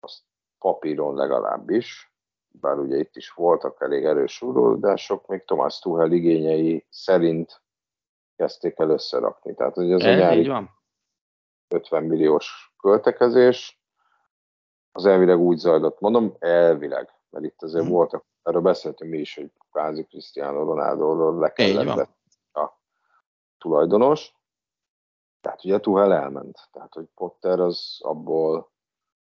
azt 0.01 0.23
papíron 0.59 1.15
legalábbis, 1.15 2.13
bár 2.49 2.79
ugye 2.79 2.97
itt 2.97 3.17
is 3.17 3.31
voltak 3.31 3.83
elég 3.83 4.05
erős 4.05 4.43
uródások, 4.43 5.27
még 5.27 5.45
Tomás 5.45 5.79
Tuchel 5.79 6.13
igényei 6.13 6.87
szerint 6.91 7.63
kezdték 8.37 8.79
el 8.79 8.91
összerakni. 8.91 9.55
Tehát 9.55 9.75
hogy 9.75 9.93
ez 9.93 10.01
e, 10.01 10.13
a 10.13 10.17
nyári 10.17 10.49
van. 10.49 10.71
50 11.69 12.05
milliós 12.05 12.75
költekezés, 12.81 13.83
az 14.93 15.07
elvileg 15.07 15.39
úgy 15.39 15.59
zajlott, 15.59 16.01
mondom 16.01 16.37
elvileg, 16.39 17.13
mert 17.31 17.45
itt 17.45 17.63
azért 17.63 17.85
hmm. 17.85 17.93
voltak, 17.93 18.25
erről 18.43 18.61
beszéltünk 18.61 19.11
mi 19.11 19.19
is, 19.19 19.35
hogy 19.35 19.53
kvázi 19.71 20.05
Cristiano 20.05 20.65
Ronaldo 20.65 21.39
le 21.39 21.53
kellett 21.53 22.09
a 22.53 22.79
tulajdonos. 23.59 24.35
Tehát 25.49 25.65
ugye 25.65 25.81
Tuhel 25.81 26.13
elment, 26.13 26.69
tehát 26.73 26.95
hogy 26.95 27.07
Potter 27.15 27.61
az 27.61 27.99
abból 28.01 28.71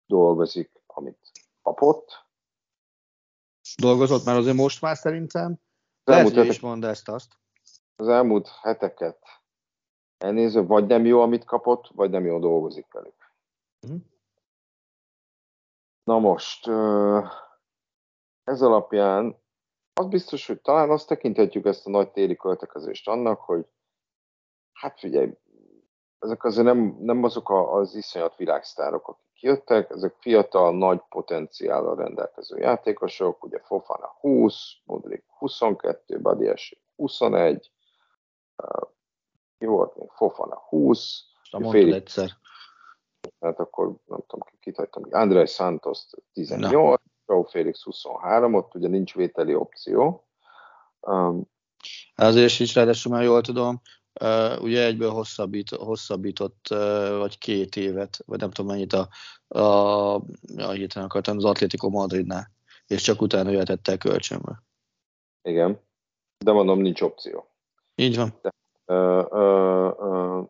dolgozik, 0.06 0.82
amit 0.86 1.30
kapott. 1.62 2.26
Dolgozott 3.76 4.24
már 4.24 4.36
azért 4.36 4.56
most 4.56 4.80
már 4.80 4.96
szerintem. 4.96 5.52
Az 6.04 6.14
Lehet, 6.14 6.34
hogy 6.34 6.46
is 6.46 6.60
mond 6.60 6.84
ezt 6.84 7.08
azt. 7.08 7.38
Az 7.96 8.08
elmúlt 8.08 8.48
heteket 8.48 9.18
elnéző, 10.18 10.66
vagy 10.66 10.86
nem 10.86 11.04
jó, 11.04 11.20
amit 11.20 11.44
kapott, 11.44 11.88
vagy 11.94 12.10
nem 12.10 12.24
jó 12.24 12.38
dolgozik 12.38 12.92
velük. 12.92 13.32
Mm. 13.86 13.96
Na 16.04 16.18
most, 16.18 16.66
ez 18.44 18.62
alapján 18.62 19.42
az 19.92 20.06
biztos, 20.06 20.46
hogy 20.46 20.60
talán 20.60 20.90
azt 20.90 21.08
tekinthetjük 21.08 21.66
ezt 21.66 21.86
a 21.86 21.90
nagy 21.90 22.10
téli 22.10 22.36
költekezést 22.36 23.08
annak, 23.08 23.40
hogy 23.40 23.66
hát 24.72 24.98
figyelj, 24.98 25.32
ezek 26.20 26.44
azért 26.44 26.66
nem, 26.66 26.96
nem 27.00 27.24
azok 27.24 27.50
az 27.50 27.94
iszonyat 27.94 28.36
világsztárok, 28.36 29.08
akik 29.08 29.42
jöttek, 29.42 29.90
ezek 29.90 30.14
fiatal, 30.18 30.76
nagy 30.76 31.00
potenciállal 31.08 31.96
rendelkező 31.96 32.58
játékosok, 32.58 33.44
ugye 33.44 33.58
Fofana 33.58 34.16
20, 34.20 34.54
Modric 34.84 35.24
22, 35.38 36.20
Badies 36.20 36.80
21, 36.96 37.70
ki 39.58 39.66
volt 39.66 39.96
még? 39.96 40.08
Fofana 40.10 40.62
20, 40.68 41.22
Félig, 41.70 41.92
egyszer 41.92 42.38
hát 43.40 43.58
akkor 43.58 43.86
nem 44.06 44.20
tudom, 44.26 44.46
kit 44.60 44.76
hagytam, 44.76 45.02
Andrei 45.10 45.46
Santos 45.46 46.06
18, 46.32 47.00
Joe 47.26 47.44
Félix 47.48 47.82
23, 47.82 48.54
ott 48.54 48.74
ugye 48.74 48.88
nincs 48.88 49.14
vételi 49.14 49.54
opció. 49.54 50.26
Um, 51.00 51.42
Azért 52.14 52.58
is 52.58 52.74
ráadásul 52.74 53.12
már 53.12 53.22
jól 53.22 53.40
tudom, 53.40 53.80
uh, 54.20 54.62
ugye 54.62 54.84
egyből 54.84 55.10
hosszabbít, 55.10 55.70
hosszabbított 55.70 56.66
uh, 56.70 57.18
vagy 57.18 57.38
két 57.38 57.76
évet, 57.76 58.18
vagy 58.26 58.40
nem 58.40 58.50
tudom 58.50 58.70
mennyit 58.70 58.92
a, 58.92 59.08
a, 59.48 60.14
a 60.56 60.70
héten 60.72 61.04
akartam 61.04 61.36
az 61.36 61.44
Atletico 61.44 61.88
Madridnál, 61.88 62.50
és 62.86 63.02
csak 63.02 63.20
utána 63.20 63.50
jöhetett 63.50 63.88
el 63.88 63.98
kölcsönbe. 63.98 64.62
Igen, 65.42 65.80
de 66.44 66.52
mondom, 66.52 66.80
nincs 66.80 67.00
opció. 67.00 67.48
Így 67.94 68.16
van. 68.16 68.38
De, 68.42 68.50
uh, 68.94 69.32
uh, 69.32 69.98
uh, 69.98 70.48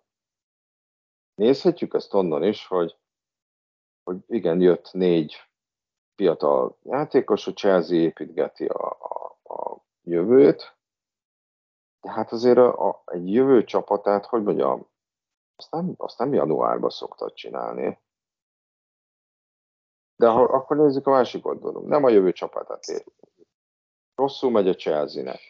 Nézhetjük 1.40 1.94
ezt 1.94 2.14
onnan 2.14 2.44
is, 2.44 2.66
hogy, 2.66 2.96
hogy 4.02 4.16
igen, 4.26 4.60
jött 4.60 4.92
négy 4.92 5.36
fiatal 6.14 6.78
játékos, 6.82 7.46
a 7.46 7.52
Chelsea 7.52 7.96
építgeti 7.96 8.64
a, 8.64 8.96
a, 9.00 9.38
a 9.54 9.84
jövőt, 10.02 10.76
de 12.00 12.10
hát 12.10 12.32
azért 12.32 12.58
a, 12.58 12.88
a, 12.88 13.02
egy 13.04 13.32
jövő 13.32 13.64
csapatát, 13.64 14.26
hogy 14.26 14.42
mondjam, 14.42 14.88
azt 15.56 15.70
nem, 15.70 15.94
azt 15.96 16.18
nem 16.18 16.32
januárban 16.32 16.90
szoktad 16.90 17.32
csinálni. 17.32 17.98
De 20.16 20.28
ha, 20.28 20.42
akkor 20.42 20.76
nézzük 20.76 21.06
a 21.06 21.10
másik 21.10 21.46
oldalon. 21.46 21.84
Nem 21.84 22.04
a 22.04 22.08
jövő 22.08 22.32
csapatát 22.32 22.84
építeni. 22.84 23.46
Rosszul 24.14 24.50
megy 24.50 24.68
a 24.68 24.74
Chelsea-nek. 24.74 25.40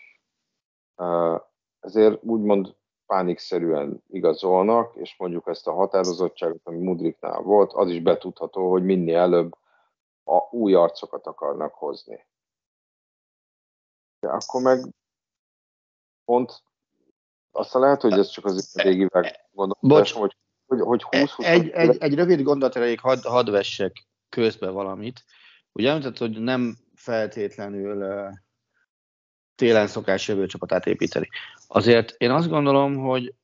Ezért 1.81 2.25
úgymond 2.25 2.77
pánikszerűen 3.07 4.05
igazolnak, 4.07 4.97
és 4.97 5.17
mondjuk 5.19 5.47
ezt 5.47 5.67
a 5.67 5.73
határozottságot, 5.73 6.61
ami 6.67 6.79
Mudriknál 6.79 7.41
volt, 7.41 7.73
az 7.73 7.89
is 7.89 8.03
betudható, 8.03 8.71
hogy 8.71 8.85
minél 8.85 9.19
előbb 9.19 9.57
a 10.25 10.49
új 10.51 10.75
arcokat 10.75 11.27
akarnak 11.27 11.75
hozni. 11.75 12.27
De 14.21 14.29
akkor 14.29 14.63
meg 14.63 14.95
pont 16.31 16.63
aztán 17.51 17.83
lehet, 17.83 18.01
hogy 18.01 18.13
ez 18.13 18.29
csak 18.29 18.45
az 18.45 18.75
régivel 18.75 19.49
gondolkodás, 19.53 20.13
hogy, 20.13 20.37
hogy, 20.67 20.81
hogy 20.81 21.03
20 21.03 21.31
20 21.31 21.47
egy, 21.47 21.69
egy, 21.69 21.97
egy 21.99 22.15
rövid 22.15 22.43
gondolat 22.43 22.77
elég, 22.77 23.01
hadd 23.01 23.27
had 23.27 23.51
vessek 23.51 24.07
közbe 24.29 24.71
valamit. 24.71 25.25
Ugye 25.73 25.91
említett, 25.91 26.19
hogy 26.19 26.41
nem 26.41 26.77
feltétlenül 26.95 28.29
télen 29.55 29.87
szokás 29.87 30.29
jövő 30.29 30.47
csapatát 30.47 30.87
építeni. 30.87 31.29
Azért 31.67 32.15
én 32.19 32.31
azt 32.31 32.49
gondolom, 32.49 32.97
hogy 32.97 33.35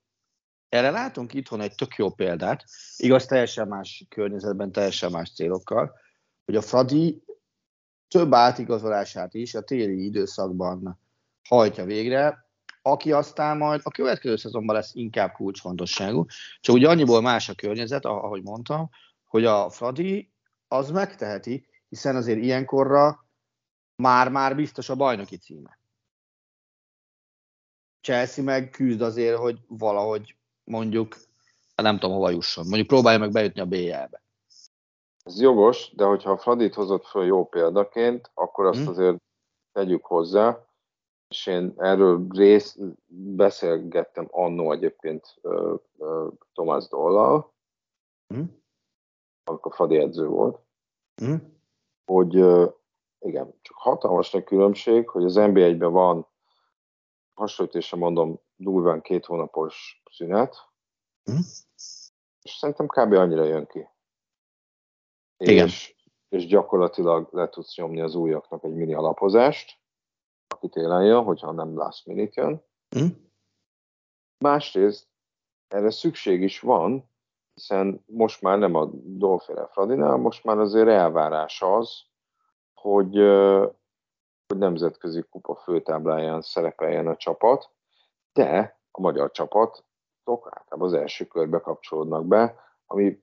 erre 0.68 0.91
látunk 0.91 1.34
itthon 1.34 1.61
egy 1.61 1.74
tök 1.74 1.95
jó 1.95 2.11
példát, 2.11 2.64
igaz, 2.97 3.26
teljesen 3.26 3.68
más 3.68 4.07
környezetben, 4.09 4.72
teljesen 4.72 5.11
más 5.11 5.32
célokkal, 5.32 5.93
hogy 6.45 6.57
a 6.57 6.62
Fradi 6.62 7.22
több 8.09 8.34
átigazolását 8.34 9.34
is 9.34 9.55
a 9.55 9.61
téli 9.61 10.05
időszakban 10.05 11.01
hajtja 11.49 11.84
végre, 11.84 12.46
aki 12.87 13.12
aztán 13.12 13.57
majd 13.57 13.80
a 13.84 13.91
következő 13.91 14.37
szezonban 14.37 14.76
lesz 14.76 14.95
inkább 14.95 15.32
kulcsfontosságú. 15.32 16.24
Csak 16.61 16.74
ugye 16.74 16.89
annyiból 16.89 17.20
más 17.20 17.49
a 17.49 17.55
környezet, 17.55 18.05
ahogy 18.05 18.43
mondtam, 18.43 18.91
hogy 19.24 19.45
a 19.45 19.70
Fradi 19.70 20.32
az 20.68 20.91
megteheti, 20.91 21.66
hiszen 21.89 22.16
azért 22.16 22.39
ilyenkorra 22.39 23.26
már-már 24.03 24.57
biztos 24.57 24.89
a 24.89 24.95
bajnoki 24.95 25.37
címe. 25.37 25.78
Chelsea 28.01 28.45
meg 28.45 28.70
küzd 28.70 29.01
azért, 29.01 29.37
hogy 29.37 29.59
valahogy 29.68 30.37
mondjuk, 30.64 31.16
nem 31.74 31.99
tudom 31.99 32.14
hova 32.14 32.30
jusson. 32.30 32.64
Mondjuk 32.66 32.87
próbálja 32.87 33.18
meg 33.18 33.30
bejutni 33.30 33.61
a 33.61 33.66
BL-be. 33.66 34.22
Ez 35.22 35.41
jogos, 35.41 35.93
de 35.95 36.05
hogyha 36.05 36.30
a 36.30 36.39
Fradit 36.39 36.74
hozott 36.74 37.07
föl 37.07 37.24
jó 37.24 37.49
példaként, 37.49 38.30
akkor 38.34 38.66
azt 38.66 38.78
hmm. 38.78 38.89
azért 38.89 39.16
tegyük 39.72 40.05
hozzá, 40.05 40.66
és 41.29 41.47
én 41.47 41.72
erről 41.77 42.27
rész 42.29 42.79
beszélgettem 43.37 44.29
annó 44.31 44.72
egyébként 44.72 45.39
uh, 45.43 45.81
uh, 45.97 46.33
Tomás 46.53 46.89
Dollal, 46.89 47.55
hmm. 48.27 48.62
amikor 49.45 49.74
Fradi 49.74 49.97
edző 49.97 50.27
volt, 50.27 50.61
hmm. 51.14 51.59
hogy 52.05 52.37
uh, 52.37 52.72
igen, 53.18 53.55
csak 53.62 53.77
hatalmas 53.77 54.35
a 54.35 54.45
különbség, 54.45 55.09
hogy 55.09 55.24
az 55.24 55.35
NBA-ben 55.35 55.93
van 55.93 56.27
hasonlítésre 57.35 57.97
mondom, 57.97 58.41
durván 58.57 59.01
két 59.01 59.24
hónapos 59.24 60.03
szünet, 60.11 60.57
mm. 61.31 61.37
és 62.43 62.51
szerintem 62.51 62.87
kb. 62.87 63.12
annyira 63.12 63.45
jön 63.45 63.66
ki. 63.66 63.89
Igen. 65.37 65.66
És, 65.66 65.97
és 66.29 66.47
gyakorlatilag 66.47 67.29
le 67.33 67.49
tudsz 67.49 67.77
nyomni 67.77 68.01
az 68.01 68.14
újaknak 68.14 68.64
egy 68.64 68.74
mini 68.74 68.95
alapozást, 68.95 69.79
aki 70.57 70.69
télen 70.69 71.05
jön, 71.05 71.25
hogyha 71.25 71.53
nem 71.53 71.77
last 71.77 72.07
minute 72.07 72.43
jön. 72.43 72.63
Mm. 72.99 73.07
Másrészt 74.39 75.09
erre 75.69 75.91
szükség 75.91 76.43
is 76.43 76.61
van, 76.61 77.11
hiszen 77.55 78.05
most 78.07 78.43
már 78.43 78.59
nem 78.59 78.75
a 78.75 78.91
Dolfére 78.95 79.67
Fradinál, 79.67 80.17
most 80.17 80.45
már 80.45 80.59
azért 80.59 80.89
elvárás 80.89 81.63
az, 81.63 82.03
hogy 82.75 83.15
hogy 84.47 84.59
nemzetközi 84.59 85.23
kupa 85.31 85.55
főtábláján 85.55 86.43
szerepeljen 86.43 87.07
a 87.07 87.17
csapat, 87.17 87.71
de 88.33 88.81
a 88.91 89.01
magyar 89.01 89.31
csapatok 89.31 90.49
általában 90.51 90.89
az 90.89 90.93
első 90.93 91.25
körbe 91.25 91.59
kapcsolódnak 91.59 92.27
be, 92.27 92.57
ami 92.87 93.23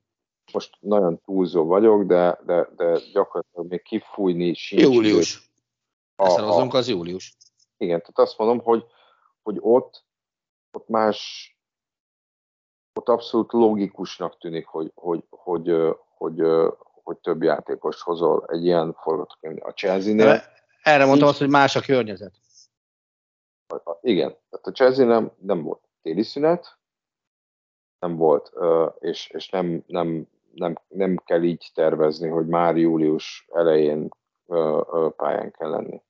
most 0.53 0.77
nagyon 0.79 1.21
túlzó 1.21 1.65
vagyok, 1.65 2.03
de, 2.03 2.39
de, 2.45 2.69
de 2.75 2.99
gyakorlatilag 3.13 3.69
még 3.69 3.81
kifújni 3.81 4.53
sincs. 4.53 4.81
Július. 4.81 5.52
A, 6.23 6.61
a, 6.61 6.67
az 6.69 6.87
július. 6.87 7.35
Igen, 7.77 7.99
tehát 7.99 8.19
azt 8.19 8.37
mondom, 8.37 8.59
hogy, 8.59 8.85
hogy 9.41 9.57
ott, 9.59 10.05
ott 10.71 10.87
más, 10.87 11.51
ott 12.93 13.09
abszolút 13.09 13.51
logikusnak 13.51 14.37
tűnik, 14.37 14.65
hogy, 14.65 14.91
hogy, 14.95 15.23
hogy, 15.29 15.73
hogy, 16.17 16.39
hogy, 16.39 16.71
hogy 17.03 17.17
több 17.17 17.43
játékos 17.43 18.01
hozol 18.01 18.45
egy 18.47 18.65
ilyen 18.65 18.93
forgatókönyv. 18.93 19.65
A 19.65 19.71
Chelsea-nél 19.71 20.41
erre 20.81 21.05
mondtam 21.05 21.27
azt, 21.27 21.39
hogy 21.39 21.49
más 21.49 21.75
a 21.75 21.81
környezet. 21.81 22.33
Igen, 24.01 24.37
tehát 24.49 24.67
a 24.67 24.71
Chelsea 24.71 25.05
nem, 25.05 25.31
nem 25.39 25.63
volt 25.63 25.81
téli 26.01 26.23
szünet, 26.23 26.77
nem 27.99 28.15
volt, 28.15 28.51
és, 28.99 29.27
és 29.27 29.49
nem, 29.49 29.83
nem 29.87 30.27
nem, 30.53 30.77
nem 30.87 31.17
kell 31.25 31.43
így 31.43 31.71
tervezni, 31.73 32.27
hogy 32.27 32.47
már 32.47 32.77
július 32.77 33.47
elején 33.53 34.09
pályán 35.15 35.51
kell 35.51 35.69
lenni. 35.69 36.01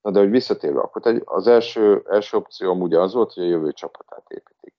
Na 0.00 0.10
de 0.10 0.18
hogy 0.18 0.30
visszatérve, 0.30 0.80
akkor 0.80 1.22
az 1.24 1.46
első, 1.46 2.04
első 2.08 2.36
opció 2.36 2.74
ugye 2.74 3.00
az 3.00 3.12
volt, 3.12 3.32
hogy 3.32 3.42
a 3.42 3.46
jövő 3.46 3.72
csapatát 3.72 4.30
építik. 4.30 4.74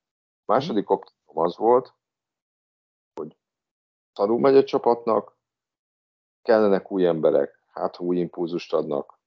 A 0.45 0.51
második 0.51 0.89
opció 0.89 1.15
az 1.34 1.57
volt, 1.57 1.93
hogy 3.13 3.38
szarul 4.13 4.39
megy 4.39 4.55
a 4.55 4.63
csapatnak, 4.63 5.38
kellenek 6.41 6.91
új 6.91 7.05
emberek, 7.05 7.63
hát 7.67 7.95
ha 7.95 8.03
új 8.03 8.17
impulzust 8.17 8.74
adnak, 8.74 9.19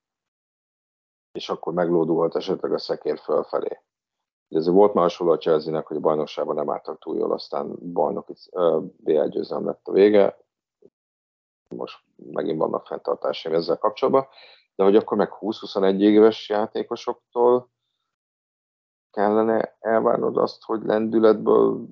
és 1.32 1.49
akkor 1.49 1.72
meglódulhat 1.72 2.36
esetleg 2.36 2.72
a 2.72 2.78
szekér 2.78 3.18
fölfelé. 3.18 3.80
Ez 4.49 4.68
volt 4.68 4.95
már 4.95 5.03
hasonló 5.03 5.32
a 5.32 5.38
chelsea 5.38 5.82
hogy 5.82 5.97
a 5.97 6.01
bajnokságban 6.01 6.55
nem 6.55 6.70
álltak 6.70 6.99
túl 6.99 7.16
jól, 7.16 7.32
aztán 7.32 7.92
bajnoki 7.92 8.34
BL 8.97 9.26
győzelem 9.26 9.66
lett 9.66 9.86
a 9.86 9.92
vége. 9.92 10.38
Most 11.68 12.03
megint 12.16 12.59
vannak 12.59 12.86
fenntartásaim 12.86 13.55
ezzel 13.55 13.78
kapcsolatban, 13.78 14.26
de 14.75 14.85
hogy 14.85 14.97
akkor 14.97 15.16
meg 15.16 15.29
20-21 15.41 15.99
éves 16.01 16.49
játékosoktól 16.49 17.70
kellene 19.11 19.77
elvárnod 19.81 20.37
azt, 20.37 20.62
hogy 20.62 20.83
lendületből 20.83 21.87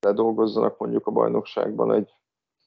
ledolgozzanak 0.00 0.78
mondjuk 0.78 1.06
a 1.06 1.10
bajnokságban 1.10 1.92
egy 1.92 2.14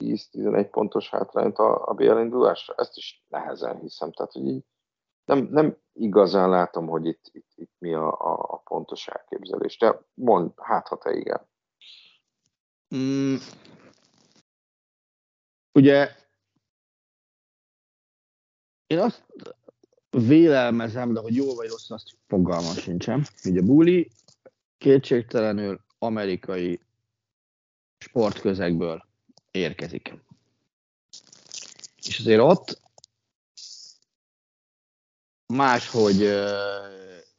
10-11 0.04 0.68
pontos 0.72 1.10
hátrányt 1.10 1.58
a, 1.58 1.88
a 1.88 1.94
BL 1.94 2.18
indulásra? 2.18 2.74
Ezt 2.78 2.98
is 2.98 3.26
nehezen 3.28 3.80
hiszem. 3.80 4.12
Tehát, 4.12 4.32
hogy 4.32 4.48
így 4.48 4.66
nem, 5.26 5.48
nem 5.52 5.78
igazán 5.94 6.50
látom, 6.50 6.88
hogy 6.88 7.06
itt, 7.06 7.30
itt, 7.32 7.52
itt 7.56 7.74
mi 7.78 7.94
a, 7.94 8.08
a, 8.08 8.34
a 8.34 8.58
pontos 8.58 9.08
elképzelés. 9.08 9.78
De 9.78 10.02
mond, 10.14 10.52
hát 10.56 10.88
ha 10.88 10.98
te 10.98 11.12
igen. 11.12 11.50
Mm, 12.96 13.36
ugye 15.74 16.10
én 18.90 19.00
azt 19.00 19.24
vélelmezem, 20.10 21.14
de 21.14 21.20
hogy 21.20 21.36
jó 21.36 21.56
vagy 21.56 21.70
rossz, 21.70 21.90
azt 21.90 22.18
fogalmam 22.28 22.76
sincsen. 22.76 23.26
Ugye 23.46 23.62
Buli 23.62 24.12
kétségtelenül 24.78 25.82
amerikai 25.98 26.80
sportközegből 27.98 29.06
érkezik. 29.52 30.14
És 32.06 32.20
azért 32.20 32.42
ott 32.42 32.82
máshogy 35.46 36.30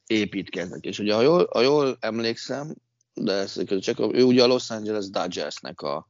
építkeznek. 0.06 0.84
És 0.84 0.98
ugye, 0.98 1.14
ha 1.14 1.22
jól, 1.22 1.48
ha 1.52 1.60
jól 1.60 1.96
emlékszem, 2.00 2.74
de 3.14 3.32
ez 3.32 3.80
csak 3.80 3.98
ő 3.98 4.22
ugye 4.22 4.42
a 4.42 4.46
Los 4.46 4.70
Angeles 4.70 5.10
Dodgersnek 5.10 5.80
a, 5.80 6.08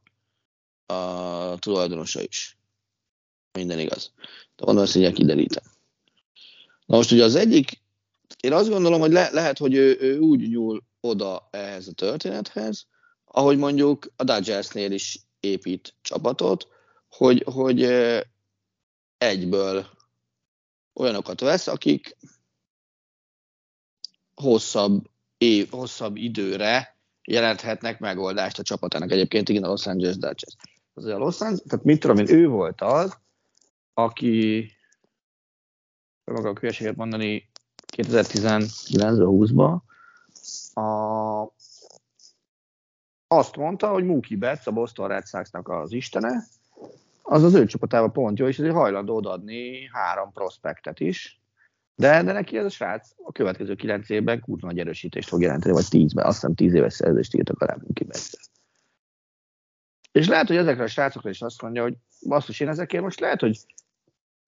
a 0.85 1.57
tulajdonosa 1.59 2.21
is. 2.21 2.57
Minden 3.53 3.79
igaz. 3.79 4.11
De 4.55 4.99
így 4.99 5.13
kiderítem. 5.13 5.63
Na 6.85 6.95
most 6.95 7.11
ugye 7.11 7.23
az 7.23 7.35
egyik, 7.35 7.81
én 8.39 8.53
azt 8.53 8.69
gondolom, 8.69 8.99
hogy 8.99 9.11
le, 9.11 9.29
lehet, 9.31 9.57
hogy 9.57 9.73
ő, 9.73 9.97
ő 9.99 10.19
úgy 10.19 10.49
nyúl 10.49 10.83
oda 10.99 11.47
ehhez 11.51 11.87
a 11.87 11.91
történethez, 11.91 12.87
ahogy 13.25 13.57
mondjuk 13.57 14.11
a 14.15 14.23
Dodgersnél 14.23 14.91
is 14.91 15.19
épít 15.39 15.93
csapatot, 16.01 16.67
hogy, 17.09 17.43
hogy 17.45 17.83
egyből 19.17 19.85
olyanokat 20.93 21.39
vesz, 21.39 21.67
akik 21.67 22.17
hosszabb, 24.35 25.09
év, 25.37 25.69
hosszabb 25.69 26.15
időre 26.15 26.97
jelenthetnek 27.23 27.99
megoldást 27.99 28.59
a 28.59 28.63
csapatának. 28.63 29.11
Egyébként 29.11 29.49
igen, 29.49 29.63
a 29.63 29.67
Los 29.67 29.87
Angeles 29.87 30.17
Dodgers. 30.17 30.55
Az 30.93 31.05
a 31.05 31.17
Los 31.17 31.39
Angeles, 31.39 31.63
tehát 31.67 31.85
mit 31.85 31.99
tudom 31.99 32.17
én, 32.17 32.29
ő 32.29 32.47
volt 32.47 32.81
az, 32.81 33.17
aki 34.03 34.69
maga 36.23 36.49
a 36.49 36.59
hülyeséget 36.59 36.95
mondani 36.95 37.49
2019-20-ban 37.97 39.79
a, 40.73 40.81
azt 43.27 43.55
mondta, 43.55 43.89
hogy 43.89 44.03
Mookie 44.03 44.37
Betts, 44.37 44.67
a 44.67 44.71
Boston 44.71 45.07
Red 45.07 45.27
Sox-nak 45.27 45.69
az 45.69 45.91
istene, 45.91 46.43
az 47.21 47.43
az 47.43 47.53
ő 47.53 47.65
csapatában 47.65 48.11
pont 48.11 48.39
jó, 48.39 48.47
és 48.47 48.59
azért 48.59 48.73
hajlandó 48.73 49.15
odaadni 49.15 49.89
három 49.93 50.31
prospektet 50.31 50.99
is, 50.99 51.41
de, 51.95 52.23
de 52.23 52.31
neki 52.31 52.57
ez 52.57 52.65
a 52.65 52.69
srác 52.69 53.11
a 53.23 53.31
következő 53.31 53.75
kilenc 53.75 54.09
évben 54.09 54.39
kurva 54.39 54.67
nagy 54.67 54.79
erősítést 54.79 55.27
fog 55.27 55.41
jelenteni, 55.41 55.73
vagy 55.73 55.87
tízben, 55.87 56.25
azt 56.25 56.35
hiszem 56.39 56.55
tíz 56.55 56.73
éves 56.73 56.93
szerzést 56.93 57.35
írtak 57.35 57.61
a 57.61 57.77
Mookie 57.77 58.07
Betts. 58.07 58.31
És 60.11 60.27
lehet, 60.27 60.47
hogy 60.47 60.57
ezekre 60.57 60.83
a 60.83 60.87
srácokra 60.87 61.29
is 61.29 61.41
azt 61.41 61.61
mondja, 61.61 61.81
hogy 61.81 61.95
basszus, 62.27 62.59
én 62.59 62.67
ezekért 62.67 63.03
most 63.03 63.19
lehet, 63.19 63.39
hogy 63.39 63.59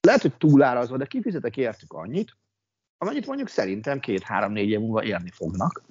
lehet, 0.05 0.21
hogy 0.21 0.37
túlárazva, 0.37 0.97
de 0.97 1.05
kifizetek 1.05 1.57
értük 1.57 1.93
annyit, 1.93 2.37
amennyit 2.97 3.25
mondjuk 3.25 3.47
szerintem 3.47 3.99
két-három-négy 3.99 4.69
év 4.69 4.79
múlva 4.79 5.03
érni 5.03 5.29
fognak. 5.31 5.83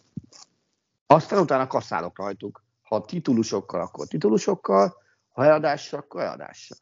Aztán 1.07 1.41
utána 1.41 1.67
kaszálok 1.67 2.19
rajtuk. 2.19 2.65
Ha 2.83 3.05
titulusokkal, 3.05 3.81
akkor 3.81 4.07
titulusokkal, 4.07 4.97
ha 5.29 5.45
eladással, 5.45 5.99
akkor 5.99 6.21
eladással. 6.21 6.79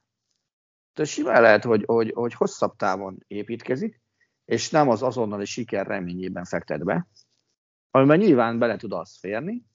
Tehát 0.93 1.11
simán 1.11 1.43
lehet, 1.43 1.65
hogy, 1.65 1.85
hogy, 1.87 2.13
hogy 2.15 2.35
hosszabb 2.35 2.77
távon 2.77 3.25
építkezik, 3.27 4.01
és 4.45 4.71
nem 4.71 4.89
az 4.89 5.03
azonnali 5.03 5.45
siker 5.45 5.87
reményében 5.87 6.45
fektet 6.45 6.85
be, 6.85 7.07
amiben 7.91 8.19
nyilván 8.19 8.59
bele 8.59 8.77
tud 8.77 8.93
az 8.93 9.19
férni, 9.19 9.67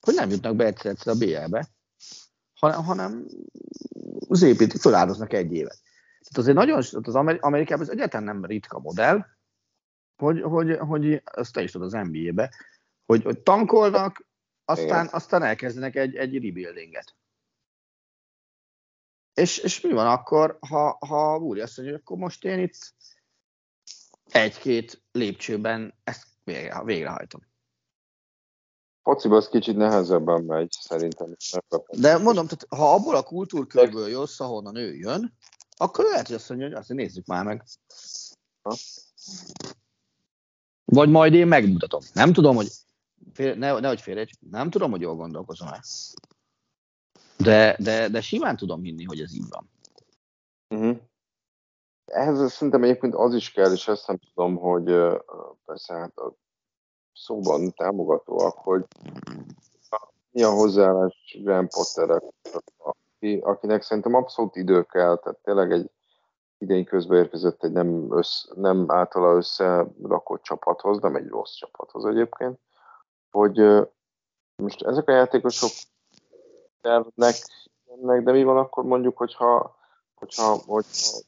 hogy 0.00 0.14
nem 0.14 0.30
jutnak 0.30 0.56
be 0.56 0.64
egyszer, 0.64 0.96
a 1.04 1.14
BL-be, 1.14 1.68
hanem, 2.54 2.84
hanem 2.84 3.26
az 4.28 4.42
építik, 4.42 4.80
feláldoznak 4.80 5.32
egy 5.32 5.52
évet. 5.52 5.80
Tehát 6.22 6.38
azért 6.38 6.56
nagyon, 6.56 6.76
az 7.02 7.14
Amerikában 7.40 7.84
ez 7.84 7.88
egyáltalán 7.88 8.26
nem 8.26 8.44
ritka 8.44 8.78
modell, 8.78 9.26
hogy, 10.16 10.42
hogy, 10.42 10.76
hogy 10.78 11.22
ezt 11.24 11.52
te 11.52 11.62
is 11.62 11.70
tudod 11.70 11.94
az 11.94 12.08
NBA-be, 12.08 12.54
hogy, 13.06 13.22
hogy 13.22 13.40
tankolnak, 13.40 14.26
aztán, 14.64 15.08
aztán 15.12 15.42
elkezdenek 15.42 15.94
egy, 15.94 16.16
egy 16.16 16.32
rebuildinget. 16.32 17.16
És, 19.34 19.58
és 19.58 19.80
mi 19.80 19.92
van 19.92 20.06
akkor, 20.06 20.58
ha, 20.68 20.98
ha 21.06 21.38
úr 21.38 21.60
azt 21.60 21.76
mondja, 21.76 21.94
hogy 21.94 22.02
akkor 22.04 22.16
most 22.16 22.44
én 22.44 22.58
itt 22.58 22.94
egy-két 24.24 25.02
lépcsőben 25.12 25.94
ezt 26.04 26.26
végre, 26.44 26.84
végrehajtom. 26.84 27.40
Fociban 29.02 29.36
az 29.36 29.48
kicsit 29.48 29.76
nehezebben 29.76 30.42
megy, 30.42 30.72
szerintem. 30.80 31.36
De 31.90 32.18
mondom, 32.18 32.46
tehát, 32.46 32.66
ha 32.68 32.94
abból 32.94 33.16
a 33.16 33.22
kultúrkörből 33.22 34.08
jössz, 34.08 34.40
ahonnan 34.40 34.76
ő 34.76 34.94
jön, 34.94 35.36
akkor 35.76 36.04
lehet, 36.04 36.26
hogy 36.26 36.36
azt 36.36 36.48
mondja, 36.48 36.66
hogy 36.66 36.76
azt 36.76 36.88
nézzük 36.88 37.26
már 37.26 37.44
meg. 37.44 37.64
Ha? 38.62 38.74
Vagy 40.84 41.08
majd 41.08 41.34
én 41.34 41.46
megmutatom. 41.46 42.00
Nem 42.12 42.32
tudom, 42.32 42.56
hogy 42.56 42.68
fél, 43.32 43.54
ne, 43.54 43.80
nehogy 43.80 44.00
félregy, 44.00 44.38
nem 44.50 44.70
tudom, 44.70 44.90
hogy 44.90 45.00
jól 45.00 45.14
gondolkozom 45.14 45.68
el. 45.68 45.80
De, 47.36 47.76
de, 47.78 48.08
de 48.08 48.20
simán 48.20 48.56
tudom 48.56 48.82
hinni, 48.82 49.04
hogy 49.04 49.20
ez 49.20 49.34
így 49.34 49.48
van. 49.48 49.70
Uh-huh. 50.68 50.98
Ehhez 52.04 52.52
szerintem 52.52 52.82
egyébként 52.82 53.14
az 53.14 53.34
is 53.34 53.52
kell, 53.52 53.72
és 53.72 53.88
ezt 53.88 54.06
nem 54.06 54.18
tudom, 54.18 54.56
hogy 54.56 54.84
persze 55.64 55.94
hát 55.94 56.16
a 56.16 56.34
szóban 57.12 57.72
támogatóak, 57.72 58.58
hogy 58.58 58.84
mi 60.30 60.42
a 60.42 60.50
hozzáállás 60.50 61.38
Graham 61.42 61.68
Potterek, 61.68 62.22
aki, 63.22 63.38
akinek 63.42 63.82
szerintem 63.82 64.14
abszolút 64.14 64.56
idő 64.56 64.82
kell, 64.82 65.16
tehát 65.16 65.38
tényleg 65.42 65.72
egy 65.72 65.90
idén 66.58 66.84
közben 66.84 67.18
érkezett 67.18 67.64
egy 67.64 67.72
nem, 67.72 68.16
össz, 68.16 68.44
nem 68.54 68.84
általa 68.88 69.36
összerakott 69.36 70.42
csapathoz, 70.42 71.00
nem 71.00 71.16
egy 71.16 71.28
rossz 71.28 71.54
csapathoz 71.54 72.04
egyébként, 72.04 72.58
hogy 73.30 73.86
most 74.56 74.82
ezek 74.82 75.08
a 75.08 75.12
játékosok 75.12 75.70
tervnek 76.80 77.34
de 78.24 78.32
mi 78.32 78.42
van 78.42 78.56
akkor 78.56 78.84
mondjuk, 78.84 79.16
hogyha, 79.16 79.76
hogyha, 80.14 80.56
hogyha 80.66 81.18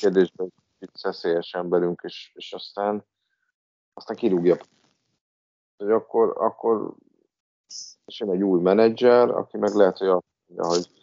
kérdésben 0.00 0.52
egy 0.78 0.90
szeszélyes 0.92 1.54
emberünk, 1.54 2.00
és, 2.04 2.32
és 2.34 2.52
aztán, 2.52 3.04
aztán 3.94 4.16
kirúgja. 4.16 4.56
Hogy 5.76 5.90
akkor, 5.90 6.34
akkor 6.36 6.94
és 8.04 8.20
jön 8.20 8.30
egy 8.30 8.42
új 8.42 8.60
menedzser, 8.60 9.30
aki 9.30 9.56
meg 9.56 9.74
lehet, 9.74 9.98
hogy 9.98 10.08
azt 10.08 10.24
mondja, 10.46 10.76
hogy 10.76 11.01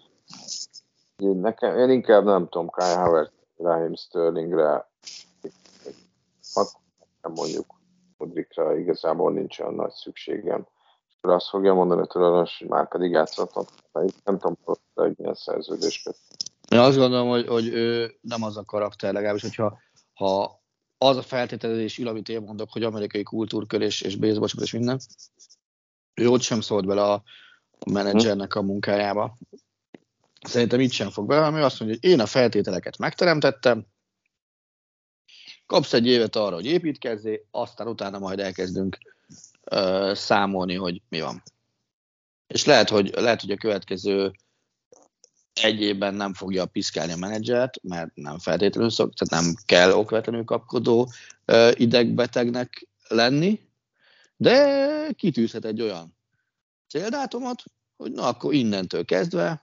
én, 1.18 1.36
nekem, 1.36 1.78
én 1.78 1.90
inkább 1.90 2.24
nem 2.24 2.48
tudom, 2.50 2.70
Kai 2.70 2.94
Howard, 2.94 3.32
Raheem 3.58 3.96
Sterlingre, 3.96 4.90
nem 7.22 7.32
mondjuk 7.36 7.80
Modrikra 8.18 8.78
igazából 8.78 9.32
nincs 9.32 9.60
olyan 9.60 9.74
nagy 9.74 9.92
szükségem 9.92 10.68
akkor 11.22 11.36
azt 11.36 11.50
fogja 11.50 11.74
mondani 11.74 12.08
tulajdonos, 12.08 12.58
hogy 12.58 12.68
már 12.68 12.88
pedig 12.88 13.12
játszhatott. 13.12 13.72
Nem 14.24 14.40
tudom, 14.40 14.58
hogy 14.94 15.14
milyen 15.18 15.34
szerződés. 15.34 16.04
Én 16.70 16.80
azt 16.80 16.98
gondolom, 16.98 17.28
hogy, 17.28 17.48
hogy 17.48 17.68
ő 17.68 18.16
nem 18.22 18.44
az 18.44 18.58
a 18.58 18.64
karakter, 18.66 19.14
legalábbis, 19.14 19.42
hogyha 19.42 19.80
ha 20.14 20.62
az 20.98 21.18
a 21.18 21.22
feltételezés 21.22 21.98
ül, 21.98 22.08
amit 22.08 22.30
én 22.30 22.42
mondok, 22.42 22.72
hogy 22.72 22.84
amerikai 22.84 23.24
kultúrkör 23.24 23.82
és, 23.82 24.02
és 24.02 24.16
baseball 24.16 24.48
és 24.62 24.72
minden, 24.72 25.00
ő 26.14 26.28
ott 26.28 26.42
sem 26.42 26.62
szólt 26.62 26.86
bele 26.86 27.04
a, 27.04 27.14
a 27.80 27.92
menedzsernek 27.92 28.56
a 28.56 28.62
munkájába. 28.62 29.38
Szerintem 30.42 30.80
itt 30.80 30.92
sem 30.92 31.10
fog 31.10 31.28
beválni, 31.28 31.62
azt 31.62 31.80
mondja, 31.80 31.98
hogy 32.02 32.10
én 32.12 32.20
a 32.20 32.26
feltételeket 32.26 32.98
megteremtettem, 32.98 33.86
kapsz 35.66 35.94
egy 35.94 36.08
évet 36.08 36.36
arra, 36.36 36.56
hogy 36.56 36.66
építkezzé, 36.66 37.46
aztán 37.52 37.88
utána 37.88 38.20
majd 38.20 38.40
elkezdünk 38.40 38.98
ö, 39.64 40.12
számolni, 40.16 40.76
hogy 40.76 41.02
mi 41.10 41.22
van. 41.22 41.44
És 42.48 42.66
lehet, 42.66 42.90
hogy, 42.90 43.12
lehet, 43.16 43.42
hogy 43.42 43.52
a 43.52 43.58
következő 43.58 44.32
egy 45.54 45.82
évben 45.82 46.14
nem 46.14 46.34
fogja 46.34 46.66
piszkálni 46.66 47.12
a 47.12 47.18
menedzsert, 47.18 47.84
mert 47.84 48.16
nem 48.16 48.40
feltétlenül 48.40 48.90
szok, 48.90 49.14
tehát 49.14 49.44
nem 49.44 49.56
kell 49.66 49.92
okvetlenül 49.92 50.44
kapkodó 50.44 51.12
ö, 51.46 51.72
idegbetegnek 51.74 52.88
lenni, 53.08 53.68
de 54.38 55.12
kitűzhet 55.16 55.66
egy 55.66 55.82
olyan 55.82 56.16
céldátumot, 56.88 57.64
hogy 57.98 58.12
na 58.12 58.28
akkor 58.28 58.54
innentől 58.54 59.06
kezdve 59.06 59.62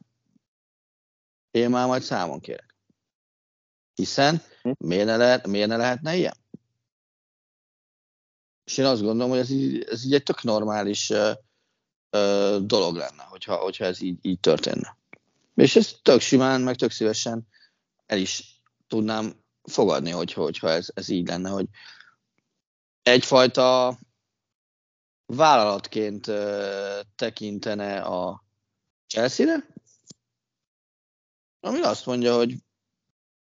én 1.57 1.71
már 1.71 1.87
majd 1.87 2.03
számon 2.03 2.41
kérek. 2.41 2.75
Hiszen 3.95 4.43
miért 4.79 5.07
ne, 5.07 5.17
lehet, 5.17 5.47
miért 5.47 5.69
ne 5.69 5.77
lehetne 5.77 6.17
ilyen? 6.17 6.37
És 8.65 8.79
én 8.79 8.85
azt 8.85 9.03
gondolom, 9.03 9.31
hogy 9.31 9.39
ez 9.39 9.51
így, 9.51 9.83
ez 9.83 10.05
így 10.05 10.15
egy 10.15 10.23
tök 10.23 10.43
normális 10.43 11.11
uh, 11.11 11.31
uh, 12.11 12.57
dolog 12.57 12.97
lenne, 12.97 13.23
hogyha, 13.23 13.57
hogyha 13.57 13.85
ez 13.85 14.01
így, 14.01 14.19
így 14.23 14.41
történne. 14.41 14.99
És 15.55 15.77
ez 15.77 15.93
tök 16.03 16.21
simán, 16.21 16.61
meg 16.61 16.77
tök 16.77 16.91
szívesen 16.91 17.49
el 18.07 18.19
is 18.19 18.63
tudnám 18.87 19.45
fogadni, 19.63 20.11
hogy, 20.11 20.33
hogyha 20.33 20.69
ez, 20.69 20.89
ez 20.95 21.09
így 21.09 21.27
lenne, 21.27 21.51
hogy 21.51 21.67
egyfajta 23.03 23.99
vállalatként 25.27 26.27
uh, 26.27 27.01
tekintene 27.15 28.01
a 28.01 28.45
Chelsea-re, 29.07 29.76
ami 31.67 31.81
azt 31.81 32.07
mondja, 32.07 32.37
hogy 32.37 32.55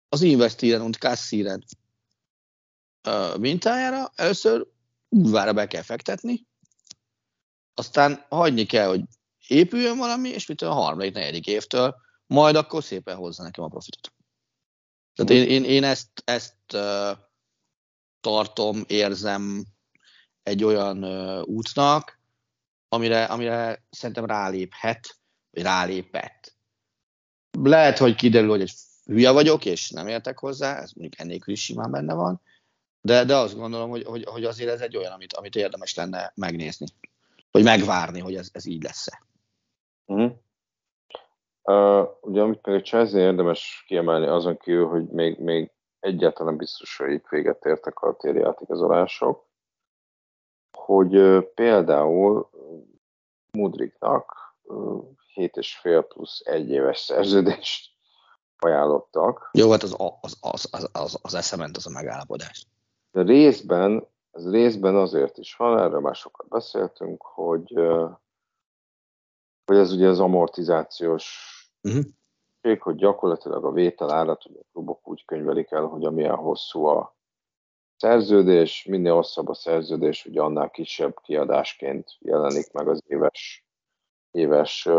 az 0.09 0.21
investieren 0.21 0.81
und 0.81 0.97
kassieren 0.97 1.63
uh, 3.07 3.37
mintájára 3.37 4.11
először 4.15 4.67
úrvára 5.09 5.53
be 5.53 5.67
kell 5.67 5.81
fektetni, 5.81 6.47
aztán 7.73 8.25
hagyni 8.29 8.65
kell, 8.65 8.87
hogy 8.87 9.01
épüljön 9.47 9.97
valami, 9.97 10.29
és 10.29 10.45
mit 10.45 10.61
a 10.61 10.73
harmadik, 10.73 11.13
negyedik 11.13 11.47
évtől, 11.47 11.95
majd 12.25 12.55
akkor 12.55 12.83
szépen 12.83 13.15
hozza 13.15 13.43
nekem 13.43 13.63
a 13.63 13.67
profitot. 13.67 14.13
Tehát 15.13 15.31
én, 15.31 15.49
én, 15.49 15.63
én 15.63 15.83
ezt, 15.83 16.21
ezt 16.25 16.73
uh, 16.73 17.17
tartom, 18.19 18.83
érzem 18.87 19.65
egy 20.43 20.63
olyan 20.63 21.03
uh, 21.03 21.47
útnak, 21.47 22.19
amire, 22.87 23.23
amire 23.23 23.85
szerintem 23.89 24.25
ráléphet, 24.25 25.19
vagy 25.51 25.63
rálépett. 25.63 26.56
Lehet, 27.63 27.97
hogy 27.97 28.15
kiderül, 28.15 28.49
hogy 28.49 28.61
egy 28.61 28.73
hülye 29.05 29.31
vagyok, 29.31 29.65
és 29.65 29.89
nem 29.89 30.07
értek 30.07 30.39
hozzá, 30.39 30.77
ez 30.77 30.91
mondjuk 30.91 31.19
ennélkül 31.19 31.53
is 31.53 31.63
simán 31.63 31.91
benne 31.91 32.13
van, 32.13 32.41
de, 33.01 33.23
de 33.23 33.35
azt 33.35 33.57
gondolom, 33.57 33.89
hogy, 33.89 34.03
hogy, 34.03 34.23
hogy 34.25 34.43
azért 34.43 34.69
ez 34.69 34.81
egy 34.81 34.97
olyan, 34.97 35.11
amit, 35.11 35.33
amit 35.33 35.55
érdemes 35.55 35.95
lenne 35.95 36.31
megnézni, 36.35 36.85
vagy 37.51 37.63
megvárni, 37.63 38.19
hogy 38.19 38.35
ez, 38.35 38.49
ez 38.53 38.65
így 38.65 38.83
lesz-e. 38.83 39.21
Uh-huh. 40.05 40.31
Uh, 41.63 42.07
ugye, 42.21 42.41
amit 42.41 42.65
még 42.65 42.75
a 42.75 42.81
Chelsea 42.81 43.19
érdemes 43.19 43.83
kiemelni 43.87 44.25
azon 44.25 44.57
kívül, 44.57 44.87
hogy 44.87 45.07
még, 45.07 45.39
még 45.39 45.71
egyáltalán 45.99 46.57
biztos, 46.57 46.97
hogy 46.97 47.11
itt 47.11 47.27
véget 47.29 47.65
értek 47.65 47.99
a 47.99 48.15
téli 48.15 48.41
átigazolások, 48.41 49.45
hogy 50.77 51.15
uh, 51.15 51.43
például 51.43 52.49
Mudriknak 53.51 54.55
uh, 54.63 55.03
7,5 55.37 56.05
plusz 56.07 56.41
egy 56.45 56.69
éves 56.69 56.99
szerződést 56.99 57.91
ajánlottak. 58.57 59.49
Jó, 59.53 59.71
hát 59.71 59.83
az, 59.83 59.95
az, 60.21 60.37
az, 60.41 60.67
az, 60.71 60.89
az, 60.91 61.19
az 61.21 61.33
eszement 61.33 61.77
az 61.77 61.87
a 61.87 61.89
megállapodás. 61.89 62.65
De 63.11 63.21
részben, 63.21 64.07
ez 64.31 64.51
részben 64.51 64.95
azért 64.95 65.37
is 65.37 65.55
van, 65.55 65.79
erről 65.79 65.99
már 65.99 66.15
sokat 66.15 66.47
beszéltünk, 66.47 67.21
hogy, 67.21 67.73
hogy 69.65 69.77
ez 69.77 69.91
ugye 69.91 70.07
az 70.07 70.19
amortizációs 70.19 71.51
uh-huh. 71.83 72.79
hogy 72.79 72.95
gyakorlatilag 72.95 73.65
a 73.65 73.71
vétel 73.71 74.11
árat 74.11 74.45
ugye 74.45 74.59
a 74.59 74.67
klubok 74.71 75.07
úgy 75.07 75.25
könyvelik 75.25 75.71
el, 75.71 75.85
hogy 75.85 76.05
amilyen 76.05 76.35
hosszú 76.35 76.85
a 76.85 77.15
szerződés, 77.97 78.85
minél 78.85 79.13
hosszabb 79.13 79.47
a 79.47 79.53
szerződés, 79.53 80.25
ugye 80.25 80.41
annál 80.41 80.69
kisebb 80.69 81.19
kiadásként 81.21 82.17
jelenik 82.19 82.71
meg 82.71 82.87
az 82.87 83.03
éves, 83.07 83.66
éves 84.31 84.89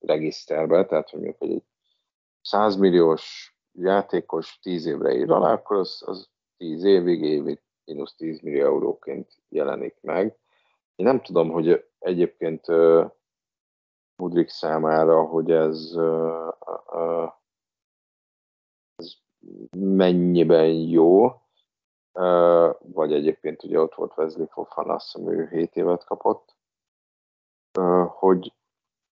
regiszterbe, 0.00 0.86
tehát 0.86 1.12
mondjuk 1.12 1.36
egy 1.38 1.62
100 2.40 2.76
milliós 2.76 3.56
játékos 3.72 4.58
10 4.62 4.86
évre 4.86 5.14
ír 5.14 5.30
alá, 5.30 5.52
akkor 5.52 5.76
az, 5.76 6.02
az 6.06 6.30
10 6.56 6.84
évig, 6.84 7.22
évig 7.22 7.62
mínusz 7.84 8.14
10 8.16 8.40
millió 8.40 8.64
euróként 8.64 9.42
jelenik 9.48 9.96
meg. 10.00 10.38
Én 10.96 11.06
nem 11.06 11.22
tudom, 11.22 11.50
hogy 11.50 11.88
egyébként 11.98 12.66
Mudrik 14.16 14.48
számára, 14.48 15.24
hogy 15.24 15.50
ez, 15.50 15.94
ez 18.96 19.12
mennyiben 19.76 20.68
jó, 20.72 21.32
vagy 22.78 23.12
egyébként 23.12 23.62
ugye 23.62 23.80
ott 23.80 23.94
volt 23.94 24.16
Wesley 24.16 24.46
Fofana, 24.46 24.94
azt 24.94 25.12
hiszem 25.12 25.32
ő 25.32 25.48
7 25.48 25.76
évet 25.76 26.04
kapott, 26.04 26.56
hogy 28.08 28.52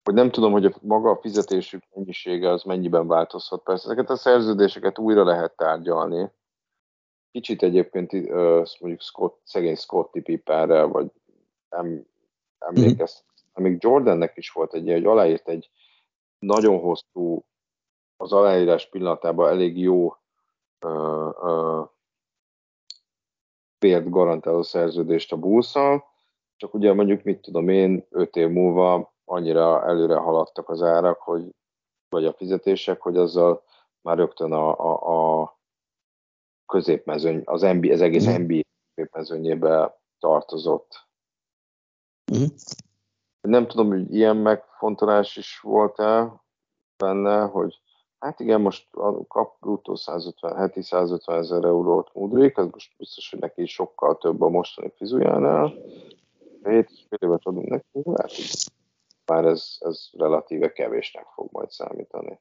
hogy 0.04 0.14
nem 0.14 0.32
tudom, 0.32 0.52
hogy 0.52 0.66
a 0.66 0.74
maga 0.82 1.10
a 1.10 1.20
fizetésük 1.22 1.84
mennyisége 1.94 2.50
az 2.50 2.64
mennyiben 2.64 3.08
változhat. 3.08 3.64
Persze 3.64 3.86
ezeket 3.86 4.10
a 4.10 4.16
szerződéseket 4.16 5.00
újra 5.00 5.24
lehet 5.24 5.56
tárgyalni. 5.56 6.32
Kicsit 7.32 7.64
egyébként 7.64 8.12
mondjuk 8.80 9.02
Scott, 9.02 9.42
szegény 9.44 9.76
Scotty 9.76 10.20
Piperrel, 10.20 10.88
vagy 10.88 11.12
nem 11.70 12.06
emlékeztem. 12.58 13.26
Mm-hmm. 13.28 13.72
Még 13.72 13.84
Jordannek 13.84 14.38
is 14.38 14.52
volt 14.52 14.74
egy 14.74 14.92
hogy 14.92 15.06
aláírt 15.06 15.48
egy 15.48 15.70
nagyon 16.40 16.80
hosszú, 16.80 17.46
az 18.18 18.34
aláírás 18.34 18.90
pillanatában 18.90 19.50
elég 19.50 19.78
jó 19.78 20.16
uh, 20.86 21.90
garantáló 24.10 24.62
szerződést 24.62 25.32
a 25.32 25.38
bulls 25.38 25.76
csak 26.64 26.74
ugye 26.74 26.94
mondjuk 26.94 27.24
mit 27.24 27.42
tudom 27.42 27.70
én, 27.70 28.06
öt 28.10 28.36
év 28.36 28.50
múlva 28.50 29.14
annyira 29.26 29.86
előre 29.86 30.16
haladtak 30.16 30.70
az 30.70 30.82
árak, 30.82 31.22
hogy, 31.22 31.50
vagy 32.10 32.26
a 32.26 32.34
fizetések, 32.34 33.02
hogy 33.02 33.18
azzal 33.18 33.64
már 34.02 34.18
rögtön 34.18 34.52
a, 34.52 34.80
a, 34.80 35.42
a 35.42 35.60
középmezőny, 36.66 37.42
az, 37.46 37.62
NBA, 37.62 37.92
az 37.92 38.02
egész 38.02 38.28
mm. 38.28 38.42
NBA 38.42 38.62
középmezőnyébe 38.96 40.00
tartozott. 40.20 41.08
Mm. 42.38 42.46
Nem 43.42 43.68
tudom, 43.68 43.88
hogy 43.88 44.14
ilyen 44.14 44.38
megfontolás 44.38 45.36
is 45.36 45.60
volt-e 45.60 46.42
benne, 46.98 47.46
hogy 47.46 47.82
hát 48.20 48.40
igen, 48.40 48.62
most 48.62 48.90
kap 49.28 49.60
bruttó 49.60 49.96
150, 49.96 50.56
heti 50.56 50.82
150 50.82 51.38
ezer 51.38 51.64
eurót 51.64 52.14
Mudrik, 52.14 52.58
az 52.58 52.68
most 52.72 52.98
biztos, 52.98 53.30
hogy 53.30 53.40
neki 53.40 53.66
sokkal 53.66 54.18
több 54.18 54.42
a 54.42 54.50
mostani 54.50 54.92
fizujánál. 54.96 55.74
7 56.64 56.90
évet 57.10 57.46
adunk 57.46 57.70
neki, 57.70 58.02
lehet, 58.04 58.32
már 59.26 59.46
ez, 59.46 59.76
ez 59.80 60.10
relatíve 60.12 60.72
kevésnek 60.72 61.26
fog 61.34 61.50
majd 61.52 61.70
számítani. 61.70 62.40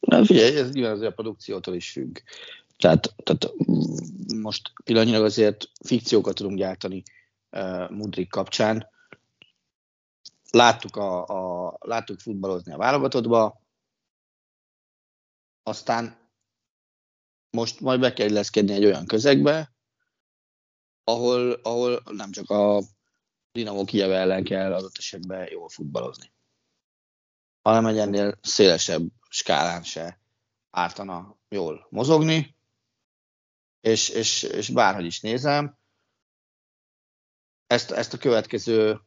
Na 0.00 0.24
figyelj, 0.24 0.56
ez 0.56 0.72
nyilván 0.72 0.92
azért 0.92 1.10
a 1.10 1.14
produkciótól 1.14 1.74
is 1.74 1.90
függ. 1.90 2.18
Tehát, 2.76 3.14
tehát 3.22 3.54
most 4.34 4.72
pillanatnyilag 4.84 5.24
azért 5.24 5.70
fikciókat 5.84 6.34
tudunk 6.34 6.58
gyártani 6.58 7.02
uh, 7.50 7.90
Mudrik 7.90 8.30
kapcsán. 8.30 8.88
Láttuk, 10.50 10.96
a, 10.96 11.26
a, 11.26 11.76
láttuk 11.80 12.20
futballozni 12.20 12.72
a 12.72 12.76
válogatottba, 12.76 13.60
aztán 15.62 16.16
most 17.50 17.80
majd 17.80 18.00
be 18.00 18.12
kell 18.12 18.28
illeszkedni 18.28 18.72
egy 18.72 18.84
olyan 18.84 19.06
közegbe, 19.06 19.72
ahol, 21.08 21.52
ahol 21.52 22.02
nem 22.04 22.30
csak 22.30 22.50
a 22.50 22.82
Dinamo 23.52 23.84
Kiev 23.84 24.10
ellen 24.10 24.44
kell 24.44 24.74
adott 24.74 24.98
esetben 24.98 25.48
jól 25.50 25.68
futballozni. 25.68 26.32
Hanem 27.62 27.86
egy 27.86 27.98
ennél 27.98 28.38
szélesebb 28.42 29.02
skálán 29.28 29.82
se 29.82 30.20
ártana 30.70 31.36
jól 31.48 31.86
mozogni, 31.90 32.56
és, 33.80 34.08
és, 34.08 34.42
és 34.42 34.68
bárhogy 34.68 35.04
is 35.04 35.20
nézem, 35.20 35.78
ezt, 37.66 37.90
ezt 37.90 38.12
a 38.12 38.18
következő 38.18 39.00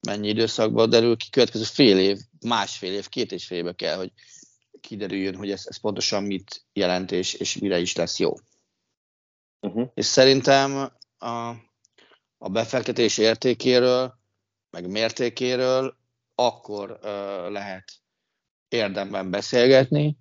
mennyi 0.00 0.28
időszakban 0.28 0.90
derül 0.90 1.16
ki, 1.16 1.30
következő 1.30 1.64
fél 1.64 1.98
év, 1.98 2.18
másfél 2.40 2.92
év, 2.92 3.08
két 3.08 3.32
és 3.32 3.46
fél 3.46 3.58
évbe 3.58 3.74
kell, 3.74 3.96
hogy 3.96 4.12
kiderüljön, 4.80 5.36
hogy 5.36 5.50
ez, 5.50 5.66
ez 5.66 5.80
pontosan 5.80 6.22
mit 6.22 6.64
jelent, 6.72 7.12
és, 7.12 7.34
és 7.34 7.58
mire 7.58 7.78
is 7.78 7.94
lesz 7.94 8.18
jó. 8.18 8.34
Uh-huh. 9.64 9.90
És 9.94 10.04
szerintem 10.04 10.92
a, 11.18 11.48
a 12.38 12.48
befektetés 12.48 13.18
értékéről, 13.18 14.18
meg 14.70 14.90
mértékéről 14.90 15.96
akkor 16.34 16.98
ö, 17.02 17.50
lehet 17.50 17.92
érdemben 18.68 19.30
beszélgetni. 19.30 20.16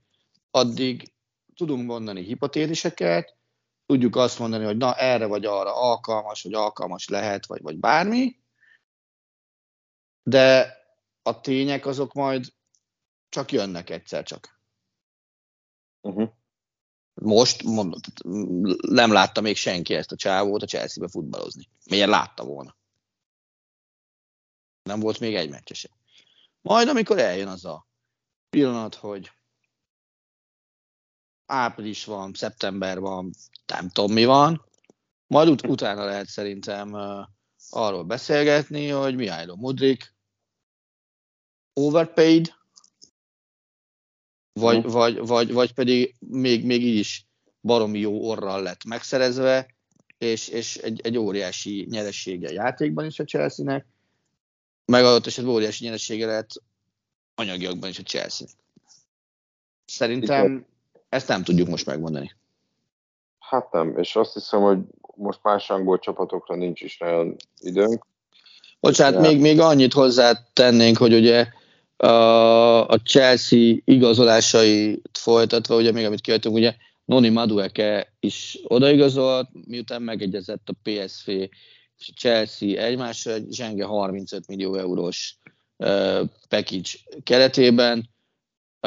Addig 0.52 1.14
tudunk 1.56 1.86
mondani 1.86 2.24
hipotétiseket, 2.24 3.36
tudjuk 3.86 4.16
azt 4.16 4.40
mondani, 4.40 4.66
hogy 4.66 4.78
na 4.78 4.96
erre 4.96 5.26
vagy 5.26 5.46
arra 5.46 5.76
alkalmas, 5.76 6.44
vagy 6.44 6.54
alkalmas 6.54 7.08
lehet, 7.08 7.46
vagy, 7.46 7.62
vagy 7.62 7.78
bármi, 7.78 8.40
de 10.24 10.78
a 11.22 11.40
tények 11.40 11.86
azok 11.86 12.14
majd 12.14 12.46
csak 13.30 13.52
jönnek 13.52 13.90
egyszer 13.90 14.24
csak. 14.24 14.62
Uh-huh. 16.02 16.30
Most 17.14 17.64
mondom, 17.64 18.00
nem 18.88 19.12
látta 19.12 19.42
még 19.42 19.56
senki 19.56 19.94
ezt 19.94 20.12
a 20.12 20.16
csávót 20.16 20.62
a 20.62 20.66
Chelsea-be 20.66 21.10
futballozni. 21.10 21.70
Miért 21.90 22.10
látta 22.10 22.44
volna? 22.44 22.76
Nem 24.84 25.00
volt 25.00 25.20
még 25.20 25.36
egy 25.36 25.50
meccsese. 25.50 25.90
Majd 26.62 26.88
amikor 26.88 27.20
eljön 27.20 27.48
az 27.48 27.66
a 27.66 27.88
pillanat, 28.50 28.96
hogy 28.96 29.32
április 31.46 32.06
van, 32.06 32.34
szeptember 32.34 33.00
van, 33.00 33.32
nem 33.66 33.90
tudom 33.90 34.14
mi 34.14 34.26
van, 34.26 34.66
majd 35.28 35.50
ut- 35.50 35.68
utána 35.68 36.06
lehet 36.06 36.28
szerintem 36.28 36.94
uh, 36.94 37.28
arról 37.70 38.04
beszélgetni, 38.04 38.88
hogy 38.88 39.16
Mihailo 39.16 39.56
Mudrik 39.56 40.16
overpaid, 41.74 42.54
vagy, 44.54 44.84
vagy, 44.84 45.28
vagy, 45.28 45.54
vagy 45.54 45.74
pedig 45.74 46.16
még, 46.20 46.66
még 46.66 46.86
így 46.86 46.98
is 46.98 47.26
baromi 47.62 48.00
jó 48.00 48.30
orral 48.30 48.62
lett 48.62 48.84
megszerezve, 48.84 49.68
és, 50.18 50.48
és 50.48 50.76
egy, 50.76 51.02
egy 51.04 51.18
óriási 51.18 51.88
nyeressége 51.90 52.48
a 52.48 52.52
játékban 52.52 53.06
is 53.06 53.20
a 53.20 53.24
Chelsea-nek, 53.24 53.86
meg 54.86 55.04
adott 55.04 55.26
esetben 55.26 55.54
óriási 55.54 55.86
nyeressége 55.86 56.26
lett 56.26 56.50
anyagiakban 57.36 57.90
is 57.90 58.00
a 58.00 58.04
chelsea 58.04 58.48
Szerintem 59.86 60.46
Igen. 60.46 60.66
ezt 61.10 61.28
nem 61.28 61.44
tudjuk 61.44 61.68
most 61.68 61.86
megmondani. 61.86 62.36
Hát 63.40 63.72
nem, 63.72 63.98
és 63.98 64.16
azt 64.16 64.34
hiszem, 64.34 64.62
hogy 64.62 64.80
most 65.16 65.40
más 65.44 65.70
angol 65.70 66.00
csapatokra 66.00 66.56
nincs 66.56 66.82
is 66.82 66.98
nagyon 66.98 67.36
időnk. 67.60 68.06
Bocsánat, 68.80 69.22
még, 69.22 69.40
még 69.40 69.60
annyit 69.60 69.94
hozzá 69.94 70.34
tennénk, 70.54 70.98
hogy 70.98 71.14
ugye 71.14 71.48
a, 71.98 72.96
Chelsea 73.04 73.76
igazolásait 73.84 75.10
folytatva, 75.20 75.76
ugye 75.76 75.92
még 75.92 76.06
amit 76.06 76.22
kiadtunk, 76.22 76.56
ugye 76.56 76.76
Noni 77.06 77.30
Madueke 77.30 78.14
is 78.20 78.60
odaigazolt, 78.64 79.50
miután 79.68 80.02
megegyezett 80.02 80.70
a 80.70 80.76
PSV 80.84 81.30
és 81.98 82.10
a 82.10 82.14
Chelsea 82.16 82.82
egymásra, 82.82 83.36
zsenge 83.50 83.86
35 83.86 84.48
millió 84.48 84.76
eurós 84.76 85.38
uh, 85.78 86.22
package 86.50 86.90
keretében. 87.24 88.10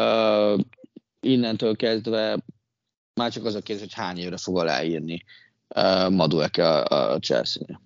Uh, 0.00 0.60
innentől 1.20 1.76
kezdve 1.76 2.38
már 3.14 3.32
csak 3.32 3.44
az 3.44 3.54
a 3.54 3.60
kérdés, 3.60 3.84
hogy 3.84 4.04
hány 4.04 4.18
évre 4.18 4.36
fog 4.36 4.58
aláírni 4.58 5.24
uh, 5.74 6.10
Madueke 6.10 6.68
a, 6.68 7.12
a 7.12 7.18
Chelsea-nél. 7.18 7.80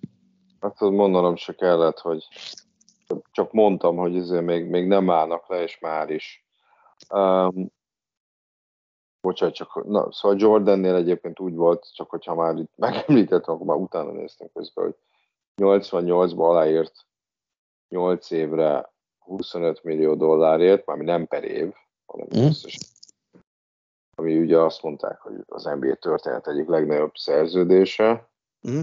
Hát 0.59 0.79
mondanom 0.79 1.35
se 1.35 1.53
kellett, 1.53 1.99
hogy 1.99 2.27
csak 3.31 3.51
mondtam, 3.51 3.95
hogy 3.95 4.15
ezért 4.15 4.45
még, 4.45 4.65
még 4.65 4.87
nem 4.87 5.09
állnak 5.09 5.49
le, 5.49 5.61
és 5.61 5.79
már 5.79 6.09
is. 6.09 6.45
Um, 7.13 7.71
bocsánat, 9.21 9.55
csak, 9.55 9.85
na, 9.85 10.11
szóval 10.11 10.37
Jordannél 10.39 10.95
egyébként 10.95 11.39
úgy 11.39 11.55
volt, 11.55 11.93
csak 11.93 12.09
hogyha 12.09 12.35
már 12.35 12.55
itt 12.57 12.73
megemlítettem, 12.75 13.53
akkor 13.53 13.65
már 13.65 13.77
utána 13.77 14.11
néztem 14.11 14.47
közben, 14.53 14.85
hogy 14.85 14.95
88-ban 15.61 16.49
aláírt 16.49 17.05
8 17.89 18.31
évre 18.31 18.93
25 19.19 19.83
millió 19.83 20.15
dollárért, 20.15 20.85
mármi 20.85 21.05
nem 21.05 21.27
per 21.27 21.43
év, 21.43 21.73
hanem 22.05 22.27
mm. 22.37 22.45
összes, 22.45 22.77
ami 24.15 24.37
ugye 24.37 24.57
azt 24.57 24.81
mondták, 24.81 25.19
hogy 25.19 25.43
az 25.45 25.63
NBA 25.63 25.95
történet 25.95 26.47
egyik 26.47 26.67
legnagyobb 26.67 27.15
szerződése. 27.15 28.29
Mm 28.69 28.81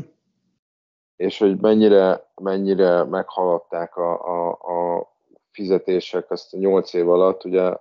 és 1.19 1.39
hogy 1.39 1.61
mennyire, 1.61 2.31
mennyire 2.35 3.05
meghaladták 3.05 3.97
a, 3.97 4.25
a, 4.25 4.51
a 4.51 5.09
fizetések 5.51 6.31
ezt 6.31 6.55
a 6.55 6.57
8 6.57 6.93
év 6.93 7.09
alatt, 7.09 7.45
ugye 7.45 7.77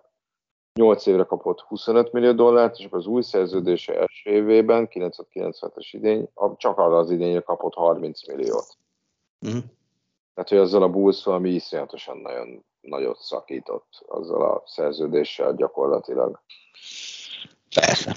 8 0.73 1.05
évre 1.05 1.23
kapott 1.23 1.61
25 1.61 2.11
millió 2.11 2.31
dollárt, 2.31 2.77
és 2.77 2.85
akkor 2.85 2.97
az 2.97 3.05
új 3.05 3.21
szerződése 3.21 3.99
első 3.99 4.29
évében, 4.29 4.87
997-es 4.91 5.87
idény, 5.91 6.29
csak 6.55 6.77
arra 6.77 6.97
az 6.97 7.11
idényre 7.11 7.39
kapott 7.41 7.73
30 7.73 8.27
milliót. 8.27 8.77
Uh-huh. 9.41 9.63
Tehát, 10.33 10.49
hogy 10.49 10.57
azzal 10.57 10.83
a 10.83 10.89
Bulls 10.89 11.23
valami 11.23 11.49
iszonyatosan 11.49 12.17
nagyon 12.17 12.65
nagyot 12.81 13.19
szakított 13.19 14.03
azzal 14.07 14.41
a 14.41 14.63
szerződéssel 14.65 15.53
gyakorlatilag. 15.55 16.41
Persze. 17.75 18.15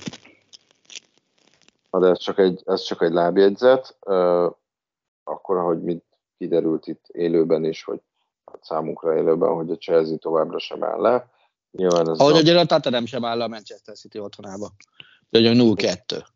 de 1.90 2.06
ez 2.06 2.18
csak 2.18 2.38
egy, 2.38 2.62
ez 2.64 2.82
csak 2.82 3.02
egy 3.02 3.12
lábjegyzet 3.12 3.96
akkor, 5.30 5.56
ahogy 5.56 5.82
mit 5.82 6.04
kiderült 6.38 6.86
itt 6.86 7.08
élőben 7.08 7.64
is, 7.64 7.84
hogy 7.84 8.00
számunkra 8.60 9.16
élőben, 9.16 9.54
hogy 9.54 9.70
a 9.70 9.76
Chelsea 9.76 10.16
továbbra 10.16 10.58
sem 10.58 10.84
áll 10.84 11.00
le. 11.00 11.30
Nyilván 11.70 12.10
ez 12.10 12.18
ahogy 12.18 12.48
a, 12.48 12.58
a 12.58 12.66
Tottenham 12.66 13.06
sem 13.06 13.24
áll 13.24 13.40
a 13.40 13.48
Manchester 13.48 13.96
City 13.96 14.18
otthonába. 14.18 14.70
A 15.30 15.36
0-2. 15.38 16.26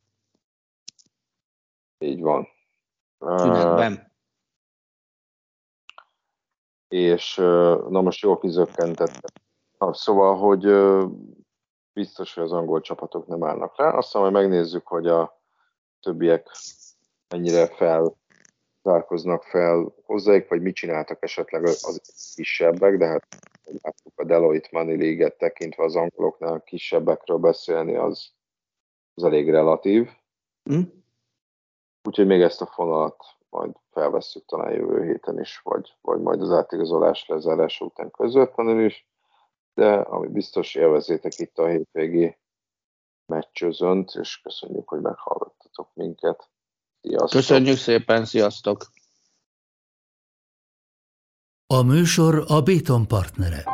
Így 1.98 2.20
van. 2.20 2.48
Szünetben. 3.18 3.92
Uh, 3.92 4.12
és 6.88 7.34
na 7.88 8.00
most 8.00 8.22
jól 8.22 8.38
kizökkentette. 8.38 9.32
Na, 9.78 9.94
szóval, 9.94 10.36
hogy 10.36 10.66
biztos, 11.92 12.34
hogy 12.34 12.42
az 12.42 12.52
angol 12.52 12.80
csapatok 12.80 13.26
nem 13.26 13.44
állnak 13.44 13.76
rá. 13.76 13.90
Aztán 13.90 14.22
majd 14.22 14.34
megnézzük, 14.34 14.86
hogy 14.86 15.06
a 15.06 15.40
többiek 16.00 16.50
mennyire 17.28 17.66
fel 17.66 18.16
zárkoznak 18.84 19.42
fel 19.42 19.94
hozzájuk, 20.04 20.48
vagy 20.48 20.62
mit 20.62 20.74
csináltak 20.74 21.22
esetleg 21.22 21.62
az 21.62 22.32
kisebbek, 22.34 22.96
de 22.96 23.06
hát 23.06 23.26
láttuk 23.82 24.12
a 24.18 24.24
Deloitte 24.24 24.68
Money 24.70 24.96
League-et 24.96 25.38
tekintve 25.38 25.84
az 25.84 25.96
angoloknál 25.96 26.62
kisebbekről 26.62 27.38
beszélni, 27.38 27.96
az, 27.96 28.32
az 29.14 29.24
elég 29.24 29.50
relatív. 29.50 30.10
Mm. 30.72 30.80
Úgyhogy 32.08 32.26
még 32.26 32.40
ezt 32.40 32.60
a 32.60 32.66
fonalat 32.66 33.16
majd 33.50 33.72
felvesszük 33.90 34.44
talán 34.44 34.72
jövő 34.72 35.04
héten 35.04 35.40
is, 35.40 35.60
vagy, 35.62 35.96
vagy 36.00 36.20
majd 36.20 36.40
az 36.40 36.50
átigazolás 36.50 37.26
lezárása 37.28 37.84
után 37.84 38.10
közvetlenül 38.10 38.84
is, 38.84 39.08
de 39.74 39.92
ami 39.94 40.28
biztos 40.28 40.74
élvezétek 40.74 41.38
itt 41.38 41.58
a 41.58 41.66
hétvégi 41.66 42.38
meccsözönt, 43.26 44.14
és 44.14 44.40
köszönjük, 44.40 44.88
hogy 44.88 45.00
meghallgattatok 45.00 45.88
minket. 45.94 46.48
Sziasztok. 47.04 47.30
Köszönjük 47.30 47.76
szépen, 47.76 48.24
sziasztok! 48.24 48.90
A 51.66 51.82
műsor 51.82 52.44
a 52.46 52.62
Béton 52.62 53.08
partnere. 53.08 53.64